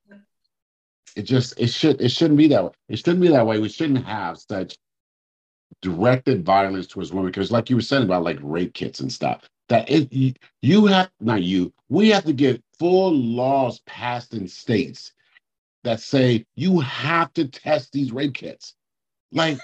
It 1.16 1.24
just 1.24 1.60
it 1.60 1.72
should 1.72 2.00
it 2.00 2.10
shouldn't 2.10 2.38
be 2.38 2.48
that 2.50 2.64
way. 2.64 2.72
It 2.90 2.98
shouldn't 2.98 3.22
be 3.22 3.30
that 3.30 3.48
way. 3.48 3.58
We 3.58 3.70
shouldn't 3.70 4.06
have 4.06 4.38
such 4.38 4.78
directed 5.82 6.46
violence 6.46 6.86
towards 6.86 7.12
women 7.12 7.32
because, 7.32 7.52
like 7.52 7.72
you 7.72 7.76
were 7.76 7.82
saying 7.82 8.04
about 8.04 8.24
like 8.24 8.38
rape 8.44 8.76
kits 8.76 9.00
and 9.00 9.12
stuff, 9.12 9.50
that 9.70 9.90
it 9.90 10.14
you, 10.14 10.34
you 10.62 10.86
have 10.86 11.10
not 11.20 11.42
you 11.42 11.74
we 11.90 12.10
have 12.10 12.26
to 12.26 12.34
get 12.34 12.64
full 12.78 13.12
laws 13.12 13.80
passed 13.88 14.36
in 14.36 14.48
states 14.48 15.12
that 15.84 16.02
say 16.02 16.46
you 16.56 16.82
have 16.82 17.34
to 17.34 17.48
test 17.48 17.94
these 17.94 18.12
rape 18.12 18.36
kits. 18.36 18.76
Like, 19.32 19.58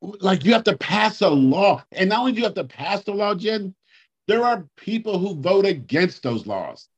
like 0.00 0.44
you 0.44 0.52
have 0.52 0.64
to 0.64 0.76
pass 0.76 1.20
a 1.20 1.28
law. 1.28 1.82
And 1.92 2.10
not 2.10 2.20
only 2.20 2.32
do 2.32 2.38
you 2.38 2.44
have 2.44 2.54
to 2.54 2.64
pass 2.64 3.04
the 3.04 3.12
law, 3.12 3.34
Jenn, 3.34 3.74
there 4.26 4.44
are 4.44 4.66
people 4.76 5.18
who 5.18 5.34
vote 5.34 5.66
against 5.66 6.22
those 6.22 6.46
laws. 6.46 6.88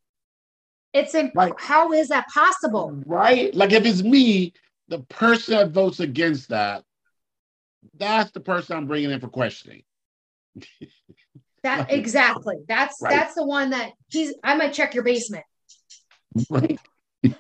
It's 0.93 1.15
in, 1.15 1.31
like, 1.35 1.61
how 1.61 1.93
is 1.93 2.09
that 2.09 2.27
possible? 2.33 3.03
Right? 3.05 3.55
Like 3.55 3.73
if 3.73 3.85
it's 3.85 4.03
me, 4.03 4.55
the 4.89 5.01
person 5.01 5.57
that 5.57 5.71
votes 5.71 6.01
against 6.01 6.49
that, 6.49 6.85
that's 7.99 8.31
the 8.31 8.41
person 8.41 8.77
I'm 8.77 8.87
bringing 8.87 9.11
in 9.11 9.21
for 9.21 9.29
questioning. 9.29 9.83
that 11.63 11.93
exactly. 11.93 12.57
That's 12.69 12.97
right. 13.03 13.11
that's 13.11 13.35
the 13.35 13.45
one 13.45 13.71
that 13.71 13.93
he's. 14.09 14.35
I 14.43 14.55
might 14.55 14.73
check 14.73 14.95
your 14.95 15.05
basement. 15.05 15.45
Right. 16.49 16.79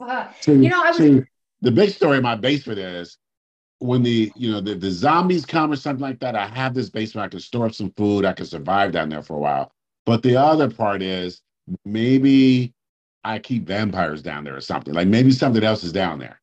uh, 0.00 0.28
see, 0.40 0.52
you 0.52 0.68
know, 0.68 0.82
I 0.82 0.88
was 0.88 0.98
see, 0.98 1.22
the 1.62 1.72
big 1.72 1.90
story 1.90 2.18
in 2.18 2.22
my 2.22 2.36
basement 2.36 2.78
is 2.78 3.18
when 3.78 4.02
the 4.02 4.32
you 4.36 4.50
know 4.50 4.60
the, 4.60 4.74
the 4.74 4.90
zombies 4.90 5.44
come 5.44 5.70
or 5.70 5.76
something 5.76 6.02
like 6.02 6.20
that, 6.20 6.34
I 6.34 6.46
have 6.46 6.74
this 6.74 6.90
basement. 6.90 7.26
I 7.26 7.28
can 7.28 7.40
store 7.40 7.66
up 7.66 7.74
some 7.74 7.92
food. 7.96 8.24
I 8.24 8.32
can 8.32 8.46
survive 8.46 8.92
down 8.92 9.08
there 9.08 9.22
for 9.22 9.34
a 9.34 9.40
while. 9.40 9.72
But 10.04 10.22
the 10.22 10.36
other 10.36 10.70
part 10.70 11.02
is 11.02 11.40
maybe 11.84 12.72
I 13.24 13.38
keep 13.38 13.66
vampires 13.66 14.22
down 14.22 14.44
there 14.44 14.56
or 14.56 14.60
something. 14.60 14.94
Like 14.94 15.08
maybe 15.08 15.30
something 15.32 15.64
else 15.64 15.84
is 15.84 15.92
down 15.92 16.18
there. 16.18 16.40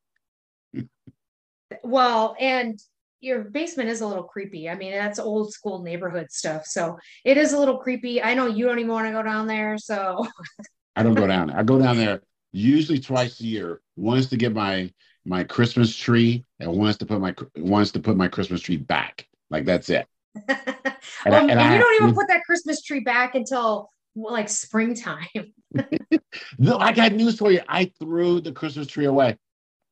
well, 1.84 2.36
and 2.40 2.80
your 3.22 3.46
basement 3.46 3.90
is 3.90 4.02
a 4.02 4.08
little 4.08 4.24
creepy. 4.24 4.70
I 4.70 4.76
mean, 4.76 4.92
that's 4.92 5.18
old 5.18 5.54
school 5.54 5.82
neighborhood 5.82 6.30
stuff. 6.30 6.66
So 6.66 7.00
it 7.24 7.38
is 7.38 7.54
a 7.54 7.58
little 7.58 7.78
creepy. 7.78 8.22
I 8.22 8.34
know 8.34 8.48
you 8.48 8.66
don't 8.66 8.80
even 8.80 8.92
want 8.92 9.08
to 9.08 9.14
go 9.14 9.24
down 9.24 9.48
there. 9.48 9.78
So 9.78 10.28
I 10.96 11.04
don't 11.04 11.16
go 11.16 11.26
down. 11.26 11.48
there. 11.48 11.58
I 11.58 11.64
go 11.64 11.80
down 11.80 11.98
there 11.98 12.22
usually 12.52 13.00
twice 13.00 13.40
a 13.40 13.44
year. 13.46 13.82
Once 13.96 14.28
to 14.28 14.38
get 14.38 14.54
my 14.54 14.92
my 15.26 15.44
Christmas 15.44 15.96
tree, 15.96 16.46
and 16.60 16.72
wants 16.72 16.98
to 16.98 17.06
put 17.06 17.22
my 17.22 17.34
once 17.58 17.92
to 17.92 18.00
put 18.00 18.18
my 18.18 18.28
Christmas 18.28 18.62
tree 18.62 18.78
back. 18.78 19.28
Like 19.50 19.66
that's 19.66 19.90
it. 19.90 20.08
and, 20.48 20.58
um, 20.58 21.34
I, 21.34 21.40
and, 21.40 21.52
and 21.52 21.60
I, 21.60 21.76
you 21.76 21.82
don't 21.82 22.04
even 22.04 22.16
put 22.16 22.28
that 22.28 22.44
Christmas 22.46 22.82
tree 22.82 23.02
back 23.02 23.36
until 23.36 23.90
like 24.16 24.50
springtime. 24.50 25.28
no, 26.58 26.78
I 26.78 26.92
got 26.92 27.14
news 27.14 27.38
for 27.38 27.52
you. 27.52 27.62
I 27.68 27.92
threw 28.00 28.42
the 28.42 28.52
Christmas 28.52 28.88
tree 28.88 29.06
away. 29.06 29.38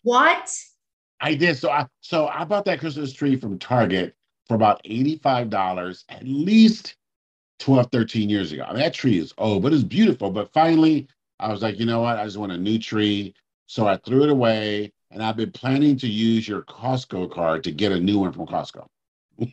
What? 0.03 0.55
I 1.19 1.35
did. 1.35 1.57
So 1.57 1.69
I 1.69 1.87
so 2.01 2.27
I 2.27 2.43
bought 2.43 2.65
that 2.65 2.79
Christmas 2.79 3.13
tree 3.13 3.35
from 3.35 3.59
Target 3.59 4.15
for 4.47 4.55
about 4.55 4.83
$85 4.83 6.03
at 6.09 6.23
least 6.23 6.95
12, 7.59 7.87
13 7.91 8.29
years 8.29 8.51
ago. 8.51 8.63
I 8.63 8.73
mean, 8.73 8.81
that 8.81 8.93
tree 8.93 9.19
is 9.19 9.33
old, 9.37 9.61
but 9.61 9.71
it's 9.71 9.83
beautiful. 9.83 10.31
But 10.31 10.51
finally, 10.51 11.07
I 11.39 11.51
was 11.51 11.61
like, 11.61 11.79
you 11.79 11.85
know 11.85 12.01
what? 12.01 12.17
I 12.17 12.25
just 12.25 12.37
want 12.37 12.51
a 12.51 12.57
new 12.57 12.79
tree. 12.79 13.33
So 13.67 13.87
I 13.87 13.97
threw 13.97 14.23
it 14.23 14.29
away, 14.29 14.91
and 15.11 15.21
I've 15.21 15.35
been 15.35 15.51
planning 15.51 15.97
to 15.97 16.07
use 16.07 16.47
your 16.47 16.61
Costco 16.63 17.31
card 17.31 17.63
to 17.65 17.71
get 17.71 17.91
a 17.91 17.99
new 17.99 18.19
one 18.19 18.31
from 18.31 18.47
Costco. 18.47 18.85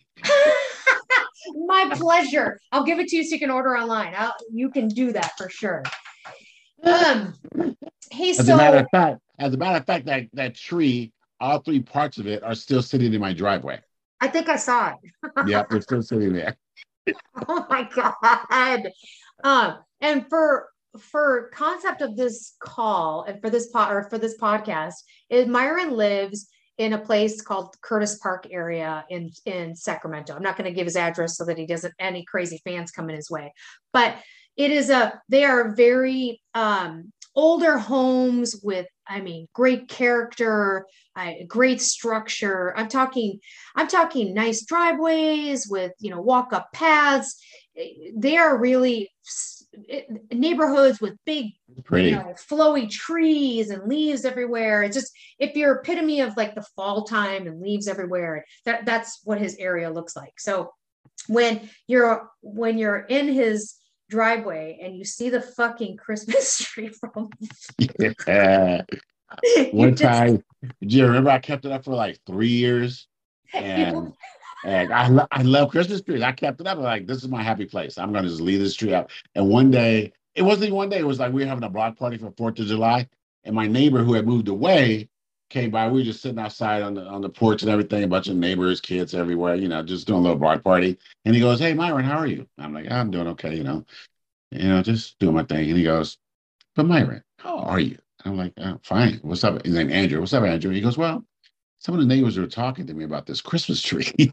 My 1.67 1.91
pleasure. 1.93 2.61
I'll 2.73 2.85
give 2.85 2.99
it 2.99 3.09
to 3.09 3.17
you 3.17 3.25
so 3.25 3.35
you 3.35 3.41
can 3.41 3.51
order 3.51 3.77
online. 3.77 4.15
I'll, 4.17 4.35
you 4.53 4.71
can 4.71 4.89
do 4.89 5.13
that 5.13 5.37
for 5.37 5.49
sure. 5.49 5.83
Um, 6.85 7.35
hey, 8.11 8.31
As 8.31 8.47
so 8.47 8.55
a 8.55 8.57
matter 8.57 8.79
of 8.79 8.87
fact, 8.91 9.21
as 9.39 9.55
a 9.55 9.57
matter 9.57 9.79
of 9.79 9.87
fact, 9.87 10.07
that 10.07 10.27
that 10.35 10.55
tree, 10.55 11.13
all 11.41 11.59
three 11.61 11.81
parts 11.81 12.19
of 12.19 12.27
it 12.27 12.43
are 12.43 12.55
still 12.55 12.83
sitting 12.83 13.13
in 13.13 13.21
my 13.21 13.33
driveway. 13.33 13.81
I 14.21 14.29
think 14.29 14.49
I 14.49 14.57
saw 14.57 14.91
it. 14.91 14.97
yeah, 15.47 15.65
they're 15.69 15.81
still 15.81 16.03
sitting 16.03 16.33
there. 16.33 16.57
oh 17.49 17.67
my 17.69 17.89
god. 17.95 18.91
Um, 19.43 19.79
and 20.01 20.29
for 20.29 20.69
for 21.01 21.51
concept 21.55 22.03
of 22.03 22.17
this 22.17 22.55
call 22.61 23.25
and 23.25 23.41
for 23.41 23.51
this 23.51 23.71
pod 23.71 23.93
or 23.93 24.05
for 24.05 24.19
this 24.19 24.39
podcast, 24.39 24.95
is 25.31 25.47
Myron 25.47 25.93
lives 25.93 26.49
in 26.79 26.93
a 26.93 26.99
place 26.99 27.43
called 27.43 27.75
Curtis 27.83 28.19
Park 28.19 28.47
area 28.51 29.05
in 29.11 29.31
in 29.45 29.75
Sacramento. 29.75 30.35
I'm 30.35 30.43
not 30.43 30.57
going 30.57 30.71
to 30.71 30.75
give 30.75 30.87
his 30.87 30.97
address 30.97 31.37
so 31.37 31.45
that 31.45 31.59
he 31.59 31.67
doesn't 31.67 31.95
any 31.99 32.25
crazy 32.25 32.61
fans 32.65 32.91
coming 32.91 33.17
his 33.17 33.31
way. 33.31 33.53
But 33.93 34.17
it 34.57 34.71
is 34.71 34.91
a 34.91 35.21
they 35.29 35.45
are 35.45 35.75
very 35.75 36.41
um 36.55 37.13
older 37.35 37.79
homes 37.79 38.61
with 38.63 38.87
I 39.07 39.21
mean 39.21 39.49
great 39.53 39.89
character, 39.89 40.87
uh, 41.17 41.33
great 41.47 41.81
structure. 41.81 42.77
I'm 42.77 42.89
talking 42.89 43.41
I'm 43.77 43.89
talking 43.89 44.35
nice 44.35 44.65
driveways 44.65 45.67
with 45.69 45.93
you 45.99 46.11
know 46.11 46.21
walk 46.21 46.53
up 46.53 46.73
paths. 46.73 47.41
They 48.17 48.37
are 48.37 48.59
really 48.59 49.11
neighborhoods 50.33 51.01
with 51.01 51.15
big 51.25 51.47
Pretty. 51.85 52.11
you 52.11 52.17
know, 52.17 52.35
flowy 52.51 52.89
trees 52.91 53.71
and 53.71 53.89
leaves 53.89 54.25
everywhere. 54.25 54.83
It's 54.83 54.97
just 54.97 55.13
if 55.39 55.55
you're 55.57 55.77
epitome 55.77 56.21
of 56.21 56.37
like 56.37 56.55
the 56.55 56.67
fall 56.77 57.05
time 57.05 57.47
and 57.47 57.61
leaves 57.61 57.89
everywhere, 57.89 58.45
that 58.65 58.87
that's 58.87 59.21
what 59.25 59.41
his 59.41 59.57
area 59.57 59.91
looks 59.91 60.17
like. 60.17 60.39
So 60.39 60.73
when 61.29 61.69
you're 61.87 62.29
when 62.43 62.79
you're 62.79 63.01
in 63.01 63.29
his 63.29 63.75
driveway 64.11 64.79
and 64.83 64.97
you 64.97 65.05
see 65.05 65.29
the 65.31 65.41
fucking 65.43 65.97
Christmas 65.97 66.59
tree 66.65 66.89
from 66.89 67.29
Yeah. 68.27 68.83
One 69.73 69.95
just- 69.95 70.03
time, 70.03 70.43
do 70.81 70.97
you 70.97 71.07
remember 71.07 71.31
I 71.31 71.39
kept 71.39 71.65
it 71.67 71.73
up 71.73 71.85
for 71.85 71.95
like 71.95 72.19
three 72.27 72.49
years? 72.49 73.07
And 73.55 74.13
and 74.65 74.93
I, 74.93 75.09
lo- 75.09 75.27
I 75.31 75.43
love 75.43 75.71
Christmas 75.71 76.03
trees. 76.03 76.23
I 76.23 76.33
kept 76.33 76.61
it 76.61 76.67
up. 76.67 76.79
I'm 76.79 76.85
like, 76.85 77.07
this 77.07 77.19
is 77.19 77.29
my 77.29 77.43
happy 77.43 77.65
place. 77.65 77.99
I'm 77.99 78.13
going 78.13 78.25
to 78.25 78.31
just 78.31 78.41
leave 78.41 78.61
this 78.61 78.75
tree 78.75 78.95
up. 78.95 79.11
And 79.35 79.49
one 79.49 79.71
day, 79.71 80.13
it 80.35 80.43
wasn't 80.43 80.67
even 80.67 80.77
one 80.77 80.89
day. 80.89 80.99
It 80.99 81.07
was 81.07 81.19
like 81.19 81.33
we 81.33 81.43
were 81.43 81.49
having 81.49 81.65
a 81.65 81.69
block 81.69 81.97
party 81.99 82.17
for 82.17 82.33
Fourth 82.37 82.59
of 82.59 82.67
July, 82.67 83.09
and 83.45 83.55
my 83.55 83.67
neighbor 83.67 84.03
who 84.03 84.15
had 84.15 84.27
moved 84.27 84.49
away 84.49 85.09
came 85.51 85.71
by. 85.71 85.89
We 85.89 86.01
were 86.01 86.05
just 86.05 86.23
sitting 86.23 86.39
outside 86.39 86.83
on 86.83 86.95
the 86.95 87.03
on 87.03 87.23
the 87.23 87.29
porch 87.29 87.63
and 87.63 87.71
everything. 87.71 88.05
A 88.05 88.09
bunch 88.09 88.29
of 88.29 88.37
neighbors, 88.37 88.81
kids 88.81 89.15
everywhere. 89.15 89.57
You 89.57 89.69
know, 89.69 89.83
just 89.83 90.07
doing 90.07 90.21
a 90.21 90.23
little 90.23 90.39
block 90.39 90.63
party. 90.63 90.99
And 91.25 91.35
he 91.35 91.41
goes, 91.41 91.59
"Hey, 91.59 91.75
Myron, 91.75 92.05
how 92.05 92.19
are 92.19 92.27
you?" 92.27 92.47
I'm 92.59 92.73
like, 92.73 92.91
"I'm 92.91 93.11
doing 93.11 93.27
okay. 93.29 93.57
You 93.57 93.65
know, 93.65 93.85
you 94.51 94.69
know, 94.69 94.83
just 94.83 95.19
doing 95.19 95.35
my 95.35 95.45
thing." 95.45 95.69
And 95.69 95.79
he 95.79 95.85
goes, 95.85 96.19
"But 96.77 96.87
Myron, 96.87 97.25
how 97.39 97.59
are 97.59 97.81
you?" 97.81 97.99
I'm 98.25 98.37
like, 98.37 98.53
oh, 98.59 98.79
"Fine. 98.83 99.21
What's 99.23 99.45
up?" 99.45 99.65
His 99.65 99.75
name 99.75 99.91
Andrew. 99.91 100.21
What's 100.21 100.35
up, 100.35 100.45
Andrew? 100.45 100.73
He 100.73 100.81
goes, 100.81 100.99
"Well." 100.99 101.25
Some 101.79 101.95
of 101.95 102.01
the 102.01 102.07
neighbors 102.07 102.37
were 102.37 102.47
talking 102.47 102.87
to 102.87 102.95
me 102.95 103.05
about 103.05 103.27
this 103.27 103.41
Christmas 103.41 103.81
tree. 103.81 104.11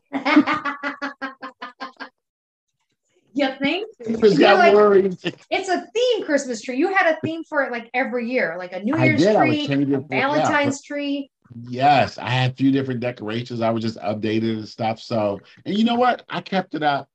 you 3.33 3.49
think 3.61 3.87
Neighbors 4.05 4.39
got 4.39 4.57
like- 4.57 4.73
worried. 4.73 5.17
it's 5.51 5.69
a 5.69 5.85
theme 5.93 6.25
Christmas 6.25 6.61
tree? 6.61 6.77
You 6.77 6.93
had 6.93 7.13
a 7.13 7.19
theme 7.23 7.43
for 7.43 7.61
it 7.61 7.71
like 7.71 7.89
every 7.93 8.29
year, 8.29 8.55
like 8.57 8.73
a 8.73 8.79
New 8.81 8.97
Year's 8.97 9.21
did. 9.21 9.37
Tree, 9.37 9.65
a 9.65 9.67
for- 9.67 9.81
yeah, 9.81 9.97
Valentine's 10.09 10.81
tree. 10.81 11.29
Yes, 11.67 12.17
I 12.17 12.29
had 12.29 12.51
a 12.51 12.55
few 12.55 12.71
different 12.71 12.99
decorations. 13.01 13.61
I 13.61 13.69
was 13.69 13.83
just 13.83 13.99
updated 13.99 14.57
and 14.57 14.67
stuff. 14.67 14.99
So, 14.99 15.39
and 15.65 15.77
you 15.77 15.83
know 15.83 15.95
what? 15.95 16.23
I 16.29 16.41
kept 16.41 16.73
it 16.73 16.81
up. 16.81 17.07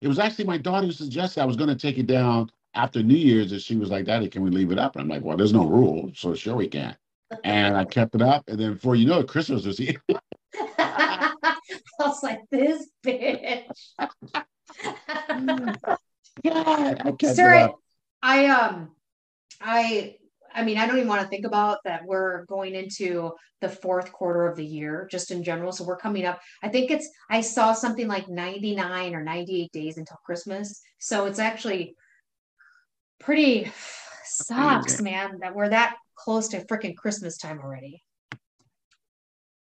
It 0.00 0.06
was 0.06 0.20
actually 0.20 0.44
my 0.44 0.58
daughter 0.58 0.86
who 0.86 0.92
suggested 0.92 1.40
I 1.40 1.44
was 1.46 1.56
going 1.56 1.68
to 1.68 1.74
take 1.74 1.98
it 1.98 2.06
down 2.06 2.52
after 2.74 3.02
New 3.02 3.16
Year's, 3.16 3.50
and 3.50 3.60
she 3.60 3.74
was 3.74 3.90
like, 3.90 4.04
"Daddy, 4.04 4.28
can 4.28 4.42
we 4.42 4.50
leave 4.50 4.70
it 4.70 4.78
up?" 4.78 4.94
And 4.94 5.02
I'm 5.02 5.08
like, 5.08 5.24
"Well, 5.24 5.36
there's 5.36 5.52
no 5.52 5.66
rule, 5.66 6.12
so 6.14 6.34
sure 6.34 6.54
we 6.54 6.68
can." 6.68 6.96
And 7.44 7.76
I 7.76 7.84
kept 7.84 8.14
it 8.14 8.22
up, 8.22 8.44
and 8.48 8.58
then 8.58 8.74
before 8.74 8.94
you 8.94 9.06
know 9.06 9.20
it, 9.20 9.28
Christmas 9.28 9.66
was 9.66 9.78
here. 9.78 10.02
I 10.78 11.34
was 12.00 12.22
like, 12.22 12.40
this 12.50 12.88
bitch. 13.04 13.66
God, 16.44 17.02
I 17.04 17.12
kept 17.18 17.36
Sir, 17.36 17.52
it 17.52 17.56
I, 17.56 17.62
up. 17.64 17.76
I 18.22 18.46
um 18.46 18.90
I 19.60 20.16
I 20.54 20.64
mean 20.64 20.78
I 20.78 20.86
don't 20.86 20.96
even 20.96 21.08
want 21.08 21.22
to 21.22 21.28
think 21.28 21.44
about 21.44 21.78
that 21.84 22.04
we're 22.04 22.44
going 22.46 22.74
into 22.74 23.32
the 23.60 23.68
fourth 23.68 24.12
quarter 24.12 24.46
of 24.46 24.56
the 24.56 24.64
year 24.64 25.08
just 25.10 25.30
in 25.30 25.42
general. 25.42 25.72
So 25.72 25.84
we're 25.84 25.96
coming 25.96 26.24
up. 26.24 26.40
I 26.62 26.68
think 26.68 26.90
it's 26.90 27.08
I 27.30 27.40
saw 27.40 27.72
something 27.72 28.08
like 28.08 28.28
99 28.28 29.14
or 29.14 29.22
98 29.22 29.72
days 29.72 29.98
until 29.98 30.18
Christmas. 30.24 30.80
So 30.98 31.26
it's 31.26 31.38
actually 31.38 31.96
pretty 33.18 33.70
sucks, 34.24 35.00
man, 35.00 35.40
that 35.40 35.54
we're 35.54 35.70
that 35.70 35.96
close 36.18 36.48
to 36.48 36.64
freaking 36.66 36.96
Christmas 36.96 37.38
time 37.38 37.60
already. 37.60 38.02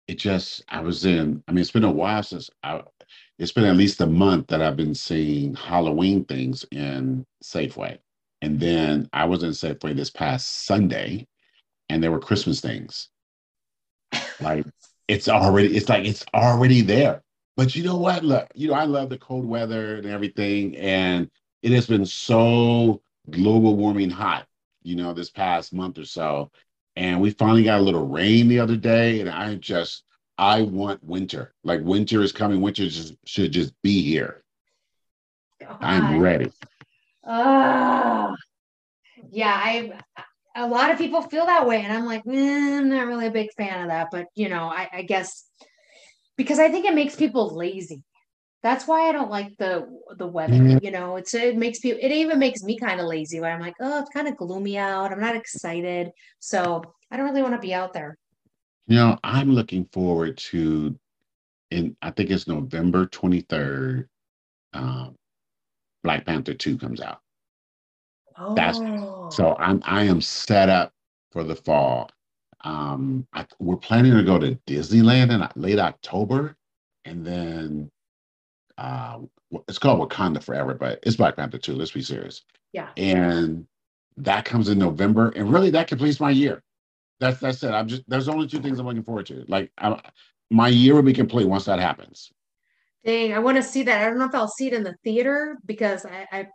it 0.09 0.18
just 0.18 0.62
I 0.68 0.80
was 0.80 1.05
in. 1.05 1.42
I 1.48 1.53
mean, 1.53 1.61
it's 1.61 1.70
been 1.70 1.84
a 1.84 1.90
while 1.90 2.22
since 2.22 2.50
I. 2.62 2.82
It's 3.38 3.53
been 3.53 3.64
at 3.64 3.76
least 3.76 4.00
a 4.00 4.07
month 4.07 4.48
that 4.48 4.62
I've 4.62 4.76
been 4.76 4.94
seeing 4.94 5.55
Halloween 5.55 6.24
things 6.24 6.64
in 6.70 7.26
Safeway, 7.42 7.98
and 8.42 8.61
then 8.61 9.09
I 9.12 9.24
was 9.24 9.42
in 9.42 9.50
Safeway 9.50 9.96
this 9.96 10.11
past 10.11 10.66
Sunday, 10.66 11.26
and 11.88 12.03
there 12.03 12.12
were 12.12 12.18
Christmas 12.18 12.61
things. 12.61 13.09
Like 14.40 14.66
it's 15.09 15.28
already, 15.28 15.76
it's 15.76 15.88
like 15.88 16.05
it's 16.05 16.24
already 16.34 16.82
there. 16.82 17.22
But 17.57 17.74
you 17.74 17.84
know 17.84 17.96
what? 17.96 18.24
Look, 18.24 18.48
you 18.55 18.68
know 18.68 18.74
I 18.74 18.84
love 18.84 19.09
the 19.09 19.18
cold 19.18 19.46
weather 19.46 19.96
and 19.96 20.07
everything, 20.07 20.76
and 20.76 21.30
it 21.62 21.72
has 21.72 21.86
been 21.86 22.07
so 22.07 23.03
global 23.30 23.76
warming 23.76 24.11
hot. 24.11 24.46
You 24.83 24.97
know, 24.97 25.12
this 25.12 25.30
past 25.30 25.72
month 25.72 25.99
or 25.99 26.05
so, 26.05 26.51
and 26.97 27.20
we 27.20 27.30
finally 27.30 27.64
got 27.64 27.80
a 27.80 27.83
little 27.83 28.07
rain 28.07 28.49
the 28.49 28.61
other 28.61 28.76
day 28.76 29.20
and 29.20 29.30
i 29.30 29.55
just 29.55 30.05
i 30.39 30.62
want 30.62 31.03
winter. 31.05 31.55
Like 31.64 31.80
winter 31.83 32.22
is 32.22 32.33
coming. 32.33 32.61
Winter 32.61 32.89
just, 32.89 33.14
should 33.24 33.53
just 33.53 33.74
be 33.83 34.03
here. 34.03 34.43
I'm 35.80 36.18
ready. 36.18 36.51
Ah, 37.24 38.35
yeah, 39.30 39.53
I 39.55 39.93
a 40.57 40.66
lot 40.66 40.91
of 40.91 40.99
people 40.99 41.22
feel 41.22 41.47
that 41.47 41.66
way, 41.66 41.83
and 41.83 41.93
I'm 41.93 42.05
like, 42.05 42.22
eh, 42.26 42.78
I'm 42.78 42.89
not 42.89 43.07
really 43.07 43.26
a 43.26 43.30
big 43.30 43.53
fan 43.53 43.83
of 43.83 43.89
that. 43.89 44.09
But 44.11 44.26
you 44.35 44.49
know, 44.49 44.64
I, 44.64 44.89
I 44.93 45.03
guess 45.03 45.45
because 46.37 46.59
I 46.59 46.68
think 46.68 46.85
it 46.87 46.95
makes 46.95 47.14
people 47.14 47.55
lazy. 47.55 48.03
That's 48.62 48.86
why 48.86 49.08
I 49.08 49.12
don't 49.12 49.30
like 49.30 49.56
the 49.58 49.88
the 50.16 50.26
weather. 50.26 50.54
Yeah. 50.54 50.78
You 50.82 50.90
know, 50.92 51.16
it's 51.16 51.34
it 51.34 51.56
makes 51.56 51.80
people. 51.80 51.98
It 52.02 52.12
even 52.12 52.38
makes 52.38 52.62
me 52.62 52.78
kind 52.78 53.00
of 53.00 53.06
lazy. 53.06 53.40
Where 53.40 53.50
I'm 53.52 53.60
like, 53.60 53.74
oh, 53.80 54.00
it's 54.00 54.10
kind 54.10 54.28
of 54.28 54.36
gloomy 54.36 54.78
out. 54.78 55.12
I'm 55.12 55.20
not 55.20 55.34
excited, 55.36 56.10
so 56.38 56.82
I 57.10 57.16
don't 57.16 57.26
really 57.26 57.42
want 57.42 57.54
to 57.54 57.60
be 57.60 57.74
out 57.74 57.92
there. 57.92 58.16
you 58.88 58.96
know 58.96 59.16
i'm 59.22 59.50
looking 59.52 59.84
forward 59.92 60.36
to 60.36 60.98
in 61.70 61.96
i 62.02 62.10
think 62.10 62.30
it's 62.30 62.48
november 62.48 63.06
23rd 63.06 64.06
um 64.72 65.14
black 66.02 66.26
panther 66.26 66.52
2 66.54 66.76
comes 66.78 67.00
out 67.00 67.20
That's- 68.56 68.78
Oh, 68.80 69.28
so 69.30 69.54
i'm 69.58 69.80
i 69.84 70.02
am 70.04 70.20
set 70.20 70.68
up 70.68 70.92
for 71.32 71.44
the 71.44 71.54
fall 71.54 72.10
um 72.64 73.26
I, 73.32 73.46
we're 73.60 73.76
planning 73.76 74.14
to 74.16 74.22
go 74.24 74.38
to 74.38 74.58
disneyland 74.66 75.30
in 75.32 75.46
late 75.62 75.78
october 75.78 76.56
and 77.04 77.24
then 77.24 77.90
uh 78.79 79.18
it's 79.68 79.79
called 79.79 80.01
wakanda 80.01 80.43
forever 80.43 80.75
but 80.75 80.99
it's 81.03 81.16
black 81.16 81.37
panther 81.37 81.59
2 81.59 81.75
let's 81.75 81.91
be 81.91 82.03
serious 82.03 82.43
yeah. 82.73 82.89
and 82.97 83.66
that 84.16 84.45
comes 84.45 84.68
in 84.68 84.79
november 84.79 85.31
and 85.31 85.53
really 85.53 85.70
that 85.70 85.89
completes 85.89 86.20
my 86.20 86.31
year 86.31 86.62
that's 87.20 87.41
that's 87.41 87.62
it 87.62 87.70
i'm 87.73 87.87
just 87.89 88.03
there's 88.09 88.29
only 88.29 88.47
two 88.47 88.61
things 88.61 88.79
i'm 88.79 88.87
looking 88.87 89.03
forward 89.03 89.27
to 89.27 89.45
like 89.49 89.70
I, 89.79 90.01
my 90.51 90.68
year 90.68 90.95
will 90.95 91.03
be 91.03 91.12
complete 91.12 91.47
once 91.47 91.64
that 91.66 91.79
happens 91.79 92.31
Dang, 93.05 93.33
I 93.33 93.41
want 93.41 93.57
to 93.57 93.62
see 93.62 93.83
that. 93.83 94.01
I 94.01 94.05
don't 94.09 94.18
know 94.18 94.27
if 94.27 94.35
I'll 94.35 94.47
see 94.49 94.68
it 94.68 94.73
in 94.75 94.85
the 94.85 94.95
theater 95.03 95.59
because 95.66 96.07
I, 96.07 96.27
I 96.31 96.47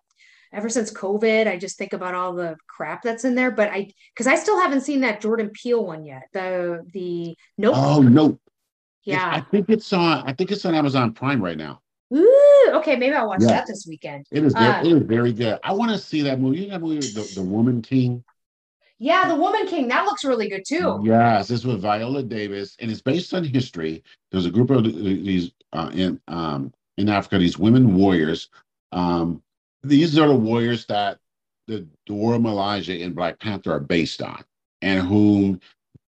ever 0.54 0.70
since 0.70 0.92
COVID, 0.92 1.46
I 1.46 1.58
just 1.58 1.78
think 1.78 1.92
about 1.92 2.16
all 2.16 2.34
the 2.34 2.56
crap 2.68 3.04
that's 3.04 3.26
in 3.26 3.36
there. 3.36 3.52
But 3.52 3.70
I 3.70 3.92
because 4.14 4.28
I 4.28 4.36
still 4.36 4.60
haven't 4.60 4.82
seen 4.82 5.02
that 5.02 5.20
Jordan 5.20 5.50
Peele 5.54 5.84
one 5.84 6.06
yet. 6.06 6.24
The 6.34 6.86
the 6.94 7.36
nope. 7.58 7.76
oh 7.76 8.02
no 8.02 8.40
It's- 9.06 9.22
i 9.22 9.42
think 9.52 9.70
it's 9.70 9.92
on 9.94 10.28
i 10.28 10.34
think 10.34 10.52
it's 10.52 10.66
on 10.66 10.76
amazon 10.76 11.14
prime 11.14 11.42
right 11.42 11.58
now 11.58 11.82
Ooh, 12.14 12.72
okay, 12.76 12.96
maybe 12.96 13.16
I'll 13.16 13.28
watch 13.28 13.42
Yeah. 13.42 13.48
that 13.50 13.68
this 13.68 13.86
weekend. 13.88 14.26
it 14.32 14.44
is 14.44 14.54
very, 14.54 14.68
Uh, 14.68 14.82
it 14.82 14.92
is 14.94 15.04
very 15.04 15.32
good 15.34 15.60
i 15.64 15.72
want 15.72 15.92
to 15.92 15.98
see 15.98 16.22
that 16.22 16.40
movie 16.40 16.60
you 16.60 16.68
know 16.68 16.74
that 16.74 16.82
movie 16.82 17.00
the, 17.08 17.24
the 17.36 17.42
woman 17.42 17.82
king 17.82 18.24
Yeah, 19.00 19.28
The 19.28 19.36
Woman 19.36 19.68
King. 19.68 19.88
That 19.90 20.06
looks 20.06 20.26
really 20.26 20.50
good 20.50 20.64
too. 20.68 21.00
Yes, 21.04 21.50
this 21.50 21.64
with 21.64 21.82
Viola 21.82 22.24
Davis, 22.24 22.76
and 22.80 22.90
it's 22.90 23.02
based 23.02 23.32
on 23.36 23.44
history. 23.44 24.04
There's 24.32 24.48
a 24.48 24.50
group 24.52 24.72
of 24.72 24.84
these 24.86 25.52
uh, 25.72 25.92
in 25.94 26.20
um, 26.28 26.74
in 26.98 27.08
Africa, 27.08 27.38
these 27.38 27.60
women 27.60 27.96
warriors. 27.96 28.50
Um, 28.92 29.44
these 29.84 30.18
are 30.18 30.28
the 30.28 30.36
warriors 30.36 30.88
that 30.88 31.20
the 31.68 31.86
Dora 32.08 32.40
Milaje 32.40 33.06
and 33.06 33.14
Black 33.16 33.38
Panther 33.40 33.74
are 33.74 33.80
based 33.80 34.24
on, 34.24 34.44
and 34.82 35.08
whom 35.08 35.60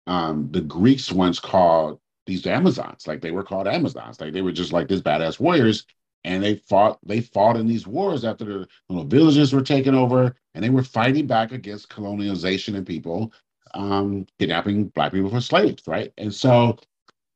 um, 0.07 0.49
the 0.51 0.61
Greeks 0.61 1.11
once 1.11 1.39
called 1.39 1.99
these 2.29 2.47
Amazons. 2.47 3.07
Like 3.07 3.21
they 3.21 3.31
were 3.31 3.43
called 3.43 3.67
Amazons. 3.67 4.21
Like 4.21 4.33
they 4.33 4.41
were 4.43 4.51
just 4.53 4.73
like 4.73 4.87
this 4.87 5.01
badass 5.01 5.39
warriors. 5.39 5.85
and 6.25 6.43
they 6.43 6.55
fought 6.55 6.99
they 7.05 7.21
fought 7.21 7.57
in 7.57 7.67
these 7.67 7.87
wars 7.87 8.25
after 8.25 8.45
the 8.45 8.67
know, 8.89 9.03
villages 9.03 9.53
were 9.53 9.61
taken 9.63 9.95
over 9.95 10.35
and 10.53 10.63
they 10.63 10.69
were 10.69 10.83
fighting 10.83 11.27
back 11.27 11.51
against 11.51 11.89
colonialization 11.89 12.75
and 12.75 12.87
people 12.87 13.33
um, 13.75 14.25
kidnapping 14.39 14.85
black 14.89 15.11
people 15.13 15.29
for 15.29 15.41
slaves, 15.41 15.83
right? 15.87 16.13
And 16.17 16.33
so 16.33 16.77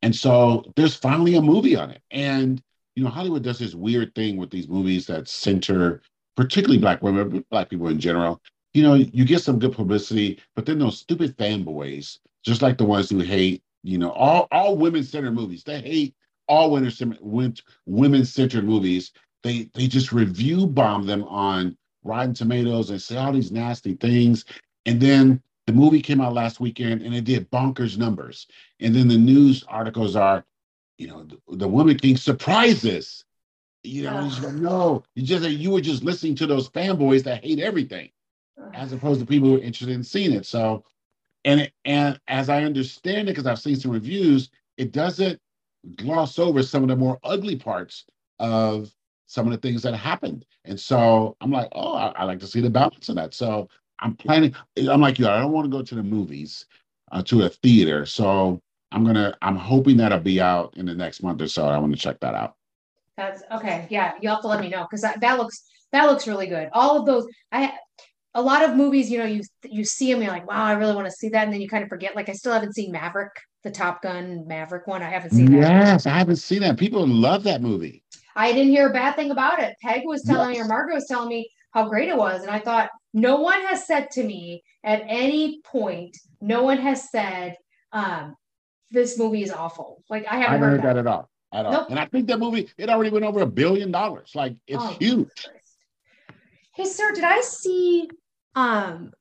and 0.02 0.16
so 0.16 0.66
there's 0.76 0.96
finally 0.96 1.36
a 1.36 1.42
movie 1.42 1.76
on 1.76 1.92
it. 1.92 2.02
And 2.12 2.62
you 2.96 3.04
know, 3.04 3.10
Hollywood 3.10 3.44
does 3.44 3.60
this 3.60 3.76
weird 3.76 4.14
thing 4.16 4.38
with 4.38 4.52
these 4.52 4.68
movies 4.68 5.08
that 5.08 5.28
center 5.28 6.02
particularly 6.36 6.80
black 6.80 7.02
women, 7.02 7.46
black 7.52 7.70
people 7.70 7.88
in 7.90 8.00
general. 8.00 8.42
You 8.74 8.84
know, 8.84 8.96
you 8.96 9.26
get 9.26 9.42
some 9.42 9.60
good 9.60 9.74
publicity, 9.74 10.40
but 10.56 10.66
then 10.66 10.80
those 10.80 11.00
stupid 11.00 11.38
fanboys, 11.38 12.20
just 12.44 12.62
like 12.62 12.78
the 12.78 12.86
ones 12.86 13.10
who 13.10 13.20
hate, 13.20 13.64
you 13.84 13.98
know, 13.98 14.12
all 14.12 14.48
all 14.52 14.78
women-centered 14.78 15.34
movies. 15.34 15.64
They 15.64 15.82
hate 15.82 16.16
all 16.48 16.72
women-centered 16.72 18.66
movies. 18.66 19.12
They 19.44 19.70
they 19.74 19.88
just 19.88 20.12
review 20.12 20.68
bomb 20.68 21.06
them 21.06 21.24
on 21.26 21.78
Rotten 22.04 22.34
Tomatoes 22.34 22.90
and 22.90 23.02
say 23.02 23.18
all 23.18 23.34
these 23.34 23.52
nasty 23.52 23.94
things. 23.96 24.46
And 24.86 25.00
then 25.00 25.42
the 25.68 25.74
movie 25.74 26.02
came 26.02 26.22
out 26.22 26.34
last 26.34 26.60
weekend 26.60 27.02
and 27.02 27.16
it 27.16 27.24
did 27.24 27.50
bonkers 27.52 27.98
numbers. 27.98 28.48
And 28.80 28.94
then 28.96 29.08
the 29.08 29.18
news 29.18 29.64
articles 29.68 30.16
are, 30.16 30.46
you 30.98 31.08
know, 31.08 31.24
the, 31.24 31.38
the 31.58 31.68
Woman 31.68 31.98
King 31.98 32.18
surprises. 32.18 33.24
You 33.86 34.04
know, 34.04 34.32
like, 34.42 34.54
no, 34.54 35.04
you 35.16 35.24
just 35.24 35.44
you 35.50 35.72
were 35.72 35.82
just 35.82 36.04
listening 36.04 36.36
to 36.36 36.48
those 36.48 36.70
fanboys 36.70 37.24
that 37.24 37.44
hate 37.44 37.60
everything, 37.60 38.12
as 38.74 38.94
opposed 38.94 39.20
to 39.20 39.26
people 39.26 39.50
who 39.50 39.56
are 39.58 39.62
interested 39.62 39.90
in 39.90 40.04
seeing 40.04 40.32
it. 40.32 40.46
So, 40.46 40.86
and 41.46 41.62
it, 41.62 41.74
and 41.86 42.20
as 42.28 42.50
I 42.50 42.64
understand 42.64 43.28
it, 43.28 43.32
because 43.32 43.46
I've 43.46 43.60
seen 43.60 43.76
some 43.76 43.92
reviews, 43.92 44.50
it 44.78 44.92
doesn't 44.92 45.40
gloss 45.98 46.40
over 46.40 46.64
some 46.64 46.84
of 46.84 46.90
the 46.90 46.96
more 46.96 47.20
ugly 47.24 47.56
parts 47.56 48.06
of 48.40 48.94
some 49.28 49.46
of 49.48 49.52
the 49.52 49.58
things 49.58 49.82
that 49.84 49.96
happened. 49.96 50.46
And 50.66 50.80
so 50.80 51.36
I'm 51.42 51.52
like, 51.52 51.70
oh, 51.74 51.96
I, 51.96 52.08
I 52.16 52.24
like 52.24 52.40
to 52.40 52.48
see 52.48 52.62
the 52.62 52.70
balance 52.70 53.10
of 53.10 53.16
that. 53.16 53.34
So 53.34 53.68
I'm 54.00 54.16
planning. 54.16 54.56
I'm 54.78 55.02
like 55.02 55.20
you. 55.20 55.28
I 55.28 55.40
don't 55.40 55.52
want 55.52 55.66
to 55.66 55.78
go 55.78 55.84
to 55.84 55.96
the 55.96 56.04
movies, 56.04 56.66
uh, 57.12 57.24
to 57.24 57.44
a 57.44 57.50
theater. 57.50 58.06
So 58.06 58.62
I'm 58.92 59.06
gonna. 59.06 59.36
I'm 59.42 59.56
hoping 59.56 59.98
that'll 59.98 60.20
be 60.20 60.42
out 60.42 60.76
in 60.78 60.86
the 60.86 60.96
next 60.96 61.24
month 61.24 61.42
or 61.42 61.48
so. 61.48 61.68
I 61.68 61.78
want 61.78 61.94
to 61.94 62.00
check 62.00 62.20
that 62.22 62.36
out. 62.36 62.56
That's 63.18 63.44
okay. 63.52 63.88
Yeah, 63.90 64.14
you 64.22 64.30
have 64.30 64.42
to 64.42 64.48
let 64.48 64.60
me 64.60 64.70
know 64.70 64.84
because 64.84 65.02
that, 65.02 65.20
that 65.22 65.38
looks 65.38 65.64
that 65.92 66.06
looks 66.06 66.28
really 66.28 66.48
good. 66.48 66.70
All 66.74 67.00
of 67.00 67.06
those, 67.06 67.28
I 67.52 67.74
a 68.36 68.42
lot 68.42 68.64
of 68.64 68.76
movies. 68.76 69.10
You 69.10 69.20
know, 69.20 69.26
you 69.26 69.42
you 69.64 69.84
see 69.84 70.12
them, 70.12 70.22
you're 70.22 70.32
like, 70.32 70.48
wow, 70.48 70.64
I 70.64 70.74
really 70.74 70.96
want 70.96 71.08
to 71.08 71.12
see 71.12 71.30
that, 71.30 71.44
and 71.44 71.54
then 71.54 71.62
you 71.62 71.70
kind 71.70 71.84
of 71.84 71.90
forget. 71.90 72.16
Like, 72.16 72.30
I 72.30 72.34
still 72.34 72.54
haven't 72.54 72.74
seen 72.74 72.92
Maverick, 72.92 73.32
the 73.64 73.72
Top 73.72 74.02
Gun 74.02 74.46
Maverick 74.48 74.88
one. 74.88 75.02
I 75.02 75.10
haven't 75.10 75.32
seen 75.32 75.52
that. 75.52 75.62
Yes, 75.62 76.06
I 76.06 76.18
haven't 76.18 76.38
seen 76.38 76.62
that. 76.62 76.78
People 76.78 77.08
love 77.08 77.44
that 77.44 77.62
movie. 77.62 78.04
I 78.36 78.52
didn't 78.52 78.72
hear 78.72 78.90
a 78.90 78.94
bad 78.94 79.16
thing 79.16 79.32
about 79.32 79.62
it. 79.62 79.76
Peg 79.82 80.04
was 80.06 80.24
telling 80.24 80.50
yes. 80.50 80.58
me, 80.58 80.64
or 80.64 80.68
Margaret 80.68 80.96
was 80.96 81.08
telling 81.08 81.30
me 81.30 81.50
how 81.72 81.88
great 81.88 82.10
it 82.10 82.18
was, 82.18 82.42
and 82.42 82.52
I 82.52 82.60
thought 82.60 82.90
no 83.14 83.38
one 83.38 83.62
has 83.68 83.86
said 83.86 84.10
to 84.12 84.24
me 84.24 84.64
at 84.84 85.04
any 85.08 85.62
point, 85.62 86.18
no 86.42 86.64
one 86.64 86.78
has 86.78 87.10
said, 87.10 87.56
um, 87.92 88.36
this 88.92 89.18
movie 89.18 89.44
is 89.44 89.52
awful. 89.52 90.04
Like 90.10 90.26
I 90.30 90.38
haven't 90.38 90.56
I 90.56 90.58
heard, 90.58 90.72
heard 90.72 90.82
that. 90.82 90.94
that. 90.96 90.98
at 90.98 91.08
all. 91.08 91.30
At 91.54 91.66
all. 91.66 91.72
Nope. 91.72 91.88
And 91.92 92.00
I 92.00 92.06
think 92.06 92.28
that 92.28 92.40
movie, 92.40 92.70
it 92.78 92.90
already 92.90 93.12
went 93.12 93.26
over 93.26 93.42
a 93.42 93.48
billion 93.48 93.92
dollars. 93.92 94.32
Like 94.36 94.56
it's 94.68 94.82
oh, 94.82 94.96
huge. 95.00 95.48
Hey, 96.76 96.86
sir, 96.86 97.12
did 97.14 97.24
I 97.24 97.42
see 97.42 98.10
um 98.56 99.12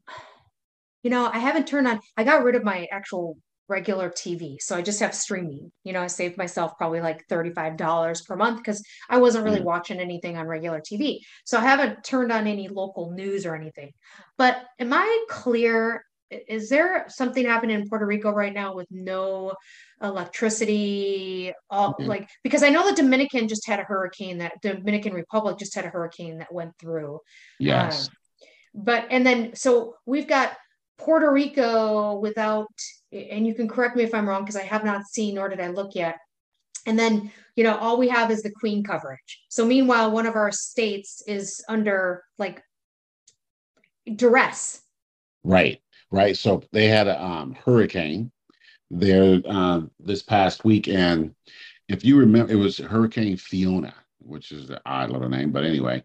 you 1.02 1.10
know, 1.10 1.28
I 1.32 1.38
haven't 1.38 1.66
turned 1.66 1.88
on 1.88 2.00
I 2.16 2.24
got 2.24 2.44
rid 2.44 2.54
of 2.54 2.64
my 2.64 2.86
actual 2.92 3.36
regular 3.72 4.10
TV. 4.10 4.60
So 4.60 4.76
I 4.76 4.82
just 4.82 5.00
have 5.00 5.14
streaming. 5.14 5.72
You 5.82 5.92
know, 5.92 6.02
I 6.02 6.06
saved 6.06 6.36
myself 6.36 6.76
probably 6.76 7.00
like 7.00 7.26
$35 7.28 8.26
per 8.26 8.36
month 8.36 8.58
because 8.58 8.82
I 9.08 9.18
wasn't 9.18 9.44
really 9.44 9.60
mm. 9.60 9.64
watching 9.64 9.98
anything 9.98 10.36
on 10.36 10.46
regular 10.46 10.80
TV. 10.80 11.20
So 11.44 11.58
I 11.58 11.62
haven't 11.62 12.04
turned 12.04 12.30
on 12.30 12.46
any 12.46 12.68
local 12.68 13.12
news 13.12 13.46
or 13.46 13.54
anything. 13.54 13.92
But 14.36 14.62
am 14.78 14.92
I 14.92 15.24
clear? 15.28 16.04
Is 16.48 16.68
there 16.70 17.06
something 17.08 17.44
happening 17.44 17.80
in 17.80 17.88
Puerto 17.88 18.06
Rico 18.06 18.30
right 18.30 18.54
now 18.54 18.74
with 18.74 18.88
no 18.90 19.54
electricity? 20.02 21.52
All 21.70 21.94
mm-hmm. 21.94 22.04
like 22.04 22.28
because 22.42 22.62
I 22.62 22.70
know 22.70 22.88
the 22.88 22.96
Dominican 22.96 23.48
just 23.48 23.66
had 23.66 23.80
a 23.80 23.84
hurricane 23.84 24.38
that 24.38 24.60
Dominican 24.62 25.12
Republic 25.14 25.58
just 25.58 25.74
had 25.74 25.84
a 25.84 25.88
hurricane 25.88 26.38
that 26.38 26.52
went 26.52 26.72
through. 26.78 27.20
Yes. 27.58 28.08
Um, 28.08 28.14
but 28.74 29.06
and 29.10 29.26
then 29.26 29.54
so 29.54 29.96
we've 30.06 30.28
got 30.28 30.56
Puerto 30.98 31.30
Rico 31.30 32.18
without, 32.18 32.68
and 33.10 33.46
you 33.46 33.54
can 33.54 33.68
correct 33.68 33.96
me 33.96 34.04
if 34.04 34.14
I'm 34.14 34.28
wrong 34.28 34.42
because 34.42 34.56
I 34.56 34.62
have 34.62 34.84
not 34.84 35.06
seen 35.06 35.34
nor 35.34 35.48
did 35.48 35.60
I 35.60 35.68
look 35.68 35.94
yet. 35.94 36.18
And 36.86 36.98
then, 36.98 37.30
you 37.56 37.64
know, 37.64 37.76
all 37.76 37.98
we 37.98 38.08
have 38.08 38.30
is 38.30 38.42
the 38.42 38.50
Queen 38.50 38.82
coverage. 38.82 39.42
So 39.48 39.64
meanwhile, 39.64 40.10
one 40.10 40.26
of 40.26 40.34
our 40.34 40.50
states 40.50 41.22
is 41.26 41.64
under 41.68 42.24
like 42.38 42.62
duress. 44.16 44.82
Right, 45.44 45.80
right. 46.10 46.36
So 46.36 46.62
they 46.72 46.88
had 46.88 47.08
a 47.08 47.22
um, 47.22 47.54
hurricane 47.64 48.30
there 48.90 49.40
uh, 49.48 49.82
this 50.00 50.22
past 50.22 50.64
weekend. 50.64 51.34
If 51.88 52.04
you 52.04 52.16
remember, 52.16 52.52
it 52.52 52.56
was 52.56 52.78
Hurricane 52.78 53.36
Fiona, 53.36 53.94
which 54.20 54.52
is 54.52 54.70
an 54.70 54.78
odd 54.86 55.10
little 55.10 55.28
name, 55.28 55.50
but 55.50 55.64
anyway, 55.64 56.02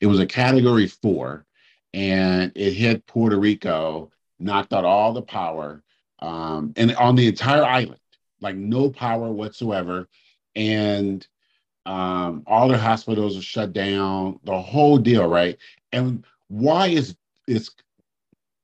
it 0.00 0.06
was 0.06 0.20
a 0.20 0.26
category 0.26 0.86
four 0.86 1.46
and 1.94 2.50
it 2.56 2.72
hit 2.72 3.06
Puerto 3.06 3.38
Rico 3.38 4.10
knocked 4.40 4.72
out 4.72 4.84
all 4.84 5.12
the 5.12 5.22
power 5.22 5.80
um, 6.18 6.72
and 6.76 6.94
on 6.96 7.14
the 7.14 7.28
entire 7.28 7.64
island, 7.64 8.00
like 8.40 8.56
no 8.56 8.90
power 8.90 9.30
whatsoever. 9.30 10.08
And 10.56 11.26
um, 11.86 12.42
all 12.46 12.66
their 12.66 12.78
hospitals 12.78 13.38
are 13.38 13.42
shut 13.42 13.72
down, 13.72 14.40
the 14.42 14.60
whole 14.60 14.98
deal, 14.98 15.28
right? 15.28 15.56
And 15.92 16.24
why 16.48 16.88
is 16.88 17.14
it's 17.46 17.70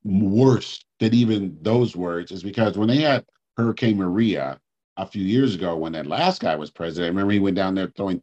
worse 0.02 0.84
than 0.98 1.14
even 1.14 1.56
those 1.62 1.94
words 1.94 2.32
is 2.32 2.42
because 2.42 2.76
when 2.76 2.88
they 2.88 3.02
had 3.02 3.24
Hurricane 3.56 3.98
Maria 3.98 4.58
a 4.96 5.06
few 5.06 5.22
years 5.22 5.54
ago, 5.54 5.76
when 5.76 5.92
that 5.92 6.06
last 6.06 6.40
guy 6.40 6.56
was 6.56 6.70
president, 6.70 7.06
I 7.06 7.08
remember 7.10 7.32
he 7.32 7.38
went 7.38 7.56
down 7.56 7.76
there 7.76 7.92
throwing 7.96 8.22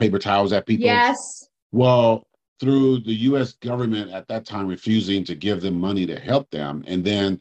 paper 0.00 0.18
towels 0.18 0.54
at 0.54 0.66
people? 0.66 0.86
Yes. 0.86 1.48
Well, 1.70 2.27
through 2.60 3.00
the 3.00 3.14
US 3.14 3.52
government 3.52 4.10
at 4.10 4.28
that 4.28 4.44
time 4.44 4.66
refusing 4.66 5.24
to 5.24 5.34
give 5.34 5.60
them 5.60 5.78
money 5.78 6.06
to 6.06 6.18
help 6.18 6.50
them. 6.50 6.84
And 6.86 7.04
then, 7.04 7.40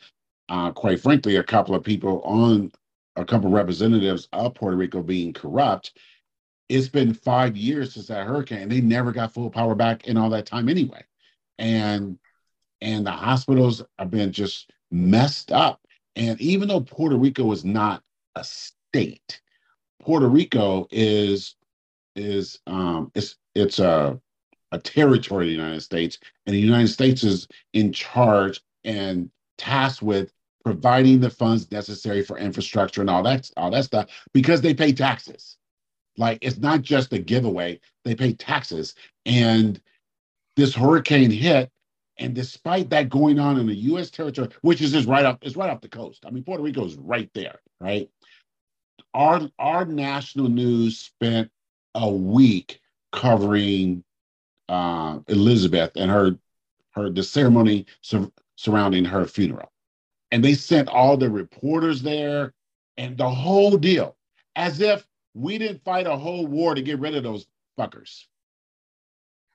uh, 0.49 0.72
quite 0.72 0.99
frankly, 0.99 1.38
a 1.38 1.43
couple 1.43 1.76
of 1.76 1.84
people 1.84 2.22
on 2.22 2.72
a 3.15 3.26
couple 3.26 3.47
of 3.47 3.53
representatives 3.53 4.28
of 4.32 4.53
Puerto 4.53 4.78
Rico 4.78 5.01
being 5.01 5.34
corrupt. 5.34 5.93
It's 6.70 6.89
been 6.89 7.13
five 7.13 7.57
years 7.57 7.93
since 7.93 8.07
that 8.07 8.28
hurricane. 8.28 8.70
They 8.70 8.82
never 8.82 9.11
got 9.11 9.34
full 9.34 9.49
power 9.49 9.74
back 9.74 10.07
in 10.07 10.18
all 10.18 10.30
that 10.32 10.45
time 10.45 10.70
anyway. 10.70 11.03
And 11.57 12.20
and 12.82 13.05
the 13.05 13.11
hospitals 13.11 13.84
have 13.97 14.11
been 14.11 14.32
just 14.32 14.72
messed 14.91 15.51
up. 15.51 15.82
And 16.15 16.39
even 16.39 16.68
though 16.68 16.82
Puerto 16.82 17.15
Rico 17.15 17.51
is 17.51 17.65
not 17.65 18.03
a 18.36 18.43
state, 18.43 19.41
Puerto 19.99 20.28
Rico 20.28 20.88
is 20.91 21.55
is 22.15 22.59
um 22.68 23.11
it's 23.15 23.36
it's 23.55 23.80
a 23.80 24.20
a 24.72 24.80
territory 24.80 25.45
of 25.45 25.49
the 25.49 25.63
United 25.63 25.82
States, 25.82 26.20
and 26.45 26.55
the 26.55 26.59
United 26.59 26.89
States 26.89 27.24
is 27.24 27.47
in 27.74 27.93
charge 27.93 28.61
and 28.84 29.30
tasked 29.57 30.01
with 30.01 30.32
providing 30.63 31.20
the 31.20 31.30
funds 31.30 31.72
necessary 31.72 32.22
for 32.22 32.38
infrastructure 32.38 33.01
and 33.01 33.09
all 33.09 33.24
that 33.24 33.49
all 33.55 33.72
that 33.72 33.86
stuff 33.86 34.09
because 34.34 34.61
they 34.61 34.74
pay 34.74 34.91
taxes. 34.91 35.57
Like 36.18 36.39
it's 36.41 36.57
not 36.57 36.82
just 36.82 37.13
a 37.13 37.20
giveaway; 37.20 37.80
they 38.03 38.15
pay 38.15 38.34
taxes. 38.34 38.95
And 39.26 39.80
this 40.55 40.74
hurricane 40.74 41.32
hit, 41.32 41.72
and 42.18 42.34
despite 42.34 42.89
that 42.89 43.09
going 43.09 43.39
on 43.39 43.59
in 43.59 43.68
the 43.68 43.76
U.S. 43.76 44.09
territory, 44.09 44.49
which 44.61 44.82
is 44.82 44.91
just 44.91 45.07
right 45.07 45.26
up, 45.26 45.45
is 45.45 45.55
right 45.55 45.70
off 45.70 45.82
the 45.82 45.88
coast. 45.88 46.26
I 46.26 46.32
mean, 46.32 46.43
Puerto 46.43 46.63
Rico 46.63 46.86
is 46.86 46.97
right 46.97 47.30
there, 47.34 47.59
right? 47.80 48.09
Our 49.13 49.49
our 49.57 49.86
national 49.86 50.49
news 50.49 50.99
spent 50.99 51.49
a 51.95 52.09
week 52.09 52.80
covering 53.13 54.03
uh, 54.70 55.20
Elizabeth 55.28 55.91
and 55.95 56.11
her 56.11 56.38
her 56.91 57.09
the 57.09 57.24
ceremony 57.24 57.86
sur- 58.01 58.32
surrounding 58.55 59.05
her 59.05 59.26
funeral, 59.26 59.72
and 60.32 60.43
they 60.43 60.53
sent 60.53 60.89
all 60.89 61.18
the 61.18 61.30
reporters 61.30 62.01
there 62.01 62.53
and 62.97 63.18
the 63.18 63.30
whole 63.30 63.78
deal, 63.78 64.15
as 64.55 64.82
if 64.82 65.07
we 65.34 65.57
didn't 65.57 65.84
fight 65.84 66.07
a 66.07 66.18
whole 66.18 66.47
war 66.47 66.74
to 66.74 66.82
get 66.82 66.99
rid 66.99 67.15
of 67.15 67.24
those 67.24 67.45
fuckers. 67.80 68.26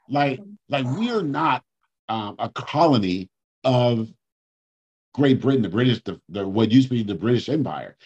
Like 0.09 0.41
like 0.69 0.87
we 0.87 1.11
are 1.11 1.23
not 1.23 1.65
um, 2.09 2.37
a 2.39 2.49
colony 2.49 3.29
of 3.65 4.13
Great 5.15 5.41
Britain, 5.41 5.63
the 5.63 5.69
British, 5.69 6.03
the, 6.05 6.21
the 6.29 6.47
what 6.47 6.71
used 6.71 6.89
to 6.89 6.95
be 6.95 7.03
the 7.03 7.15
British 7.15 7.49
Empire. 7.49 7.97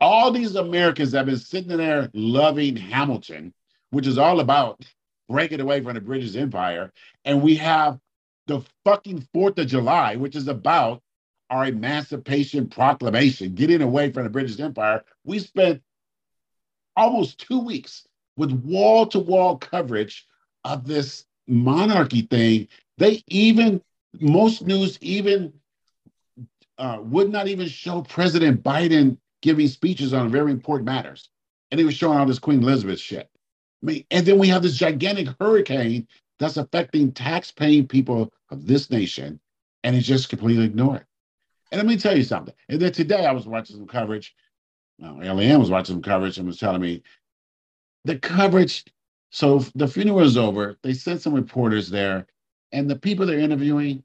All 0.00 0.30
these 0.30 0.56
Americans 0.56 1.12
have 1.12 1.26
been 1.26 1.38
sitting 1.38 1.76
there 1.76 2.10
loving 2.12 2.76
Hamilton, 2.76 3.52
which 3.90 4.06
is 4.06 4.18
all 4.18 4.40
about 4.40 4.84
breaking 5.28 5.60
away 5.60 5.82
from 5.82 5.94
the 5.94 6.00
British 6.00 6.36
Empire. 6.36 6.92
And 7.24 7.42
we 7.42 7.56
have 7.56 7.98
the 8.46 8.62
fucking 8.84 9.26
Fourth 9.32 9.58
of 9.58 9.66
July, 9.66 10.16
which 10.16 10.36
is 10.36 10.48
about 10.48 11.02
our 11.50 11.66
Emancipation 11.66 12.68
Proclamation, 12.68 13.54
getting 13.54 13.82
away 13.82 14.10
from 14.12 14.24
the 14.24 14.30
British 14.30 14.58
Empire. 14.58 15.04
We 15.24 15.38
spent 15.38 15.82
almost 16.96 17.38
two 17.38 17.60
weeks 17.60 18.06
with 18.36 18.52
wall 18.52 19.06
to 19.06 19.18
wall 19.18 19.56
coverage 19.56 20.26
of 20.64 20.86
this 20.86 21.24
monarchy 21.46 22.22
thing. 22.22 22.68
They 22.98 23.22
even, 23.28 23.82
most 24.20 24.66
news 24.66 24.98
even 25.00 25.52
uh, 26.78 26.98
would 27.02 27.30
not 27.30 27.48
even 27.48 27.68
show 27.68 28.02
President 28.02 28.62
Biden 28.62 29.18
giving 29.42 29.68
speeches 29.68 30.12
on 30.12 30.30
very 30.30 30.50
important 30.50 30.86
matters. 30.86 31.30
And 31.70 31.78
he 31.78 31.86
was 31.86 31.94
showing 31.94 32.18
all 32.18 32.26
this 32.26 32.38
Queen 32.38 32.62
Elizabeth 32.62 33.00
shit. 33.00 33.28
Mean, 33.86 34.04
and 34.10 34.26
then 34.26 34.38
we 34.38 34.48
have 34.48 34.62
this 34.62 34.76
gigantic 34.76 35.28
hurricane 35.40 36.08
that's 36.40 36.56
affecting 36.56 37.12
tax-paying 37.12 37.86
people 37.86 38.32
of 38.50 38.66
this 38.66 38.90
nation, 38.90 39.38
and 39.84 39.94
it's 39.94 40.06
just 40.06 40.28
completely 40.28 40.64
ignored. 40.64 41.06
And 41.70 41.78
let 41.78 41.86
me 41.86 41.96
tell 41.96 42.16
you 42.16 42.24
something. 42.24 42.54
And 42.68 42.80
then 42.80 42.92
today 42.92 43.24
I 43.24 43.32
was 43.32 43.46
watching 43.46 43.76
some 43.76 43.86
coverage. 43.86 44.34
Well, 44.98 45.16
LAM 45.16 45.60
was 45.60 45.70
watching 45.70 45.94
some 45.94 46.02
coverage 46.02 46.36
and 46.36 46.46
was 46.46 46.58
telling 46.58 46.80
me 46.80 47.04
the 48.04 48.18
coverage. 48.18 48.84
So 49.30 49.60
the 49.76 49.86
funeral 49.86 50.20
is 50.20 50.36
over. 50.36 50.76
They 50.82 50.92
sent 50.92 51.22
some 51.22 51.34
reporters 51.34 51.88
there, 51.88 52.26
and 52.72 52.90
the 52.90 52.96
people 52.96 53.24
they're 53.24 53.38
interviewing 53.38 54.02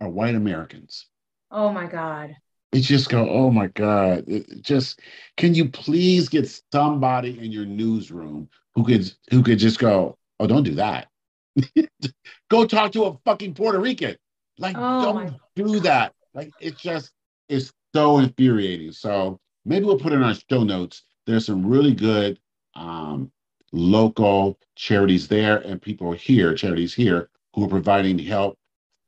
are 0.00 0.08
white 0.08 0.34
Americans. 0.34 1.06
Oh 1.52 1.72
my 1.72 1.86
God. 1.86 2.36
It 2.72 2.80
just 2.80 3.08
go, 3.08 3.28
oh 3.28 3.50
my 3.50 3.68
God. 3.68 4.24
It 4.26 4.62
just 4.62 5.00
can 5.36 5.54
you 5.54 5.68
please 5.68 6.28
get 6.28 6.60
somebody 6.72 7.38
in 7.38 7.52
your 7.52 7.66
newsroom 7.66 8.48
who 8.74 8.84
could 8.84 9.12
who 9.30 9.42
could 9.42 9.58
just 9.58 9.78
go, 9.78 10.16
oh, 10.38 10.46
don't 10.46 10.62
do 10.62 10.74
that. 10.74 11.08
go 12.50 12.64
talk 12.64 12.92
to 12.92 13.04
a 13.04 13.18
fucking 13.24 13.54
Puerto 13.54 13.78
Rican. 13.78 14.16
Like, 14.58 14.76
oh 14.78 15.02
don't 15.02 15.40
do 15.56 15.80
that. 15.80 16.12
Like 16.34 16.52
it 16.60 16.76
just 16.76 17.12
is 17.48 17.72
so 17.94 18.18
infuriating. 18.18 18.92
So 18.92 19.38
maybe 19.64 19.84
we'll 19.84 19.98
put 19.98 20.12
in 20.12 20.22
our 20.22 20.34
show 20.34 20.62
notes. 20.62 21.02
There's 21.26 21.46
some 21.46 21.66
really 21.66 21.94
good 21.94 22.38
um, 22.74 23.30
local 23.72 24.58
charities 24.76 25.28
there 25.28 25.58
and 25.58 25.80
people 25.80 26.12
here, 26.12 26.54
charities 26.54 26.94
here, 26.94 27.30
who 27.54 27.64
are 27.64 27.68
providing 27.68 28.18
help, 28.18 28.58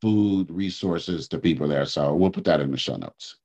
food, 0.00 0.50
resources 0.50 1.28
to 1.28 1.38
people 1.38 1.68
there. 1.68 1.86
So 1.86 2.14
we'll 2.14 2.30
put 2.30 2.44
that 2.44 2.60
in 2.60 2.70
the 2.70 2.76
show 2.76 2.96
notes. 2.96 3.36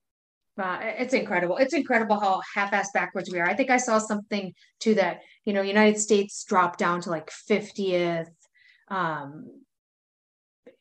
Uh, 0.57 0.79
it's 0.81 1.13
incredible. 1.13 1.57
It's 1.57 1.73
incredible 1.73 2.19
how 2.19 2.41
half-assed 2.55 2.93
backwards 2.93 3.31
we 3.31 3.39
are. 3.39 3.47
I 3.47 3.53
think 3.53 3.69
I 3.69 3.77
saw 3.77 3.99
something 3.99 4.53
to 4.81 4.95
that. 4.95 5.21
You 5.45 5.53
know, 5.53 5.61
United 5.61 5.99
States 5.99 6.43
dropped 6.43 6.79
down 6.79 7.01
to 7.01 7.11
like 7.11 7.29
50th. 7.29 8.27
Um, 8.87 9.61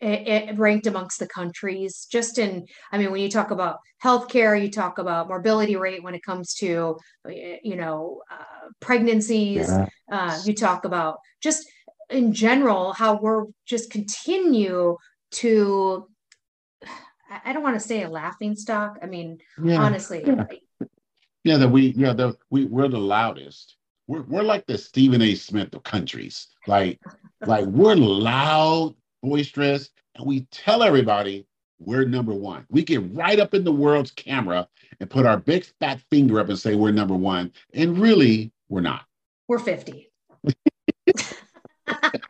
it, 0.00 0.28
it 0.50 0.58
ranked 0.58 0.86
amongst 0.86 1.18
the 1.18 1.26
countries 1.26 2.06
just 2.10 2.38
in 2.38 2.66
i 2.92 2.98
mean 2.98 3.10
when 3.10 3.20
you 3.20 3.30
talk 3.30 3.50
about 3.50 3.78
healthcare 4.04 4.60
you 4.60 4.70
talk 4.70 4.98
about 4.98 5.28
morbidity 5.28 5.76
rate 5.76 6.02
when 6.02 6.14
it 6.14 6.22
comes 6.22 6.54
to 6.54 6.98
you 7.26 7.76
know 7.76 8.20
uh, 8.30 8.68
pregnancies 8.80 9.68
yeah. 9.68 9.86
uh, 10.12 10.38
you 10.44 10.52
talk 10.54 10.84
about 10.84 11.16
just 11.42 11.66
in 12.10 12.32
general 12.32 12.92
how 12.92 13.18
we're 13.18 13.46
just 13.64 13.90
continue 13.90 14.96
to 15.30 16.06
i 17.44 17.52
don't 17.52 17.62
want 17.62 17.74
to 17.74 17.86
say 17.86 18.02
a 18.02 18.08
laughing 18.08 18.54
stock 18.54 18.98
i 19.02 19.06
mean 19.06 19.38
yeah. 19.62 19.78
honestly 19.78 20.22
yeah. 20.26 20.44
yeah 21.44 21.56
that 21.56 21.68
we 21.68 21.88
yeah 21.96 22.12
that 22.12 22.36
we, 22.50 22.66
we're 22.66 22.88
the 22.88 22.98
loudest 22.98 23.76
we're, 24.06 24.22
we're 24.22 24.42
like 24.42 24.66
the 24.66 24.78
stephen 24.78 25.22
a 25.22 25.34
smith 25.34 25.74
of 25.74 25.82
countries 25.82 26.48
like 26.66 27.00
like 27.46 27.64
we're 27.66 27.94
loud 27.94 28.94
boisterous, 29.26 29.90
and 30.14 30.26
we 30.26 30.42
tell 30.50 30.82
everybody 30.82 31.46
we're 31.78 32.06
number 32.06 32.32
one. 32.32 32.64
We 32.70 32.82
get 32.82 33.02
right 33.12 33.38
up 33.38 33.52
in 33.54 33.64
the 33.64 33.72
world's 33.72 34.10
camera 34.10 34.66
and 35.00 35.10
put 35.10 35.26
our 35.26 35.36
big 35.36 35.66
fat 35.80 36.00
finger 36.10 36.40
up 36.40 36.48
and 36.48 36.58
say 36.58 36.74
we're 36.74 36.92
number 36.92 37.14
one. 37.14 37.52
And 37.74 37.98
really, 37.98 38.52
we're 38.68 38.80
not. 38.80 39.02
We're 39.46 39.58
50. 39.58 40.10
and 41.86 42.22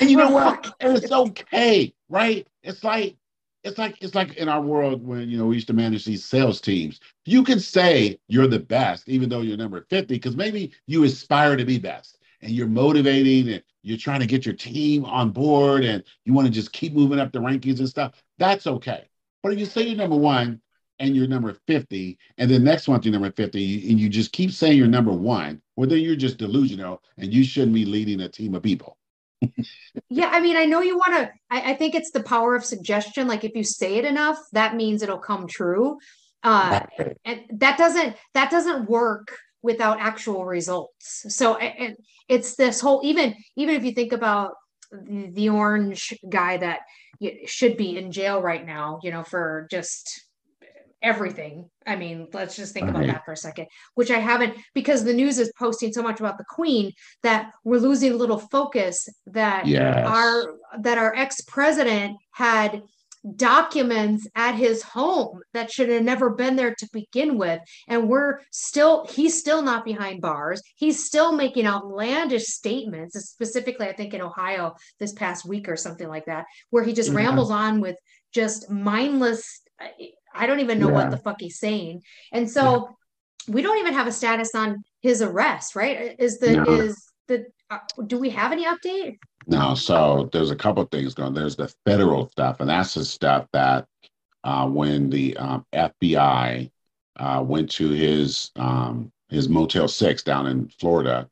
you 0.00 0.16
know 0.16 0.30
what? 0.30 0.74
It's 0.80 1.12
okay, 1.12 1.92
right? 2.08 2.46
It's 2.62 2.82
like 2.82 3.16
it's 3.64 3.78
like 3.78 3.96
it's 4.00 4.14
like 4.14 4.34
in 4.34 4.48
our 4.48 4.60
world 4.60 5.06
when 5.06 5.28
you 5.28 5.38
know 5.38 5.46
we 5.46 5.54
used 5.54 5.68
to 5.68 5.72
manage 5.72 6.04
these 6.04 6.24
sales 6.24 6.60
teams. 6.60 7.00
You 7.24 7.44
can 7.44 7.60
say 7.60 8.18
you're 8.28 8.48
the 8.48 8.58
best, 8.58 9.08
even 9.08 9.28
though 9.28 9.42
you're 9.42 9.56
number 9.56 9.86
50, 9.88 10.14
because 10.14 10.36
maybe 10.36 10.72
you 10.86 11.04
aspire 11.04 11.56
to 11.56 11.64
be 11.64 11.78
best 11.78 12.18
and 12.40 12.50
you're 12.50 12.66
motivating 12.66 13.52
and 13.52 13.62
you're 13.82 13.98
trying 13.98 14.20
to 14.20 14.26
get 14.26 14.44
your 14.44 14.54
team 14.54 15.04
on 15.04 15.30
board 15.30 15.84
and 15.84 16.02
you 16.24 16.32
want 16.32 16.46
to 16.46 16.52
just 16.52 16.72
keep 16.72 16.92
moving 16.92 17.20
up 17.20 17.32
the 17.32 17.38
rankings 17.38 17.78
and 17.78 17.88
stuff, 17.88 18.14
that's 18.38 18.66
okay. 18.66 19.08
But 19.42 19.52
if 19.52 19.58
you 19.58 19.66
say 19.66 19.82
you're 19.82 19.96
number 19.96 20.16
one 20.16 20.60
and 20.98 21.16
you're 21.16 21.26
number 21.26 21.56
50, 21.66 22.18
and 22.38 22.50
then 22.50 22.64
next 22.64 22.88
month 22.88 23.04
you're 23.04 23.12
number 23.12 23.30
50, 23.30 23.90
and 23.90 23.98
you 23.98 24.08
just 24.08 24.32
keep 24.32 24.52
saying 24.52 24.76
you're 24.76 24.86
number 24.86 25.12
one, 25.12 25.60
well, 25.76 25.88
then 25.88 25.98
you're 25.98 26.16
just 26.16 26.38
delusional 26.38 27.02
and 27.18 27.32
you 27.32 27.44
shouldn't 27.44 27.74
be 27.74 27.84
leading 27.84 28.20
a 28.20 28.28
team 28.28 28.54
of 28.54 28.62
people. 28.62 28.96
Yeah, 30.08 30.30
I 30.32 30.40
mean, 30.40 30.56
I 30.56 30.64
know 30.64 30.80
you 30.80 30.96
want 30.96 31.14
to, 31.14 31.30
I, 31.50 31.72
I, 31.72 31.74
think 31.74 31.94
it's 31.94 32.10
the 32.10 32.22
power 32.22 32.54
of 32.54 32.64
suggestion. 32.64 33.26
Like 33.28 33.44
if 33.44 33.52
you 33.54 33.64
say 33.64 33.96
it 33.96 34.04
enough, 34.04 34.38
that 34.52 34.76
means 34.76 35.02
it'll 35.02 35.18
come 35.18 35.46
true. 35.46 35.98
Uh, 36.42 36.80
and 37.24 37.42
that 37.52 37.78
doesn't, 37.78 38.16
that 38.34 38.50
doesn't 38.50 38.88
work 38.88 39.36
without 39.62 40.00
actual 40.00 40.44
results. 40.44 41.24
So 41.28 41.56
and 41.56 41.96
it's 42.28 42.56
this 42.56 42.80
whole 42.80 43.00
even 43.04 43.34
even 43.56 43.74
if 43.74 43.84
you 43.84 43.92
think 43.92 44.12
about 44.12 44.54
the, 44.90 45.30
the 45.32 45.48
orange 45.48 46.12
guy 46.28 46.56
that 46.58 46.80
should 47.46 47.76
be 47.76 47.96
in 47.96 48.10
jail 48.10 48.42
right 48.42 48.66
now, 48.66 48.98
you 49.02 49.10
know, 49.10 49.22
for 49.22 49.68
just 49.70 50.22
everything. 51.02 51.68
I 51.86 51.96
mean, 51.96 52.28
let's 52.32 52.56
just 52.56 52.72
think 52.72 52.88
about 52.88 53.06
that 53.06 53.24
for 53.24 53.32
a 53.32 53.36
second, 53.36 53.66
which 53.94 54.10
I 54.10 54.18
haven't 54.18 54.56
because 54.74 55.04
the 55.04 55.12
news 55.12 55.38
is 55.38 55.52
posting 55.58 55.92
so 55.92 56.02
much 56.02 56.20
about 56.20 56.38
the 56.38 56.44
queen 56.48 56.92
that 57.22 57.50
we're 57.64 57.78
losing 57.78 58.12
a 58.12 58.16
little 58.16 58.38
focus 58.38 59.08
that 59.26 59.66
yes. 59.66 60.06
our 60.06 60.54
that 60.80 60.98
our 60.98 61.14
ex-president 61.14 62.16
had 62.30 62.82
documents 63.36 64.26
at 64.34 64.56
his 64.56 64.82
home 64.82 65.40
that 65.54 65.70
should 65.70 65.88
have 65.88 66.02
never 66.02 66.30
been 66.30 66.56
there 66.56 66.74
to 66.74 66.88
begin 66.92 67.38
with 67.38 67.60
and 67.86 68.08
we're 68.08 68.40
still 68.50 69.06
he's 69.08 69.38
still 69.38 69.62
not 69.62 69.84
behind 69.84 70.20
bars 70.20 70.60
he's 70.74 71.06
still 71.06 71.30
making 71.30 71.64
outlandish 71.64 72.42
statements 72.42 73.16
specifically 73.30 73.86
i 73.86 73.92
think 73.92 74.12
in 74.12 74.20
ohio 74.20 74.74
this 74.98 75.12
past 75.12 75.44
week 75.46 75.68
or 75.68 75.76
something 75.76 76.08
like 76.08 76.24
that 76.24 76.46
where 76.70 76.82
he 76.82 76.92
just 76.92 77.10
yeah. 77.10 77.18
rambles 77.18 77.52
on 77.52 77.80
with 77.80 77.96
just 78.32 78.68
mindless 78.68 79.62
i 80.34 80.46
don't 80.46 80.60
even 80.60 80.78
know 80.78 80.88
yeah. 80.88 80.94
what 80.94 81.10
the 81.10 81.16
fuck 81.16 81.36
he's 81.40 81.58
saying 81.58 82.02
and 82.32 82.50
so 82.50 82.88
yeah. 83.48 83.54
we 83.54 83.62
don't 83.62 83.78
even 83.78 83.94
have 83.94 84.06
a 84.06 84.12
status 84.12 84.54
on 84.54 84.82
his 85.00 85.22
arrest 85.22 85.74
right 85.74 86.16
is 86.18 86.38
the 86.38 86.56
no. 86.56 86.64
is 86.64 87.12
the 87.28 87.46
uh, 87.70 87.78
do 88.06 88.18
we 88.18 88.30
have 88.30 88.52
any 88.52 88.64
update 88.64 89.18
No. 89.46 89.74
so 89.74 90.28
there's 90.32 90.50
a 90.50 90.56
couple 90.56 90.84
things 90.84 91.14
going. 91.14 91.34
There's 91.34 91.56
the 91.56 91.72
federal 91.86 92.28
stuff, 92.30 92.60
and 92.60 92.68
that's 92.68 92.94
the 92.94 93.04
stuff 93.04 93.46
that 93.52 93.86
uh, 94.44 94.68
when 94.68 95.10
the 95.10 95.36
um, 95.36 95.64
FBI 95.72 96.70
uh, 97.16 97.44
went 97.46 97.70
to 97.72 97.90
his 97.90 98.50
um, 98.56 99.12
his 99.28 99.48
Motel 99.48 99.88
Six 99.88 100.22
down 100.22 100.46
in 100.46 100.68
Florida 100.68 101.28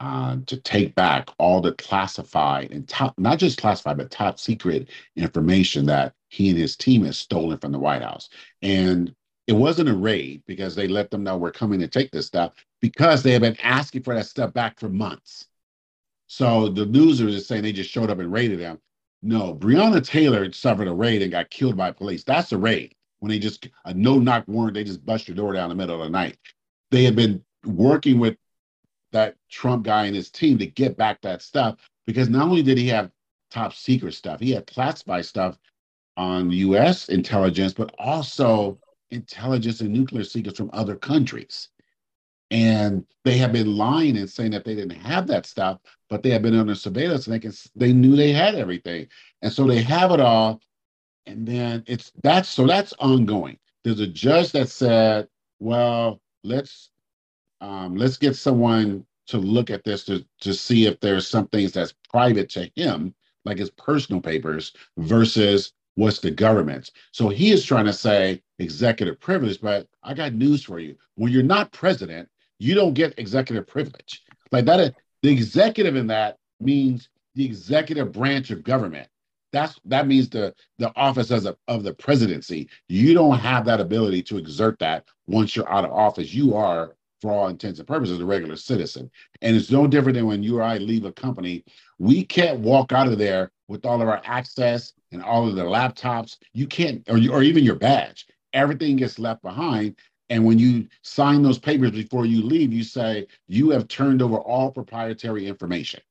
uh, 0.00 0.36
to 0.46 0.56
take 0.58 0.94
back 0.94 1.30
all 1.38 1.60
the 1.60 1.72
classified 1.72 2.72
and 2.72 2.88
top, 2.88 3.14
not 3.18 3.38
just 3.38 3.58
classified, 3.58 3.96
but 3.96 4.10
top 4.10 4.38
secret 4.38 4.88
information 5.16 5.86
that 5.86 6.12
he 6.34 6.50
and 6.50 6.58
his 6.58 6.76
team 6.76 7.04
has 7.04 7.16
stolen 7.16 7.58
from 7.58 7.70
the 7.70 7.78
White 7.78 8.02
House. 8.02 8.28
And 8.60 9.14
it 9.46 9.52
wasn't 9.52 9.88
a 9.88 9.94
raid 9.94 10.42
because 10.46 10.74
they 10.74 10.88
let 10.88 11.10
them 11.10 11.22
know 11.22 11.36
we're 11.36 11.52
coming 11.52 11.78
to 11.78 11.86
take 11.86 12.10
this 12.10 12.26
stuff 12.26 12.54
because 12.80 13.22
they 13.22 13.30
have 13.30 13.42
been 13.42 13.60
asking 13.62 14.02
for 14.02 14.14
that 14.14 14.26
stuff 14.26 14.52
back 14.52 14.80
for 14.80 14.88
months. 14.88 15.46
So 16.26 16.68
the 16.68 16.86
news 16.86 17.20
is 17.20 17.46
saying 17.46 17.62
they 17.62 17.72
just 17.72 17.90
showed 17.90 18.10
up 18.10 18.18
and 18.18 18.32
raided 18.32 18.58
them. 18.58 18.80
No, 19.22 19.54
Breonna 19.54 20.04
Taylor 20.04 20.50
suffered 20.52 20.88
a 20.88 20.92
raid 20.92 21.22
and 21.22 21.30
got 21.30 21.50
killed 21.50 21.76
by 21.76 21.92
police. 21.92 22.24
That's 22.24 22.52
a 22.52 22.58
raid. 22.58 22.94
When 23.20 23.30
they 23.30 23.38
just 23.38 23.68
a 23.84 23.94
no 23.94 24.18
knock 24.18 24.44
warrant, 24.48 24.74
they 24.74 24.84
just 24.84 25.06
bust 25.06 25.28
your 25.28 25.36
door 25.36 25.52
down 25.52 25.70
in 25.70 25.76
the 25.76 25.82
middle 25.82 26.02
of 26.02 26.06
the 26.06 26.10
night. 26.10 26.36
They 26.90 27.04
had 27.04 27.14
been 27.14 27.44
working 27.64 28.18
with 28.18 28.36
that 29.12 29.36
Trump 29.48 29.84
guy 29.84 30.06
and 30.06 30.16
his 30.16 30.30
team 30.30 30.58
to 30.58 30.66
get 30.66 30.96
back 30.96 31.22
that 31.22 31.42
stuff 31.42 31.76
because 32.06 32.28
not 32.28 32.48
only 32.48 32.62
did 32.62 32.76
he 32.76 32.88
have 32.88 33.12
top 33.50 33.72
secret 33.72 34.14
stuff, 34.14 34.40
he 34.40 34.50
had 34.50 34.66
classified 34.66 35.24
stuff 35.24 35.56
on 36.16 36.50
U.S. 36.50 37.08
intelligence, 37.08 37.72
but 37.72 37.94
also 37.98 38.78
intelligence 39.10 39.80
and 39.80 39.90
nuclear 39.90 40.24
secrets 40.24 40.58
from 40.58 40.70
other 40.72 40.96
countries. 40.96 41.68
And 42.50 43.04
they 43.24 43.36
have 43.38 43.52
been 43.52 43.76
lying 43.76 44.16
and 44.16 44.28
saying 44.28 44.52
that 44.52 44.64
they 44.64 44.74
didn't 44.74 44.98
have 44.98 45.26
that 45.28 45.46
stuff, 45.46 45.80
but 46.08 46.22
they 46.22 46.30
have 46.30 46.42
been 46.42 46.58
under 46.58 46.74
surveillance 46.74 47.26
and 47.26 47.34
they 47.34 47.40
can 47.40 47.52
they 47.74 47.92
knew 47.92 48.14
they 48.14 48.32
had 48.32 48.54
everything. 48.54 49.08
And 49.42 49.52
so 49.52 49.66
they 49.66 49.82
have 49.82 50.12
it 50.12 50.20
all. 50.20 50.60
And 51.26 51.46
then 51.46 51.82
it's 51.86 52.12
that's 52.22 52.48
so 52.48 52.66
that's 52.66 52.92
ongoing. 52.98 53.58
There's 53.82 54.00
a 54.00 54.06
judge 54.06 54.52
that 54.52 54.68
said, 54.68 55.28
well, 55.58 56.20
let's 56.44 56.90
um, 57.60 57.96
let's 57.96 58.18
get 58.18 58.36
someone 58.36 59.06
to 59.26 59.38
look 59.38 59.70
at 59.70 59.84
this 59.84 60.04
to, 60.04 60.24
to 60.40 60.52
see 60.52 60.86
if 60.86 61.00
there's 61.00 61.26
some 61.26 61.48
things 61.48 61.72
that's 61.72 61.94
private 62.10 62.50
to 62.50 62.70
him, 62.76 63.14
like 63.44 63.58
his 63.58 63.70
personal 63.70 64.20
papers, 64.20 64.72
versus 64.98 65.72
what's 65.96 66.18
the 66.18 66.30
government's. 66.30 66.90
So 67.12 67.28
he 67.28 67.52
is 67.52 67.64
trying 67.64 67.86
to 67.86 67.92
say 67.92 68.42
executive 68.58 69.20
privilege, 69.20 69.60
but 69.60 69.88
I 70.02 70.14
got 70.14 70.34
news 70.34 70.64
for 70.64 70.78
you. 70.78 70.96
When 71.16 71.32
you're 71.32 71.42
not 71.42 71.72
president, 71.72 72.28
you 72.58 72.74
don't 72.74 72.94
get 72.94 73.18
executive 73.18 73.66
privilege. 73.66 74.22
Like 74.52 74.64
that, 74.66 74.94
the 75.22 75.30
executive 75.30 75.96
in 75.96 76.06
that 76.08 76.38
means 76.60 77.08
the 77.34 77.44
executive 77.44 78.12
branch 78.12 78.50
of 78.50 78.62
government. 78.62 79.08
That's 79.52 79.78
that 79.84 80.08
means 80.08 80.28
the 80.28 80.54
the 80.78 80.92
office 80.96 81.30
as 81.30 81.46
a, 81.46 81.56
of 81.68 81.84
the 81.84 81.94
presidency. 81.94 82.68
You 82.88 83.14
don't 83.14 83.38
have 83.38 83.64
that 83.66 83.80
ability 83.80 84.22
to 84.24 84.38
exert 84.38 84.78
that 84.80 85.04
once 85.26 85.54
you're 85.54 85.70
out 85.70 85.84
of 85.84 85.92
office. 85.92 86.34
You 86.34 86.54
are, 86.54 86.96
for 87.24 87.32
all 87.32 87.48
intents 87.48 87.78
and 87.78 87.88
purposes, 87.88 88.20
a 88.20 88.24
regular 88.26 88.54
citizen. 88.54 89.10
And 89.40 89.56
it's 89.56 89.70
no 89.70 89.86
different 89.86 90.16
than 90.16 90.26
when 90.26 90.42
you 90.42 90.58
or 90.58 90.62
I 90.62 90.76
leave 90.76 91.06
a 91.06 91.12
company. 91.12 91.64
We 91.98 92.22
can't 92.22 92.60
walk 92.60 92.92
out 92.92 93.06
of 93.08 93.16
there 93.16 93.50
with 93.66 93.86
all 93.86 94.02
of 94.02 94.08
our 94.08 94.20
access 94.26 94.92
and 95.10 95.22
all 95.22 95.48
of 95.48 95.56
the 95.56 95.62
laptops. 95.62 96.36
You 96.52 96.66
can't, 96.66 97.02
or, 97.08 97.16
or 97.32 97.42
even 97.42 97.64
your 97.64 97.76
badge. 97.76 98.26
Everything 98.52 98.96
gets 98.96 99.18
left 99.18 99.40
behind. 99.40 99.96
And 100.28 100.44
when 100.44 100.58
you 100.58 100.86
sign 101.00 101.40
those 101.42 101.58
papers 101.58 101.92
before 101.92 102.26
you 102.26 102.42
leave, 102.42 102.74
you 102.74 102.84
say 102.84 103.26
you 103.48 103.70
have 103.70 103.88
turned 103.88 104.20
over 104.20 104.36
all 104.36 104.70
proprietary 104.70 105.46
information. 105.46 106.02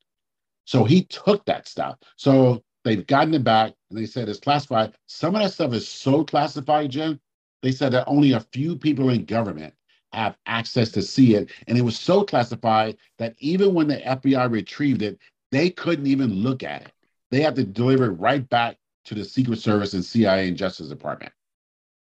So 0.65 0.83
he 0.83 1.03
took 1.03 1.45
that 1.45 1.67
stuff. 1.67 1.99
So 2.15 2.63
they've 2.83 3.05
gotten 3.05 3.35
it 3.35 3.43
back 3.43 3.73
and 3.91 3.99
they 3.99 4.07
said 4.07 4.29
it's 4.29 4.39
classified. 4.39 4.93
Some 5.05 5.35
of 5.35 5.43
that 5.43 5.53
stuff 5.53 5.73
is 5.73 5.87
so 5.87 6.23
classified, 6.23 6.89
Jenn. 6.89 7.19
They 7.61 7.71
said 7.71 7.91
that 7.91 8.07
only 8.07 8.31
a 8.31 8.39
few 8.51 8.75
people 8.75 9.11
in 9.11 9.25
government 9.25 9.75
have 10.13 10.37
access 10.45 10.89
to 10.91 11.01
see 11.01 11.35
it. 11.35 11.49
And 11.67 11.77
it 11.77 11.81
was 11.81 11.97
so 11.97 12.23
classified 12.23 12.97
that 13.17 13.35
even 13.39 13.73
when 13.73 13.87
the 13.87 13.97
FBI 13.97 14.49
retrieved 14.49 15.01
it, 15.01 15.19
they 15.51 15.69
couldn't 15.69 16.07
even 16.07 16.31
look 16.31 16.63
at 16.63 16.83
it. 16.83 16.91
They 17.31 17.41
had 17.41 17.55
to 17.55 17.63
deliver 17.63 18.05
it 18.05 18.19
right 18.19 18.47
back 18.49 18.77
to 19.05 19.15
the 19.15 19.25
Secret 19.25 19.59
Service 19.59 19.93
and 19.93 20.03
CIA 20.05 20.47
and 20.47 20.57
Justice 20.57 20.87
Department. 20.87 21.31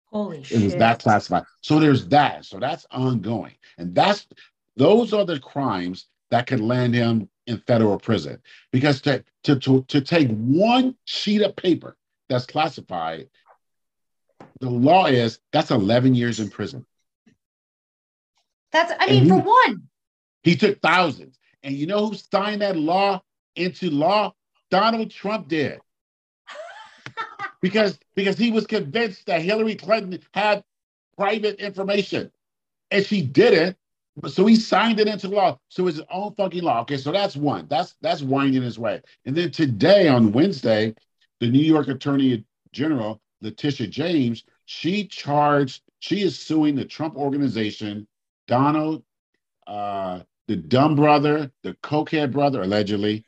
Holy 0.06 0.38
It 0.38 0.46
shit. 0.46 0.62
was 0.62 0.76
that 0.76 1.02
classified. 1.02 1.44
So 1.60 1.78
there's 1.78 2.08
that. 2.08 2.44
So 2.44 2.58
that's 2.58 2.86
ongoing. 2.90 3.54
And 3.76 3.94
that's 3.94 4.26
those 4.76 5.12
are 5.12 5.24
the 5.24 5.38
crimes 5.38 6.06
that 6.30 6.46
could 6.46 6.60
land 6.60 6.94
him 6.94 7.28
in 7.46 7.58
federal 7.66 7.98
prison. 7.98 8.40
Because 8.72 9.00
to 9.02 9.22
to 9.44 9.58
to, 9.58 9.82
to 9.88 10.00
take 10.00 10.28
one 10.30 10.96
sheet 11.04 11.42
of 11.42 11.56
paper 11.56 11.96
that's 12.28 12.46
classified, 12.46 13.28
the 14.60 14.70
law 14.70 15.06
is 15.06 15.40
that's 15.52 15.70
11 15.70 16.14
years 16.14 16.40
in 16.40 16.48
prison. 16.48 16.86
That's 18.72 18.92
I 18.98 19.06
mean, 19.06 19.28
for 19.28 19.38
one. 19.38 19.88
He 20.42 20.56
took 20.56 20.80
thousands. 20.80 21.38
And 21.62 21.74
you 21.74 21.86
know 21.86 22.08
who 22.08 22.14
signed 22.14 22.62
that 22.62 22.76
law 22.76 23.22
into 23.56 23.90
law? 23.90 24.34
Donald 24.70 25.10
Trump 25.10 25.48
did. 25.48 25.80
because 27.62 27.98
because 28.14 28.38
he 28.38 28.50
was 28.50 28.66
convinced 28.66 29.26
that 29.26 29.42
Hillary 29.42 29.74
Clinton 29.74 30.20
had 30.32 30.62
private 31.16 31.56
information. 31.56 32.30
And 32.90 33.04
she 33.04 33.22
didn't. 33.22 33.76
So 34.26 34.46
he 34.46 34.56
signed 34.56 34.98
it 34.98 35.06
into 35.06 35.28
law. 35.28 35.58
So 35.68 35.86
it's 35.86 35.98
his 35.98 36.06
own 36.10 36.34
fucking 36.34 36.62
law. 36.62 36.80
Okay, 36.82 36.96
so 36.96 37.12
that's 37.12 37.36
one. 37.36 37.66
That's 37.68 37.94
that's 38.00 38.22
winding 38.22 38.62
his 38.62 38.78
way. 38.78 39.02
And 39.24 39.36
then 39.36 39.50
today 39.50 40.08
on 40.08 40.32
Wednesday, 40.32 40.94
the 41.40 41.48
New 41.48 41.62
York 41.62 41.88
Attorney 41.88 42.44
General, 42.72 43.20
Letitia 43.40 43.86
James, 43.86 44.44
she 44.64 45.06
charged, 45.06 45.82
she 46.00 46.22
is 46.22 46.38
suing 46.38 46.74
the 46.74 46.84
Trump 46.84 47.16
organization, 47.16 48.06
Donald, 48.48 49.04
uh, 49.68 50.20
the 50.48 50.56
dumb 50.56 50.96
brother, 50.96 51.52
the 51.62 51.74
cokehead 51.74 52.32
brother, 52.32 52.62
allegedly, 52.62 53.24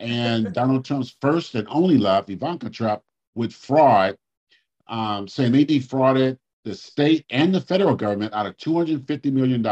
and 0.00 0.52
Donald 0.52 0.84
Trump's 0.84 1.16
first 1.22 1.54
and 1.54 1.66
only 1.70 1.96
love, 1.96 2.28
Ivanka 2.28 2.68
Trump, 2.68 3.02
with 3.34 3.54
fraud, 3.54 4.18
um, 4.88 5.26
saying 5.26 5.52
they 5.52 5.64
defrauded 5.64 6.38
the 6.64 6.74
state 6.74 7.24
and 7.30 7.54
the 7.54 7.60
federal 7.60 7.94
government 7.94 8.34
out 8.34 8.46
of 8.46 8.56
$250 8.56 9.32
million 9.32 9.62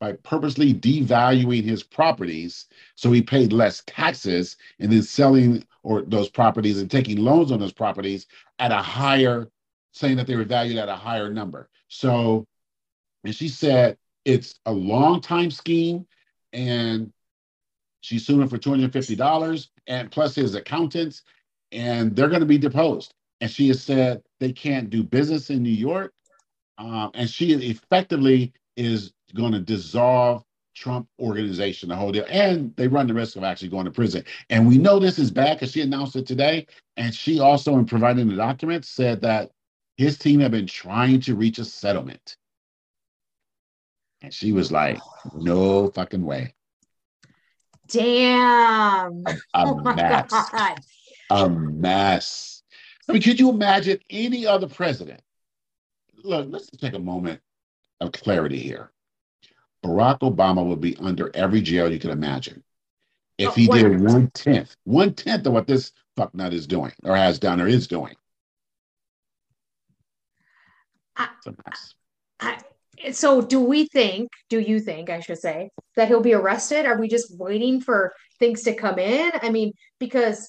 by 0.00 0.12
purposely 0.24 0.74
devaluing 0.74 1.62
his 1.62 1.82
properties. 1.82 2.66
So 2.96 3.12
he 3.12 3.22
paid 3.22 3.52
less 3.52 3.82
taxes 3.86 4.56
and 4.80 4.90
then 4.90 5.02
selling 5.02 5.64
or 5.84 6.02
those 6.02 6.28
properties 6.28 6.80
and 6.80 6.90
taking 6.90 7.18
loans 7.18 7.52
on 7.52 7.60
those 7.60 7.72
properties 7.72 8.26
at 8.58 8.72
a 8.72 8.76
higher 8.76 9.48
saying 9.92 10.16
that 10.16 10.26
they 10.26 10.36
were 10.36 10.44
valued 10.44 10.78
at 10.78 10.88
a 10.88 10.96
higher 10.96 11.30
number. 11.30 11.68
So 11.88 12.46
and 13.24 13.34
she 13.34 13.48
said 13.48 13.96
it's 14.24 14.58
a 14.66 14.72
long 14.72 15.20
time 15.20 15.50
scheme 15.50 16.06
and 16.52 17.12
she's 18.00 18.26
suing 18.26 18.48
for 18.48 18.58
$250 18.58 19.68
and 19.86 20.10
plus 20.10 20.34
his 20.34 20.54
accountants 20.54 21.22
and 21.70 22.14
they're 22.14 22.28
going 22.28 22.40
to 22.40 22.46
be 22.46 22.58
deposed 22.58 23.14
and 23.40 23.50
she 23.50 23.68
has 23.68 23.82
said 23.82 24.22
they 24.40 24.52
can't 24.52 24.90
do 24.90 25.02
business 25.02 25.50
in 25.50 25.62
new 25.62 25.70
york 25.70 26.12
um, 26.78 27.10
and 27.14 27.28
she 27.28 27.52
effectively 27.52 28.52
is 28.76 29.12
going 29.34 29.52
to 29.52 29.60
dissolve 29.60 30.44
Trump 30.74 31.06
organization, 31.20 31.88
the 31.88 31.96
whole 31.96 32.12
deal, 32.12 32.24
and 32.28 32.74
they 32.76 32.88
run 32.88 33.06
the 33.06 33.14
risk 33.14 33.36
of 33.36 33.44
actually 33.44 33.68
going 33.68 33.84
to 33.84 33.90
prison. 33.90 34.24
And 34.50 34.66
we 34.66 34.78
know 34.78 34.98
this 34.98 35.18
is 35.18 35.30
bad 35.30 35.58
because 35.58 35.72
she 35.72 35.82
announced 35.82 36.16
it 36.16 36.26
today, 36.26 36.66
and 36.96 37.14
she 37.14 37.40
also, 37.40 37.76
in 37.78 37.84
providing 37.84 38.28
the 38.28 38.36
documents, 38.36 38.88
said 38.88 39.20
that 39.20 39.50
his 39.96 40.18
team 40.18 40.40
had 40.40 40.50
been 40.50 40.66
trying 40.66 41.20
to 41.20 41.34
reach 41.34 41.58
a 41.58 41.64
settlement, 41.64 42.36
and 44.22 44.32
she 44.32 44.52
was 44.52 44.70
like, 44.72 44.98
"No 45.34 45.88
fucking 45.88 46.24
way." 46.24 46.54
Damn. 47.88 49.24
A 49.26 49.34
oh 49.54 49.74
my 49.80 49.94
mess. 49.94 50.30
God. 50.30 50.80
a 51.30 51.48
mess. 51.48 52.62
I 53.08 53.12
mean, 53.12 53.22
could 53.22 53.40
you 53.40 53.50
imagine 53.50 53.98
any 54.08 54.46
other 54.46 54.68
president? 54.68 55.20
Look, 56.22 56.46
let's 56.50 56.70
just 56.70 56.80
take 56.80 56.94
a 56.94 56.98
moment 56.98 57.40
of 58.00 58.12
clarity 58.12 58.58
here. 58.60 58.92
Barack 59.84 60.20
Obama 60.20 60.64
would 60.64 60.80
be 60.80 60.96
under 60.98 61.34
every 61.34 61.60
jail 61.60 61.92
you 61.92 61.98
could 61.98 62.10
imagine 62.10 62.62
if 63.38 63.48
Oh, 63.48 63.52
he 63.52 63.66
did 63.66 64.00
one 64.00 64.30
tenth, 64.30 64.76
one 64.84 65.12
tenth 65.14 65.46
of 65.46 65.52
what 65.52 65.66
this 65.66 65.92
fucknut 66.16 66.52
is 66.52 66.66
doing, 66.68 66.92
or 67.02 67.16
has 67.16 67.40
done, 67.40 67.60
or 67.60 67.66
is 67.66 67.88
doing. 67.88 68.14
I- 71.16 71.28
It's 71.38 71.46
a 71.48 71.54
mess. 71.66 71.94
So 73.10 73.40
do 73.40 73.60
we 73.60 73.86
think, 73.88 74.30
do 74.48 74.60
you 74.60 74.78
think, 74.78 75.10
I 75.10 75.20
should 75.20 75.38
say, 75.38 75.70
that 75.96 76.08
he'll 76.08 76.20
be 76.20 76.34
arrested? 76.34 76.86
Are 76.86 76.98
we 76.98 77.08
just 77.08 77.36
waiting 77.36 77.80
for 77.80 78.12
things 78.38 78.62
to 78.62 78.74
come 78.74 78.98
in? 78.98 79.32
I 79.42 79.50
mean, 79.50 79.72
because 79.98 80.46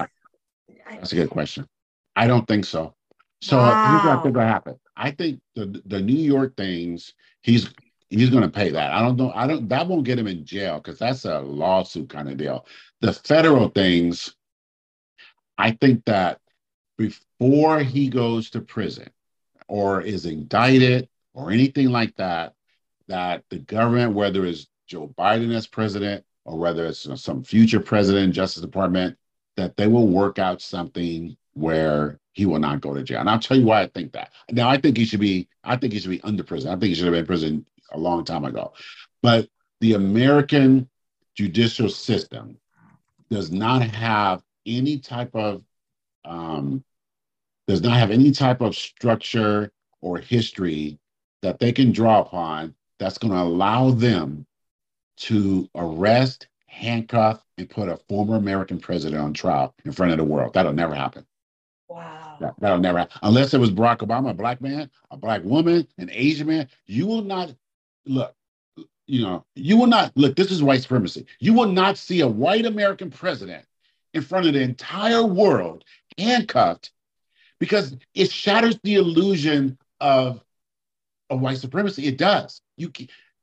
That's 0.90 1.12
a 1.14 1.16
good 1.16 1.30
question. 1.30 1.68
I 2.16 2.28
don't 2.28 2.48
think 2.48 2.66
so. 2.66 2.94
So 3.42 3.60
uh, 3.60 3.76
here's 3.84 4.04
what 4.04 4.12
I 4.12 4.16
Wow. 4.16 4.24
think 4.24 4.36
will 4.36 4.42
happen. 4.44 4.76
I 4.96 5.12
think 5.12 5.42
the 5.56 5.82
the 5.86 6.00
New 6.00 6.14
York 6.14 6.56
things, 6.56 7.14
he's 7.42 7.70
he's 8.10 8.30
going 8.30 8.44
to 8.44 8.50
pay 8.50 8.70
that. 8.70 8.94
I 8.94 9.02
don't 9.02 9.18
know. 9.18 9.32
I 9.34 9.48
don't. 9.48 9.68
That 9.68 9.88
won't 9.88 10.06
get 10.06 10.20
him 10.20 10.28
in 10.28 10.46
jail 10.46 10.78
because 10.78 11.00
that's 11.00 11.26
a 11.26 11.40
lawsuit 11.40 12.10
kind 12.10 12.30
of 12.30 12.38
deal. 12.38 12.66
The 13.02 13.12
federal 13.12 13.70
things, 13.70 14.36
I 15.58 15.72
think 15.72 16.06
that 16.06 16.40
before 16.98 17.80
he 17.80 18.08
goes 18.08 18.52
to 18.52 18.62
prison 18.62 19.10
or 19.68 20.02
is 20.02 20.26
indicted 20.26 21.10
or 21.34 21.52
anything 21.52 21.90
like 21.90 22.16
that, 22.16 22.54
that 23.08 23.44
the 23.50 23.60
government, 23.60 24.14
whether 24.14 24.46
it's 24.46 24.68
Joe 24.88 25.14
Biden 25.18 25.54
as 25.56 25.68
president 25.68 26.24
or 26.46 26.58
whether 26.58 26.86
it's 26.86 27.08
some 27.22 27.44
future 27.44 27.80
president, 27.80 28.34
Justice 28.34 28.62
Department, 28.62 29.18
that 29.56 29.78
they 29.78 29.88
will 29.88 30.08
work 30.08 30.40
out 30.40 30.62
something 30.62 31.36
where 31.54 32.20
he 32.34 32.46
will 32.46 32.60
not 32.60 32.82
go 32.82 32.94
to 32.94 33.04
jail. 33.04 33.20
And 33.20 33.30
I'll 33.30 33.40
tell 33.40 33.58
you 33.58 33.66
why 33.66 33.82
I 33.82 33.88
think 33.88 34.14
that. 34.14 34.32
Now 34.52 34.70
I 34.70 34.78
think 34.78 34.98
he 34.98 35.06
should 35.06 35.20
be, 35.20 35.48
I 35.64 35.78
think 35.78 35.94
he 35.94 36.00
should 36.00 36.10
be 36.10 36.22
under 36.24 36.44
prison. 36.44 36.72
I 36.72 36.74
think 36.74 36.86
he 36.86 36.96
should 36.96 37.06
have 37.06 37.14
been 37.14 37.22
in 37.22 37.28
prison 37.28 37.66
a 37.92 37.98
long 37.98 38.26
time 38.26 38.46
ago. 38.46 38.74
But 39.22 39.48
the 39.80 39.94
American 39.94 40.90
judicial 41.36 41.90
system 41.90 42.58
does 43.30 43.52
not 43.52 43.82
have 43.84 44.42
any 44.66 45.00
type 45.00 45.36
of 45.36 45.64
um, 46.26 46.84
does 47.68 47.82
not 47.82 47.98
have 47.98 48.12
any 48.12 48.32
type 48.32 48.62
of 48.62 48.76
structure 48.76 49.72
or 50.02 50.18
history 50.18 51.00
that 51.44 51.60
they 51.60 51.72
can 51.72 51.92
draw 51.92 52.22
upon 52.22 52.74
that's 53.00 53.18
going 53.18 53.34
to 53.34 53.40
allow 53.40 53.92
them 53.92 54.46
to 55.18 55.70
arrest, 55.76 56.48
handcuff, 56.66 57.44
and 57.58 57.70
put 57.70 57.90
a 57.90 57.98
former 58.10 58.36
American 58.38 58.80
president 58.80 59.22
on 59.22 59.34
trial 59.34 59.76
in 59.86 59.92
front 59.92 60.12
of 60.12 60.18
the 60.18 60.24
world. 60.24 60.54
That'll 60.54 60.74
never 60.74 60.96
happen. 60.96 61.26
wow. 61.88 62.38
That, 62.40 62.56
that'll 62.60 62.80
never 62.80 63.00
happen. 63.00 63.20
Unless 63.22 63.54
it 63.54 63.60
was 63.60 63.72
Barack 63.72 64.00
Obama, 64.00 64.32
a 64.32 64.34
black 64.34 64.62
man, 64.62 64.90
a 65.12 65.18
black 65.18 65.44
woman, 65.44 65.88
an 66.00 66.10
Asian 66.12 66.48
man. 66.48 66.68
You 66.88 67.06
will 67.06 67.22
not 67.22 67.54
look, 68.06 68.34
you 69.06 69.22
know, 69.22 69.46
you 69.56 69.78
will 69.78 69.88
not 69.88 70.12
look, 70.16 70.36
this 70.36 70.50
is 70.50 70.64
white 70.64 70.82
supremacy. 70.82 71.26
You 71.40 71.54
will 71.54 71.72
not 71.72 71.98
see 71.98 72.22
a 72.22 72.28
white 72.28 72.66
American 72.66 73.12
president 73.12 73.66
in 74.14 74.22
front 74.22 74.48
of 74.48 74.54
the 74.54 74.62
entire 74.62 75.24
world 75.24 75.84
handcuffed 76.18 76.92
because 77.60 77.96
it 78.16 78.32
shatters 78.32 78.80
the 78.84 78.96
illusion 78.96 79.78
of, 80.00 80.42
of 81.30 81.40
white 81.40 81.58
supremacy. 81.58 82.08
It 82.08 82.18
does. 82.18 82.62
You 82.78 82.92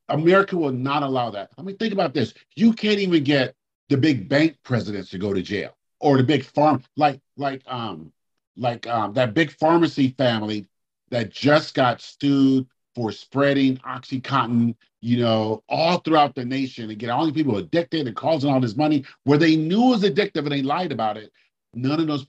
America 0.09 0.57
will 0.57 0.73
not 0.73 1.03
allow 1.03 1.31
that. 1.31 1.51
I 1.57 1.63
mean, 1.63 1.77
think 1.77 1.93
about 1.93 2.15
this. 2.15 2.35
You 2.57 2.73
can't 2.73 2.99
even 2.99 3.23
get 3.25 3.55
the 3.89 3.97
big 3.97 4.29
bank 4.29 4.57
presidents 4.65 5.11
to 5.11 5.19
go 5.19 5.33
to 5.33 5.43
jail 5.43 5.77
or 6.01 6.17
the 6.17 6.25
big 6.25 6.45
farm 6.45 6.83
like 6.97 7.21
like 7.37 7.63
um 7.67 8.13
like 8.57 8.87
um 8.87 9.13
that 9.15 9.35
big 9.35 9.51
pharmacy 9.53 10.15
family 10.17 10.67
that 11.11 11.31
just 11.31 11.75
got 11.75 12.01
sued 12.01 12.67
for 12.95 13.13
spreading 13.13 13.77
oxycontin 13.79 14.75
you 15.01 15.19
know, 15.19 15.63
all 15.69 15.99
throughout 15.99 16.35
the 16.35 16.45
nation 16.45 16.91
and 16.91 16.99
get 16.99 17.11
all 17.11 17.25
these 17.25 17.35
people 17.35 17.57
addicted 17.57 18.07
and 18.07 18.17
causing 18.17 18.51
all 18.51 18.61
this 18.61 18.77
money 18.77 19.05
where 19.25 19.39
they 19.39 19.57
knew 19.57 19.87
it 19.87 19.91
was 19.91 20.03
addictive 20.03 20.41
and 20.41 20.53
they 20.53 20.63
lied 20.63 20.93
about 20.93 21.17
it. 21.17 21.33
None 21.75 22.01
of 22.01 22.07
those, 22.07 22.27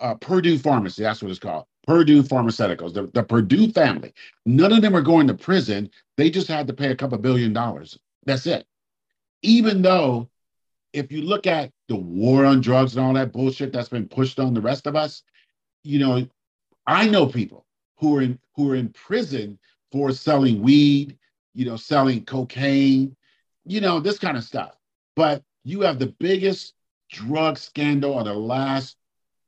uh, 0.00 0.14
Purdue 0.14 0.58
Pharmacy, 0.58 1.02
that's 1.02 1.22
what 1.22 1.30
it's 1.30 1.40
called. 1.40 1.64
Purdue 1.86 2.22
Pharmaceuticals, 2.22 2.94
the, 2.94 3.10
the 3.12 3.22
Purdue 3.22 3.70
family. 3.70 4.12
None 4.46 4.72
of 4.72 4.82
them 4.82 4.96
are 4.96 5.02
going 5.02 5.26
to 5.28 5.34
prison. 5.34 5.90
They 6.16 6.30
just 6.30 6.48
had 6.48 6.66
to 6.66 6.72
pay 6.72 6.90
a 6.90 6.96
couple 6.96 7.18
billion 7.18 7.52
dollars. 7.52 7.98
That's 8.24 8.46
it. 8.46 8.66
Even 9.42 9.82
though, 9.82 10.28
if 10.92 11.12
you 11.12 11.22
look 11.22 11.46
at 11.46 11.70
the 11.88 11.96
war 11.96 12.44
on 12.44 12.60
drugs 12.60 12.96
and 12.96 13.04
all 13.04 13.12
that 13.14 13.32
bullshit 13.32 13.72
that's 13.72 13.88
been 13.88 14.08
pushed 14.08 14.38
on 14.38 14.54
the 14.54 14.60
rest 14.60 14.86
of 14.86 14.96
us, 14.96 15.22
you 15.82 15.98
know, 15.98 16.26
I 16.86 17.08
know 17.08 17.26
people 17.26 17.66
who 17.98 18.16
are 18.16 18.22
in 18.22 18.38
who 18.56 18.70
are 18.70 18.76
in 18.76 18.88
prison 18.90 19.58
for 19.92 20.12
selling 20.12 20.62
weed, 20.62 21.18
you 21.54 21.64
know, 21.64 21.76
selling 21.76 22.24
cocaine, 22.24 23.16
you 23.64 23.80
know, 23.80 24.00
this 24.00 24.18
kind 24.18 24.36
of 24.36 24.44
stuff. 24.44 24.76
But 25.16 25.42
you 25.64 25.82
have 25.82 25.98
the 25.98 26.14
biggest 26.18 26.74
drug 27.10 27.58
scandal 27.58 28.18
of 28.18 28.24
the 28.24 28.34
last 28.34 28.96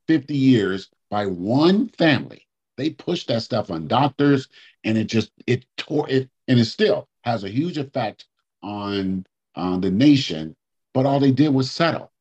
50 0.07 0.35
years 0.35 0.89
by 1.09 1.25
one 1.25 1.89
family. 1.89 2.47
They 2.77 2.91
pushed 2.91 3.27
that 3.27 3.41
stuff 3.41 3.71
on 3.71 3.87
doctors 3.87 4.47
and 4.83 4.97
it 4.97 5.05
just 5.05 5.31
it 5.47 5.65
tore 5.77 6.09
it 6.09 6.29
and 6.47 6.59
it 6.59 6.65
still 6.65 7.07
has 7.21 7.43
a 7.43 7.49
huge 7.49 7.77
effect 7.77 8.25
on 8.61 9.25
on 9.55 9.81
the 9.81 9.91
nation. 9.91 10.55
But 10.93 11.05
all 11.05 11.19
they 11.19 11.31
did 11.31 11.53
was 11.53 11.71
settle. 11.71 12.11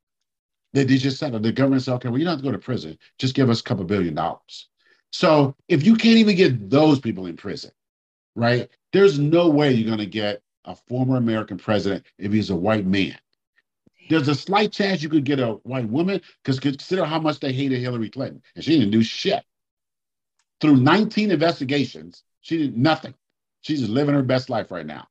They, 0.72 0.84
they 0.84 0.96
just 0.96 1.18
settled. 1.18 1.42
The 1.42 1.52
government 1.52 1.82
said, 1.82 1.94
okay, 1.94 2.08
well, 2.08 2.18
you 2.18 2.24
don't 2.24 2.32
have 2.32 2.40
to 2.40 2.44
go 2.44 2.52
to 2.52 2.58
prison. 2.58 2.98
Just 3.18 3.34
give 3.34 3.50
us 3.50 3.60
a 3.60 3.64
couple 3.64 3.84
billion 3.84 4.14
dollars. 4.14 4.68
So 5.12 5.54
if 5.68 5.84
you 5.84 5.96
can't 5.96 6.18
even 6.18 6.36
get 6.36 6.68
those 6.70 6.98
people 6.98 7.26
in 7.26 7.36
prison, 7.36 7.70
right? 8.34 8.68
There's 8.92 9.18
no 9.18 9.48
way 9.48 9.72
you're 9.72 9.86
going 9.86 9.98
to 9.98 10.06
get 10.06 10.42
a 10.64 10.74
former 10.74 11.16
American 11.16 11.58
president 11.58 12.04
if 12.18 12.32
he's 12.32 12.50
a 12.50 12.56
white 12.56 12.86
man. 12.86 13.16
There's 14.08 14.28
a 14.28 14.34
slight 14.34 14.72
chance 14.72 15.02
you 15.02 15.08
could 15.08 15.24
get 15.24 15.40
a 15.40 15.52
white 15.64 15.88
woman 15.88 16.20
because 16.42 16.60
consider 16.60 17.04
how 17.04 17.18
much 17.18 17.40
they 17.40 17.52
hated 17.52 17.80
Hillary 17.80 18.10
Clinton 18.10 18.42
and 18.54 18.64
she 18.64 18.78
didn't 18.78 18.92
do 18.92 19.02
shit. 19.02 19.44
Through 20.60 20.76
19 20.76 21.30
investigations, 21.30 22.22
she 22.40 22.58
did 22.58 22.76
nothing. 22.76 23.14
She's 23.62 23.88
living 23.88 24.14
her 24.14 24.22
best 24.22 24.48
life 24.48 24.70
right 24.70 24.86
now. 24.86 25.06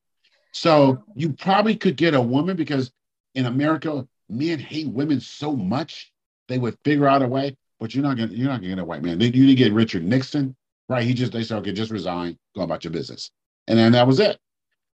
So 0.52 1.04
you 1.16 1.34
probably 1.34 1.76
could 1.76 1.98
get 1.98 2.14
a 2.14 2.22
woman 2.22 2.56
because 2.56 2.92
in 3.34 3.46
America, 3.46 4.08
men 4.30 4.60
hate 4.60 4.88
women 4.88 5.20
so 5.20 5.56
much 5.56 6.12
they 6.48 6.58
would 6.58 6.78
figure 6.86 7.08
out 7.08 7.22
a 7.22 7.28
way. 7.28 7.58
But 7.80 7.94
you're 7.94 8.04
not 8.04 8.18
gonna 8.18 8.32
you're 8.32 8.48
not 8.48 8.62
gonna 8.62 8.70
get 8.70 8.80
a 8.80 8.86
white 8.86 9.04
man. 9.04 9.20
You 9.20 9.30
didn't 9.32 9.56
get 9.56 9.74
Richard 9.74 10.04
Nixon, 10.04 10.56
right? 10.88 11.04
He 11.04 11.14
just 11.14 11.34
they 11.34 11.44
said, 11.44 11.58
okay, 11.58 11.74
just 11.74 11.92
resign, 11.92 12.38
go 12.56 12.62
about 12.62 12.86
your 12.86 12.94
business, 12.94 13.32
and 13.68 13.78
then 13.78 13.92
that 13.92 14.08
was 14.08 14.22
it. 14.22 14.40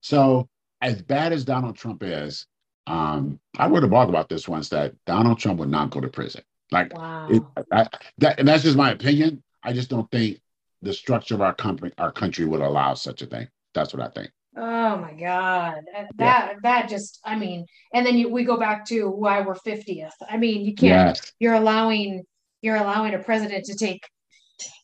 So 0.02 0.50
as 0.82 1.02
bad 1.02 1.32
as 1.32 1.46
Donald 1.46 1.78
Trump 1.78 2.04
is, 2.04 2.46
um, 2.88 3.40
I 3.58 3.68
wrote 3.68 3.84
a 3.84 3.88
blog 3.88 4.10
about 4.10 4.30
this 4.30 4.48
once 4.48 4.70
that 4.70 4.94
Donald 5.06 5.40
Trump 5.40 5.60
would 5.60 5.70
not 5.70 5.90
go 5.90 6.00
to 6.00 6.08
prison. 6.08 6.44
Like 6.72 6.96
wow. 6.98 7.28
it, 7.30 7.44
I, 7.72 7.88
that, 8.20 8.40
and 8.40 8.48
that's 8.48 8.64
just 8.64 8.78
my 8.78 8.92
opinion. 8.92 9.44
I 9.64 9.74
just 9.74 9.90
don't 9.90 10.10
think 10.12 10.40
the 10.82 10.94
structure 10.94 11.36
of 11.36 11.42
our 11.42 11.54
country, 11.54 11.92
our 11.98 12.12
country 12.12 12.46
would 12.46 12.62
allow 12.62 12.94
such 12.94 13.22
a 13.22 13.26
thing. 13.26 13.48
That's 13.74 13.94
what 13.94 14.04
I 14.04 14.10
think. 14.10 14.32
Oh 14.58 14.98
my 14.98 15.14
God, 15.14 15.82
that 15.94 16.08
yeah. 16.18 16.54
that 16.64 16.88
just, 16.88 17.20
I 17.26 17.36
mean, 17.36 17.66
and 17.94 18.06
then 18.06 18.18
you, 18.18 18.30
we 18.30 18.46
go 18.46 18.58
back 18.58 18.86
to 18.86 19.10
why 19.10 19.42
we're 19.42 19.56
fiftieth. 19.56 20.14
I 20.30 20.38
mean, 20.38 20.64
you 20.64 20.74
can't. 20.74 21.18
Yes. 21.18 21.34
You're 21.40 21.56
allowing 21.56 22.24
you're 22.62 22.78
allowing 22.78 23.14
a 23.14 23.20
president 23.20 23.66
to 23.66 23.76
take 23.76 24.02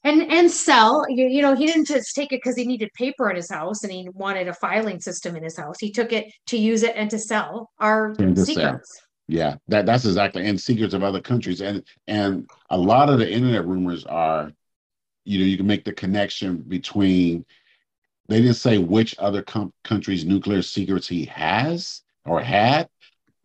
and 0.03 0.21
and 0.31 0.49
sell 0.49 1.05
you, 1.09 1.27
you 1.27 1.41
know 1.41 1.55
he 1.55 1.65
didn't 1.65 1.87
just 1.87 2.15
take 2.15 2.31
it 2.31 2.41
because 2.43 2.55
he 2.55 2.65
needed 2.65 2.89
paper 2.93 3.29
in 3.29 3.35
his 3.35 3.49
house 3.49 3.83
and 3.83 3.91
he 3.91 4.09
wanted 4.13 4.47
a 4.47 4.53
filing 4.53 4.99
system 4.99 5.35
in 5.35 5.43
his 5.43 5.57
house. 5.57 5.77
He 5.79 5.91
took 5.91 6.11
it 6.11 6.31
to 6.47 6.57
use 6.57 6.83
it 6.83 6.95
and 6.95 7.09
to 7.11 7.19
sell 7.19 7.69
our 7.79 8.15
secrets 8.15 8.53
sell. 8.53 8.81
yeah 9.27 9.55
that 9.67 9.85
that's 9.85 10.05
exactly 10.05 10.45
and 10.45 10.59
secrets 10.59 10.93
of 10.93 11.03
other 11.03 11.21
countries. 11.21 11.61
And 11.61 11.83
and 12.07 12.49
a 12.69 12.77
lot 12.77 13.09
of 13.09 13.19
the 13.19 13.31
internet 13.31 13.65
rumors 13.65 14.05
are 14.05 14.51
you 15.23 15.39
know 15.39 15.45
you 15.45 15.57
can 15.57 15.67
make 15.67 15.85
the 15.85 15.93
connection 15.93 16.57
between 16.57 17.45
they 18.27 18.41
didn't 18.41 18.55
say 18.55 18.77
which 18.77 19.15
other 19.19 19.41
com- 19.41 19.73
countries 19.83 20.25
nuclear 20.25 20.61
secrets 20.61 21.07
he 21.07 21.25
has 21.25 22.01
or 22.25 22.41
had 22.41 22.89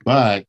but 0.04 0.46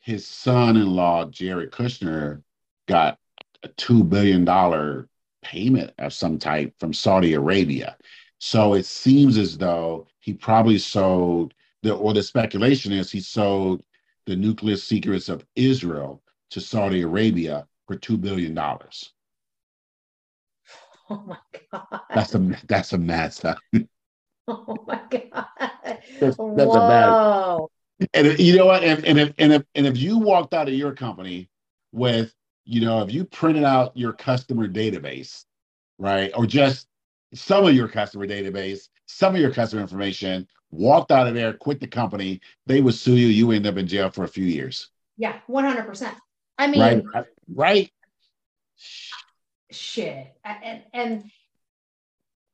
his 0.00 0.26
son-in-law 0.26 1.26
jared 1.26 1.70
kushner 1.70 2.42
got 2.86 3.18
a 3.62 3.68
$2 3.68 4.08
billion 4.08 4.44
payment 5.42 5.92
of 5.98 6.12
some 6.12 6.38
type 6.38 6.72
from 6.78 6.92
Saudi 6.92 7.34
Arabia. 7.34 7.96
So 8.38 8.74
it 8.74 8.86
seems 8.86 9.36
as 9.36 9.58
though 9.58 10.06
he 10.20 10.32
probably 10.32 10.78
sold 10.78 11.54
the, 11.82 11.94
or 11.94 12.12
the 12.12 12.22
speculation 12.22 12.92
is 12.92 13.10
he 13.10 13.20
sold 13.20 13.82
the 14.26 14.36
nuclear 14.36 14.76
secrets 14.76 15.28
of 15.28 15.44
Israel 15.56 16.22
to 16.50 16.60
Saudi 16.60 17.02
Arabia 17.02 17.66
for 17.86 17.96
$2 17.96 18.20
billion. 18.20 18.58
Oh 21.10 21.24
my 21.26 21.38
God. 21.72 22.00
That's 22.14 22.34
a, 22.34 22.56
that's 22.68 22.92
a 22.92 22.98
mad 22.98 23.32
stuff. 23.32 23.58
Oh 24.46 24.76
my 24.86 25.00
God. 25.10 25.46
That's, 26.20 26.36
that's 26.36 26.36
Whoa. 26.36 26.84
a 26.84 26.88
bad. 26.88 28.08
And 28.14 28.38
you 28.38 28.56
know 28.56 28.66
what? 28.66 28.84
And, 28.84 29.04
and, 29.04 29.18
if, 29.18 29.34
and, 29.38 29.52
if, 29.52 29.62
and 29.74 29.86
if 29.86 29.96
you 29.98 30.18
walked 30.18 30.54
out 30.54 30.68
of 30.68 30.74
your 30.74 30.92
company 30.92 31.48
with 31.92 32.32
you 32.68 32.82
know, 32.82 33.00
if 33.00 33.10
you 33.10 33.24
printed 33.24 33.64
out 33.64 33.96
your 33.96 34.12
customer 34.12 34.68
database, 34.68 35.44
right, 35.96 36.30
or 36.36 36.44
just 36.44 36.86
some 37.32 37.64
of 37.64 37.74
your 37.74 37.88
customer 37.88 38.26
database, 38.26 38.88
some 39.06 39.34
of 39.34 39.40
your 39.40 39.50
customer 39.50 39.80
information, 39.80 40.46
walked 40.70 41.10
out 41.10 41.26
of 41.26 41.32
there, 41.32 41.54
quit 41.54 41.80
the 41.80 41.86
company, 41.86 42.42
they 42.66 42.82
would 42.82 42.94
sue 42.94 43.16
you. 43.16 43.28
You 43.28 43.52
end 43.52 43.66
up 43.66 43.78
in 43.78 43.86
jail 43.86 44.10
for 44.10 44.24
a 44.24 44.28
few 44.28 44.44
years. 44.44 44.90
Yeah, 45.16 45.38
100%. 45.48 46.12
I 46.58 46.66
mean, 46.66 47.08
right, 47.14 47.24
right. 47.54 47.90
Shit. 49.70 50.36
And, 50.44 50.82
and, 50.92 51.24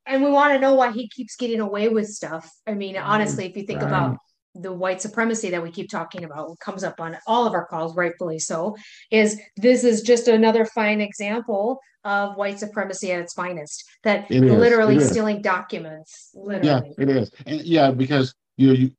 and 0.05 0.23
we 0.23 0.31
want 0.31 0.53
to 0.53 0.59
know 0.59 0.75
why 0.75 0.93
he 0.93 1.09
keeps 1.09 1.35
getting 1.35 1.59
away 1.59 1.89
with 1.89 2.07
stuff. 2.07 2.49
I 2.65 2.73
mean, 2.73 2.95
honestly, 2.95 3.47
if 3.47 3.57
you 3.57 3.63
think 3.63 3.81
right. 3.81 3.89
about 3.89 4.17
the 4.55 4.71
white 4.71 5.01
supremacy 5.01 5.49
that 5.49 5.61
we 5.61 5.69
keep 5.69 5.89
talking 5.89 6.23
about 6.23 6.57
comes 6.59 6.83
up 6.83 6.99
on 6.99 7.17
all 7.27 7.45
of 7.45 7.53
our 7.53 7.65
calls 7.65 7.95
rightfully 7.95 8.39
so 8.39 8.75
is 9.11 9.39
this 9.57 9.83
is 9.83 10.01
just 10.01 10.27
another 10.27 10.65
fine 10.65 11.01
example 11.01 11.79
of 12.03 12.35
white 12.37 12.59
supremacy 12.59 13.11
at 13.11 13.19
its 13.19 13.33
finest 13.33 13.83
that 14.03 14.29
literally 14.29 14.99
stealing 14.99 15.41
documents 15.41 16.29
literally. 16.35 16.93
yeah 16.97 17.03
it 17.03 17.09
is. 17.09 17.31
And 17.45 17.61
yeah 17.61 17.91
because 17.91 18.33
you 18.57 18.67
know 18.67 18.73
you 18.73 18.91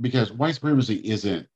because 0.00 0.32
white 0.32 0.54
supremacy 0.54 0.96
isn't 0.96 1.46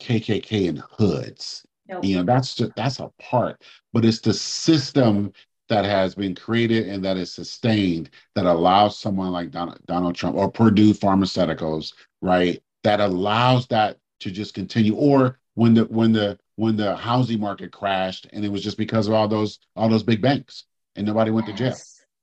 kkk 0.00 0.68
and 0.68 0.82
hoods. 0.90 1.64
Nope. 1.88 2.04
you 2.04 2.16
know 2.16 2.22
that's 2.22 2.54
just 2.54 2.72
that's 2.76 3.00
a 3.00 3.10
part 3.18 3.62
but 3.92 4.04
it's 4.04 4.20
the 4.20 4.34
system 4.34 5.32
that 5.68 5.84
has 5.84 6.14
been 6.14 6.34
created 6.34 6.88
and 6.88 7.04
that 7.04 7.16
is 7.16 7.32
sustained 7.32 8.10
that 8.34 8.46
allows 8.46 8.98
someone 8.98 9.32
like 9.32 9.50
Donald, 9.50 9.78
Donald 9.86 10.14
Trump 10.14 10.36
or 10.36 10.50
Purdue 10.50 10.94
Pharmaceuticals, 10.94 11.92
right, 12.22 12.62
that 12.84 13.00
allows 13.00 13.66
that 13.68 13.98
to 14.20 14.30
just 14.30 14.54
continue 14.54 14.94
or 14.94 15.38
when 15.54 15.74
the 15.74 15.84
when 15.84 16.12
the 16.12 16.38
when 16.56 16.76
the 16.76 16.96
housing 16.96 17.40
market 17.40 17.72
crashed 17.72 18.26
and 18.32 18.44
it 18.44 18.50
was 18.50 18.62
just 18.62 18.78
because 18.78 19.06
of 19.06 19.14
all 19.14 19.28
those 19.28 19.58
all 19.76 19.88
those 19.88 20.02
big 20.02 20.20
banks 20.20 20.64
and 20.96 21.06
nobody 21.06 21.30
went 21.30 21.46
yes. 21.46 21.56
to 21.56 21.64
jail 21.64 21.76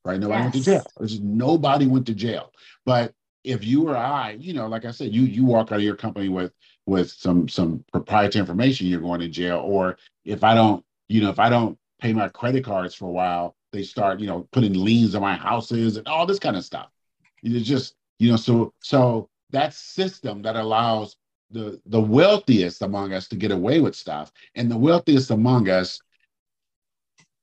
right? 0.06 0.20
Nobody 0.20 0.44
yes. 0.44 0.54
went 0.54 0.54
to 0.54 0.72
jail. 0.72 0.86
There's 0.98 1.20
nobody 1.20 1.88
went 1.88 2.06
to 2.06 2.14
jail. 2.14 2.54
But 2.86 3.14
if 3.44 3.64
you 3.64 3.88
or 3.88 3.96
i 3.96 4.32
you 4.40 4.54
know 4.54 4.66
like 4.66 4.86
i 4.86 4.92
said 4.92 5.14
you 5.14 5.22
you 5.22 5.46
walk 5.46 5.72
out 5.72 5.78
of 5.78 5.84
your 5.84 5.96
company 5.96 6.30
with 6.30 6.52
with 6.88 7.12
some 7.12 7.48
some 7.48 7.84
proprietary 7.92 8.40
information 8.40 8.88
you're 8.88 9.00
going 9.00 9.20
to 9.20 9.28
jail. 9.28 9.60
Or 9.60 9.98
if 10.24 10.44
i 10.44 10.56
don't 10.56 10.84
you 11.10 11.22
know 11.22 11.30
if 11.30 11.40
i 11.40 11.50
don't 11.50 11.78
pay 12.00 12.14
my 12.14 12.28
credit 12.30 12.64
cards 12.64 12.96
for 12.96 13.06
a 13.06 13.12
while 13.12 13.56
they 13.72 13.84
start 13.84 14.20
you 14.20 14.28
know 14.28 14.48
putting 14.52 14.74
liens 14.74 15.16
on 15.16 15.22
my 15.22 15.36
houses 15.36 15.98
and 15.98 16.08
all 16.08 16.26
this 16.26 16.40
kind 16.40 16.56
of 16.56 16.64
stuff. 16.64 16.90
It's 17.44 17.68
just 17.68 17.96
you 18.20 18.32
know 18.32 18.38
so 18.38 18.74
so 18.80 19.30
that 19.52 19.74
system 19.74 20.42
that 20.44 20.56
allows 20.56 21.18
the 21.52 21.80
the 21.86 22.02
wealthiest 22.02 22.82
among 22.82 23.14
us 23.14 23.28
to 23.28 23.36
get 23.36 23.52
away 23.52 23.80
with 23.80 23.96
stuff 23.96 24.32
and 24.56 24.70
the 24.70 24.78
wealthiest 24.78 25.30
among 25.30 25.70
us 25.70 26.00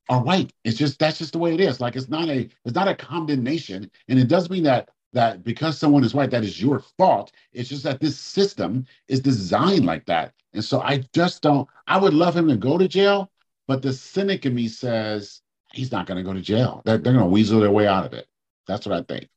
are 0.09 0.23
white. 0.23 0.53
It's 0.65 0.77
just 0.77 0.99
that's 0.99 1.19
just 1.19 1.33
the 1.33 1.39
way 1.39 1.55
it 1.55 1.61
is. 1.61 1.81
Like 1.81 1.97
it's 1.97 2.09
not 2.09 2.29
a 2.29 2.49
it's 2.65 2.75
not 2.75 2.89
a 2.89 2.95
condemnation. 2.95 3.91
And 4.09 4.19
it 4.19 4.29
doesn't 4.29 4.51
mean 4.53 4.65
that 4.65 4.91
that 5.13 5.45
because 5.45 5.79
someone 5.79 6.05
is 6.05 6.15
white 6.15 6.31
that 6.31 6.45
is 6.45 6.61
your 6.61 6.81
fault. 6.99 7.33
It's 7.53 7.69
just 7.69 7.85
that 7.85 8.01
this 8.01 8.19
system 8.19 8.87
is 9.09 9.21
designed 9.21 9.87
like 9.87 10.05
that. 10.07 10.33
And 10.55 10.65
so 10.65 10.81
i 10.83 11.03
just 11.15 11.43
don't 11.43 11.69
i 11.87 11.97
would 11.99 12.15
love 12.15 12.37
him 12.37 12.49
to 12.49 12.57
go 12.57 12.77
to 12.77 12.89
jail 12.89 13.31
but 13.69 13.81
the 13.81 13.93
cynic 13.93 14.45
in 14.45 14.55
me 14.55 14.69
says 14.69 15.41
he's 15.73 15.93
not 15.93 16.07
going 16.07 16.19
to 16.19 16.25
go 16.25 16.35
to 16.35 16.43
jail. 16.43 16.83
They're, 16.85 16.99
they're 16.99 17.15
going 17.15 17.25
to 17.25 17.31
weasel 17.31 17.61
their 17.61 17.71
way 17.71 17.87
out 17.87 18.05
of 18.05 18.13
it. 18.13 18.27
That's 18.67 18.87
what 18.87 18.99
i 18.99 19.03
think 19.03 19.29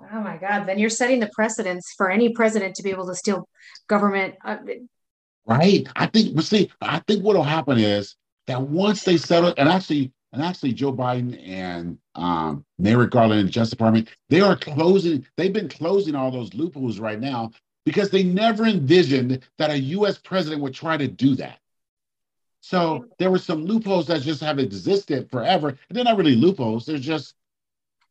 Oh 0.00 0.20
my 0.20 0.36
God. 0.36 0.66
Then 0.66 0.78
you're 0.78 0.90
setting 0.90 1.20
the 1.20 1.30
precedence 1.34 1.92
for 1.96 2.10
any 2.10 2.30
president 2.30 2.74
to 2.76 2.82
be 2.82 2.90
able 2.90 3.06
to 3.06 3.14
steal 3.14 3.48
government. 3.88 4.34
Uh, 4.44 4.58
right. 5.46 5.86
I 5.96 6.06
think, 6.06 6.34
but 6.34 6.44
see, 6.44 6.70
I 6.80 7.00
think 7.06 7.24
what'll 7.24 7.42
happen 7.42 7.78
is 7.78 8.16
that 8.46 8.60
once 8.60 9.04
they 9.04 9.16
settle, 9.16 9.54
and 9.56 9.68
actually, 9.68 10.12
and 10.32 10.42
actually 10.42 10.74
Joe 10.74 10.92
Biden 10.92 11.40
and 11.48 11.98
um, 12.14 12.64
Merrick 12.78 13.10
Garland 13.10 13.40
and 13.40 13.50
Justice 13.50 13.70
Department, 13.70 14.08
they 14.28 14.40
are 14.40 14.56
closing, 14.56 15.24
they've 15.36 15.52
been 15.52 15.68
closing 15.68 16.14
all 16.14 16.30
those 16.30 16.52
loopholes 16.52 16.98
right 16.98 17.20
now 17.20 17.50
because 17.84 18.10
they 18.10 18.22
never 18.22 18.66
envisioned 18.66 19.40
that 19.58 19.70
a 19.70 19.78
US 19.78 20.18
president 20.18 20.60
would 20.62 20.74
try 20.74 20.96
to 20.96 21.08
do 21.08 21.34
that. 21.36 21.58
So 22.60 23.06
there 23.18 23.30
were 23.30 23.38
some 23.38 23.64
loopholes 23.64 24.08
that 24.08 24.22
just 24.22 24.40
have 24.42 24.58
existed 24.58 25.30
forever. 25.30 25.78
They're 25.88 26.04
not 26.04 26.18
really 26.18 26.34
loopholes, 26.34 26.84
they're 26.84 26.98
just, 26.98 27.34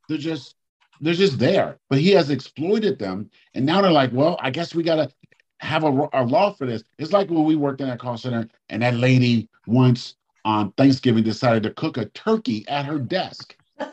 they're 0.08 0.18
just, 0.18 0.56
they're 1.02 1.14
just 1.14 1.40
there. 1.40 1.78
But 1.90 2.00
he 2.00 2.12
has 2.12 2.30
exploited 2.30 3.00
them. 3.00 3.30
And 3.54 3.66
now 3.66 3.82
they're 3.82 3.92
like, 3.92 4.12
well, 4.14 4.38
I 4.40 4.50
guess 4.50 4.76
we 4.76 4.84
gotta 4.84 5.12
have 5.60 5.84
a, 5.84 6.10
a 6.14 6.24
law 6.24 6.54
for 6.54 6.66
this. 6.66 6.84
It's 6.98 7.14
like 7.14 7.30
when 7.30 7.44
we 7.44 7.56
worked 7.56 7.82
in 7.82 7.88
that 7.88 8.00
call 8.00 8.18
center 8.18 8.48
and 8.70 8.82
that 8.82 8.96
lady 8.96 9.50
once 9.68 10.16
on 10.44 10.72
Thanksgiving 10.74 11.24
decided 11.24 11.64
to 11.64 11.72
cook 11.72 11.98
a 11.98 12.06
turkey 12.06 12.66
at 12.68 12.86
her 12.86 13.00
desk. 13.00 13.56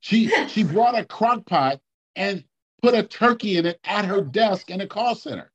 she 0.00 0.28
she 0.48 0.64
brought 0.64 0.98
a 0.98 1.04
crock 1.04 1.46
pot 1.46 1.80
and 2.16 2.44
put 2.82 2.94
a 2.94 3.02
turkey 3.02 3.58
in 3.58 3.66
it 3.66 3.78
at 3.84 4.04
her 4.04 4.20
desk 4.20 4.70
in 4.70 4.80
a 4.80 4.86
call 4.86 5.14
center. 5.14 5.50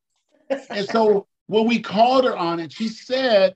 And 0.70 0.88
so 0.88 1.28
when 1.48 1.68
we 1.68 1.80
called 1.80 2.24
her 2.24 2.38
on 2.38 2.60
it, 2.60 2.72
she 2.72 2.88
said 2.88 3.56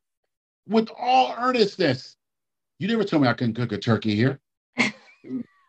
with 0.67 0.89
all 0.97 1.34
earnestness, 1.38 2.17
You 2.80 2.88
never 2.88 3.03
told 3.03 3.24
me 3.24 3.30
I 3.30 3.34
couldn't 3.34 3.55
cook 3.55 3.72
a 3.72 3.78
turkey 3.78 4.15
here. 4.15 4.39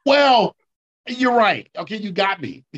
well, 0.05 0.57
you're 1.09 1.35
right. 1.35 1.69
Okay, 1.77 1.97
you 1.97 2.13
got 2.13 2.41
me. 2.41 2.65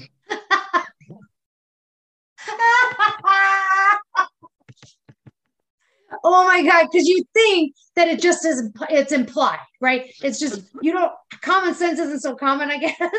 oh 6.23 6.45
my 6.47 6.63
god 6.63 6.89
because 6.91 7.07
you 7.09 7.25
think 7.35 7.75
that 7.97 8.09
it 8.09 8.21
just 8.21 8.45
is 8.45 8.71
it's 8.91 9.13
implied 9.13 9.59
right? 9.81 10.13
It's 10.23 10.39
just 10.39 10.63
you 10.83 10.93
don't 10.93 11.13
common 11.41 11.75
sense 11.75 11.99
isn't 11.99 12.21
so 12.21 12.35
common 12.35 12.71
i 12.71 12.79
guess. 12.79 12.97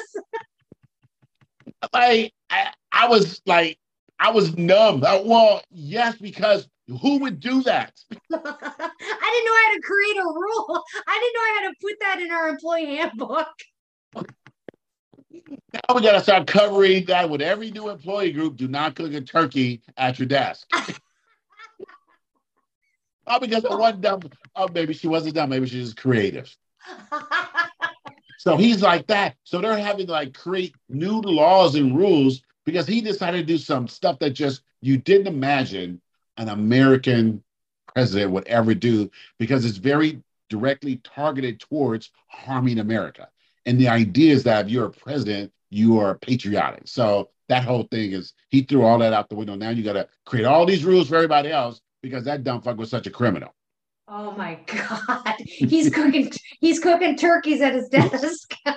Like 1.93 2.33
I, 2.49 2.71
I 2.91 3.07
was 3.07 3.41
like 3.45 3.77
i 4.19 4.31
was 4.31 4.55
numb. 4.57 5.03
I, 5.05 5.21
well 5.23 5.61
yes 5.71 6.15
because 6.17 6.67
who 7.01 7.17
would 7.19 7.39
do 7.39 7.63
that? 7.63 7.93
I 8.11 8.17
didn't 8.31 8.39
know 8.39 9.57
how 9.57 9.73
to 9.73 9.81
create 9.83 10.17
a 10.17 10.25
rule. 10.25 10.83
I 11.07 11.19
didn't 11.19 11.33
know 11.33 11.41
i 11.41 11.59
had 11.61 11.69
to 11.69 11.75
put 11.81 11.95
that 12.01 12.21
in 12.21 12.31
our 12.31 12.47
employee 12.47 12.95
handbook 12.95 13.47
now 14.15 15.95
we 15.95 16.01
got 16.01 16.13
to 16.13 16.21
start 16.21 16.47
covering 16.47 17.05
that 17.05 17.29
with 17.29 17.41
every 17.41 17.71
new 17.71 17.89
employee 17.89 18.31
group 18.31 18.55
do 18.55 18.67
not 18.67 18.95
cook 18.95 19.13
a 19.13 19.21
turkey 19.21 19.81
at 19.97 20.17
your 20.19 20.27
desk 20.27 20.67
Oh, 23.27 23.39
because 23.39 23.65
I 23.65 23.75
wasn't 23.75 24.01
dumb. 24.01 24.21
Oh, 24.55 24.67
maybe 24.73 24.93
she 24.93 25.07
wasn't 25.07 25.35
dumb. 25.35 25.49
Maybe 25.49 25.67
she's 25.67 25.85
just 25.85 25.97
creative. 25.97 26.55
so 28.37 28.55
he's 28.55 28.81
like 28.81 29.07
that. 29.07 29.35
So 29.43 29.59
they're 29.59 29.77
having 29.77 30.05
to 30.07 30.11
like 30.11 30.33
create 30.33 30.75
new 30.89 31.21
laws 31.21 31.75
and 31.75 31.97
rules 31.97 32.41
because 32.65 32.85
he 32.87 33.01
decided 33.01 33.39
to 33.39 33.53
do 33.53 33.57
some 33.57 33.87
stuff 33.87 34.19
that 34.19 34.31
just 34.31 34.61
you 34.81 34.97
didn't 34.97 35.27
imagine 35.27 36.01
an 36.37 36.49
American 36.49 37.43
president 37.93 38.31
would 38.31 38.47
ever 38.47 38.75
do 38.75 39.09
because 39.39 39.65
it's 39.65 39.77
very 39.77 40.21
directly 40.49 40.97
targeted 40.97 41.59
towards 41.59 42.11
harming 42.27 42.77
America. 42.77 43.29
And 43.65 43.79
the 43.79 43.87
idea 43.87 44.33
is 44.33 44.43
that 44.43 44.65
if 44.65 44.71
you're 44.71 44.85
a 44.85 44.91
president, 44.91 45.51
you 45.69 45.99
are 45.99 46.15
patriotic. 46.15 46.87
So 46.87 47.29
that 47.49 47.63
whole 47.63 47.83
thing 47.83 48.11
is 48.11 48.33
he 48.49 48.61
threw 48.61 48.83
all 48.83 48.99
that 48.99 49.13
out 49.13 49.29
the 49.29 49.35
window. 49.35 49.55
Now 49.55 49.69
you 49.69 49.83
got 49.83 49.93
to 49.93 50.07
create 50.25 50.45
all 50.45 50.65
these 50.65 50.85
rules 50.85 51.09
for 51.09 51.15
everybody 51.15 51.51
else 51.51 51.81
because 52.01 52.25
that 52.25 52.43
dumb 52.43 52.61
fuck 52.61 52.77
was 52.77 52.89
such 52.89 53.07
a 53.07 53.11
criminal. 53.11 53.53
Oh 54.07 54.31
my 54.31 54.59
god, 54.67 55.35
he's 55.39 55.89
cooking. 55.89 56.31
He's 56.59 56.79
cooking 56.79 57.17
turkeys 57.17 57.61
at 57.61 57.73
his 57.73 57.89
desk. 57.89 58.53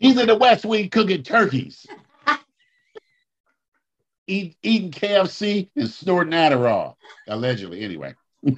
he's 0.00 0.18
in 0.18 0.26
the 0.26 0.34
West 0.34 0.64
Wing 0.64 0.90
cooking 0.90 1.22
turkeys, 1.22 1.86
Eat, 4.26 4.56
eating 4.64 4.90
KFC 4.90 5.68
and 5.76 5.88
snorting 5.88 6.32
Adderall, 6.32 6.96
allegedly. 7.28 7.82
Anyway. 7.82 8.16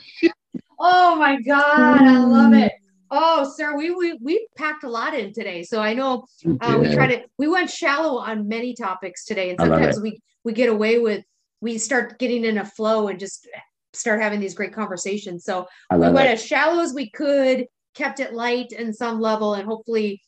oh 0.79 1.17
my 1.17 1.39
god, 1.43 2.03
I 2.03 2.19
love 2.19 2.55
it. 2.55 2.73
Oh, 3.17 3.49
sir, 3.57 3.77
we 3.77 3.95
we 3.95 4.19
we 4.21 4.49
packed 4.57 4.83
a 4.83 4.89
lot 4.89 5.15
in 5.15 5.33
today. 5.33 5.63
So 5.63 5.81
I 5.81 5.95
know 5.95 6.25
uh, 6.61 6.79
we 6.81 6.93
try 6.93 7.07
to 7.07 7.23
we 7.39 7.47
went 7.47 7.71
shallow 7.71 8.19
on 8.19 8.49
many 8.49 8.75
topics 8.75 9.25
today, 9.25 9.51
and 9.51 9.61
sometimes 9.61 10.01
we 10.01 10.21
we 10.43 10.53
get 10.53 10.69
away 10.69 10.99
with 10.99 11.25
we 11.61 11.79
start 11.79 12.19
getting 12.19 12.45
in 12.45 12.59
a 12.59 12.65
flow 12.65 13.07
and 13.07 13.21
just 13.21 13.49
start 13.93 14.21
having 14.21 14.41
these 14.41 14.55
great 14.55 14.75
conversations. 14.75 15.45
So 15.45 15.69
we 15.93 15.99
went 15.99 16.29
it. 16.29 16.33
as 16.33 16.45
shallow 16.45 16.83
as 16.83 16.93
we 16.93 17.09
could, 17.11 17.67
kept 17.95 18.19
it 18.19 18.35
light 18.35 18.73
in 18.73 18.93
some 18.93 19.21
level, 19.21 19.55
and 19.55 19.65
hopefully 19.65 20.21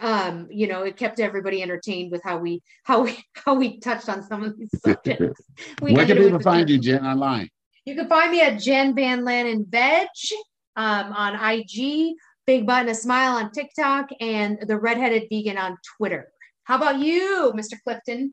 um 0.00 0.48
you 0.50 0.66
know 0.66 0.82
it 0.82 0.96
kept 0.96 1.20
everybody 1.20 1.62
entertained 1.62 2.10
with 2.10 2.22
how 2.24 2.36
we 2.38 2.60
how 2.82 3.02
we 3.02 3.16
how 3.44 3.54
we 3.54 3.78
touched 3.78 4.08
on 4.08 4.20
some 4.22 4.42
of 4.42 4.58
these 4.58 4.68
subjects 4.84 5.40
where 5.80 6.04
can 6.04 6.16
people 6.16 6.40
find 6.40 6.68
you 6.68 6.78
Jenn 6.78 7.06
online 7.06 7.48
you 7.84 7.94
can 7.94 8.08
find 8.08 8.30
me 8.30 8.42
at 8.42 8.58
jen 8.58 8.94
van 8.94 9.22
lannen 9.22 9.64
veg 9.68 10.08
um, 10.76 11.12
on 11.12 11.34
ig 11.52 12.14
big 12.46 12.66
button 12.66 12.88
a 12.88 12.94
smile 12.94 13.36
on 13.36 13.50
tiktok 13.50 14.08
and 14.20 14.58
the 14.66 14.78
redheaded 14.78 15.24
vegan 15.30 15.58
on 15.58 15.76
twitter 15.96 16.28
how 16.64 16.76
about 16.76 16.98
you 16.98 17.52
mr 17.56 17.74
clifton 17.84 18.32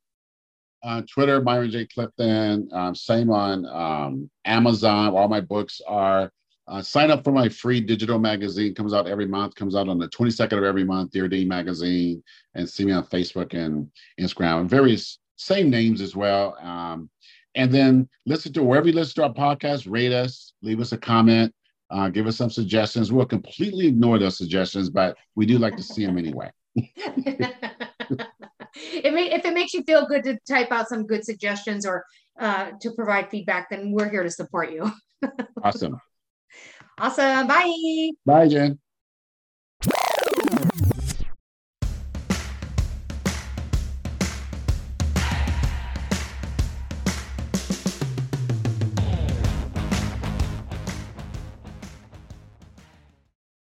uh, 0.84 1.02
Twitter, 1.10 1.42
Myron 1.42 1.72
J. 1.72 1.86
Clifton. 1.86 2.70
Um, 2.74 2.94
same 2.94 3.30
on 3.30 3.66
um, 3.66 4.30
Amazon. 4.46 5.16
All 5.16 5.28
my 5.28 5.42
books 5.42 5.82
are. 5.88 6.32
Uh, 6.66 6.82
sign 6.82 7.12
up 7.12 7.26
for 7.26 7.34
my 7.34 7.50
free 7.50 7.82
digital 7.82 8.18
magazine. 8.18 8.74
Comes 8.74 8.94
out 8.94 9.08
every 9.08 9.28
month. 9.28 9.54
Comes 9.56 9.76
out 9.76 9.90
on 9.90 9.98
the 9.98 10.08
22nd 10.08 10.58
of 10.58 10.64
every 10.64 10.86
month. 10.86 11.12
Dear 11.12 11.28
Dean 11.28 11.48
Magazine, 11.48 12.24
and 12.56 12.70
see 12.70 12.86
me 12.86 12.94
on 12.94 13.06
Facebook 13.06 13.54
and 13.54 13.90
Instagram. 14.20 14.62
And 14.62 14.70
various 14.70 15.20
same 15.36 15.70
names 15.70 16.00
as 16.00 16.16
well. 16.16 16.58
Um, 16.62 17.10
and 17.56 17.72
then 17.72 18.10
listen 18.26 18.54
to 18.54 18.64
wherever 18.64 18.88
you 18.88 18.94
listen 18.94 19.16
to 19.16 19.24
our 19.24 19.34
podcast. 19.34 19.92
Rate 19.92 20.14
us. 20.14 20.54
Leave 20.62 20.80
us 20.80 20.94
a 20.94 20.98
comment. 20.98 21.54
Uh, 21.94 22.10
give 22.10 22.26
us 22.26 22.38
some 22.38 22.50
suggestions. 22.50 23.12
We'll 23.12 23.28
completely 23.28 23.86
ignore 23.86 24.18
those 24.18 24.38
suggestions, 24.38 24.90
but 24.90 25.16
we 25.36 25.46
do 25.46 25.60
like 25.60 25.78
to 25.78 25.84
see 25.84 26.04
them 26.04 26.18
anyway. 26.18 26.50
it 28.76 29.14
may, 29.14 29.32
if 29.32 29.46
it 29.46 29.54
makes 29.54 29.74
you 29.76 29.84
feel 29.84 30.08
good 30.08 30.24
to 30.24 30.40
type 30.48 30.72
out 30.72 30.90
some 30.90 31.06
good 31.06 31.24
suggestions 31.24 31.86
or 31.86 32.04
uh, 32.40 32.72
to 32.82 32.92
provide 32.92 33.30
feedback, 33.30 33.70
then 33.70 33.92
we're 33.92 34.10
here 34.10 34.24
to 34.24 34.32
support 34.32 34.72
you. 34.72 34.92
awesome. 35.64 36.00
Awesome. 36.98 37.46
Bye. 37.48 38.10
Bye, 38.26 38.48
Jenn. 38.48 38.80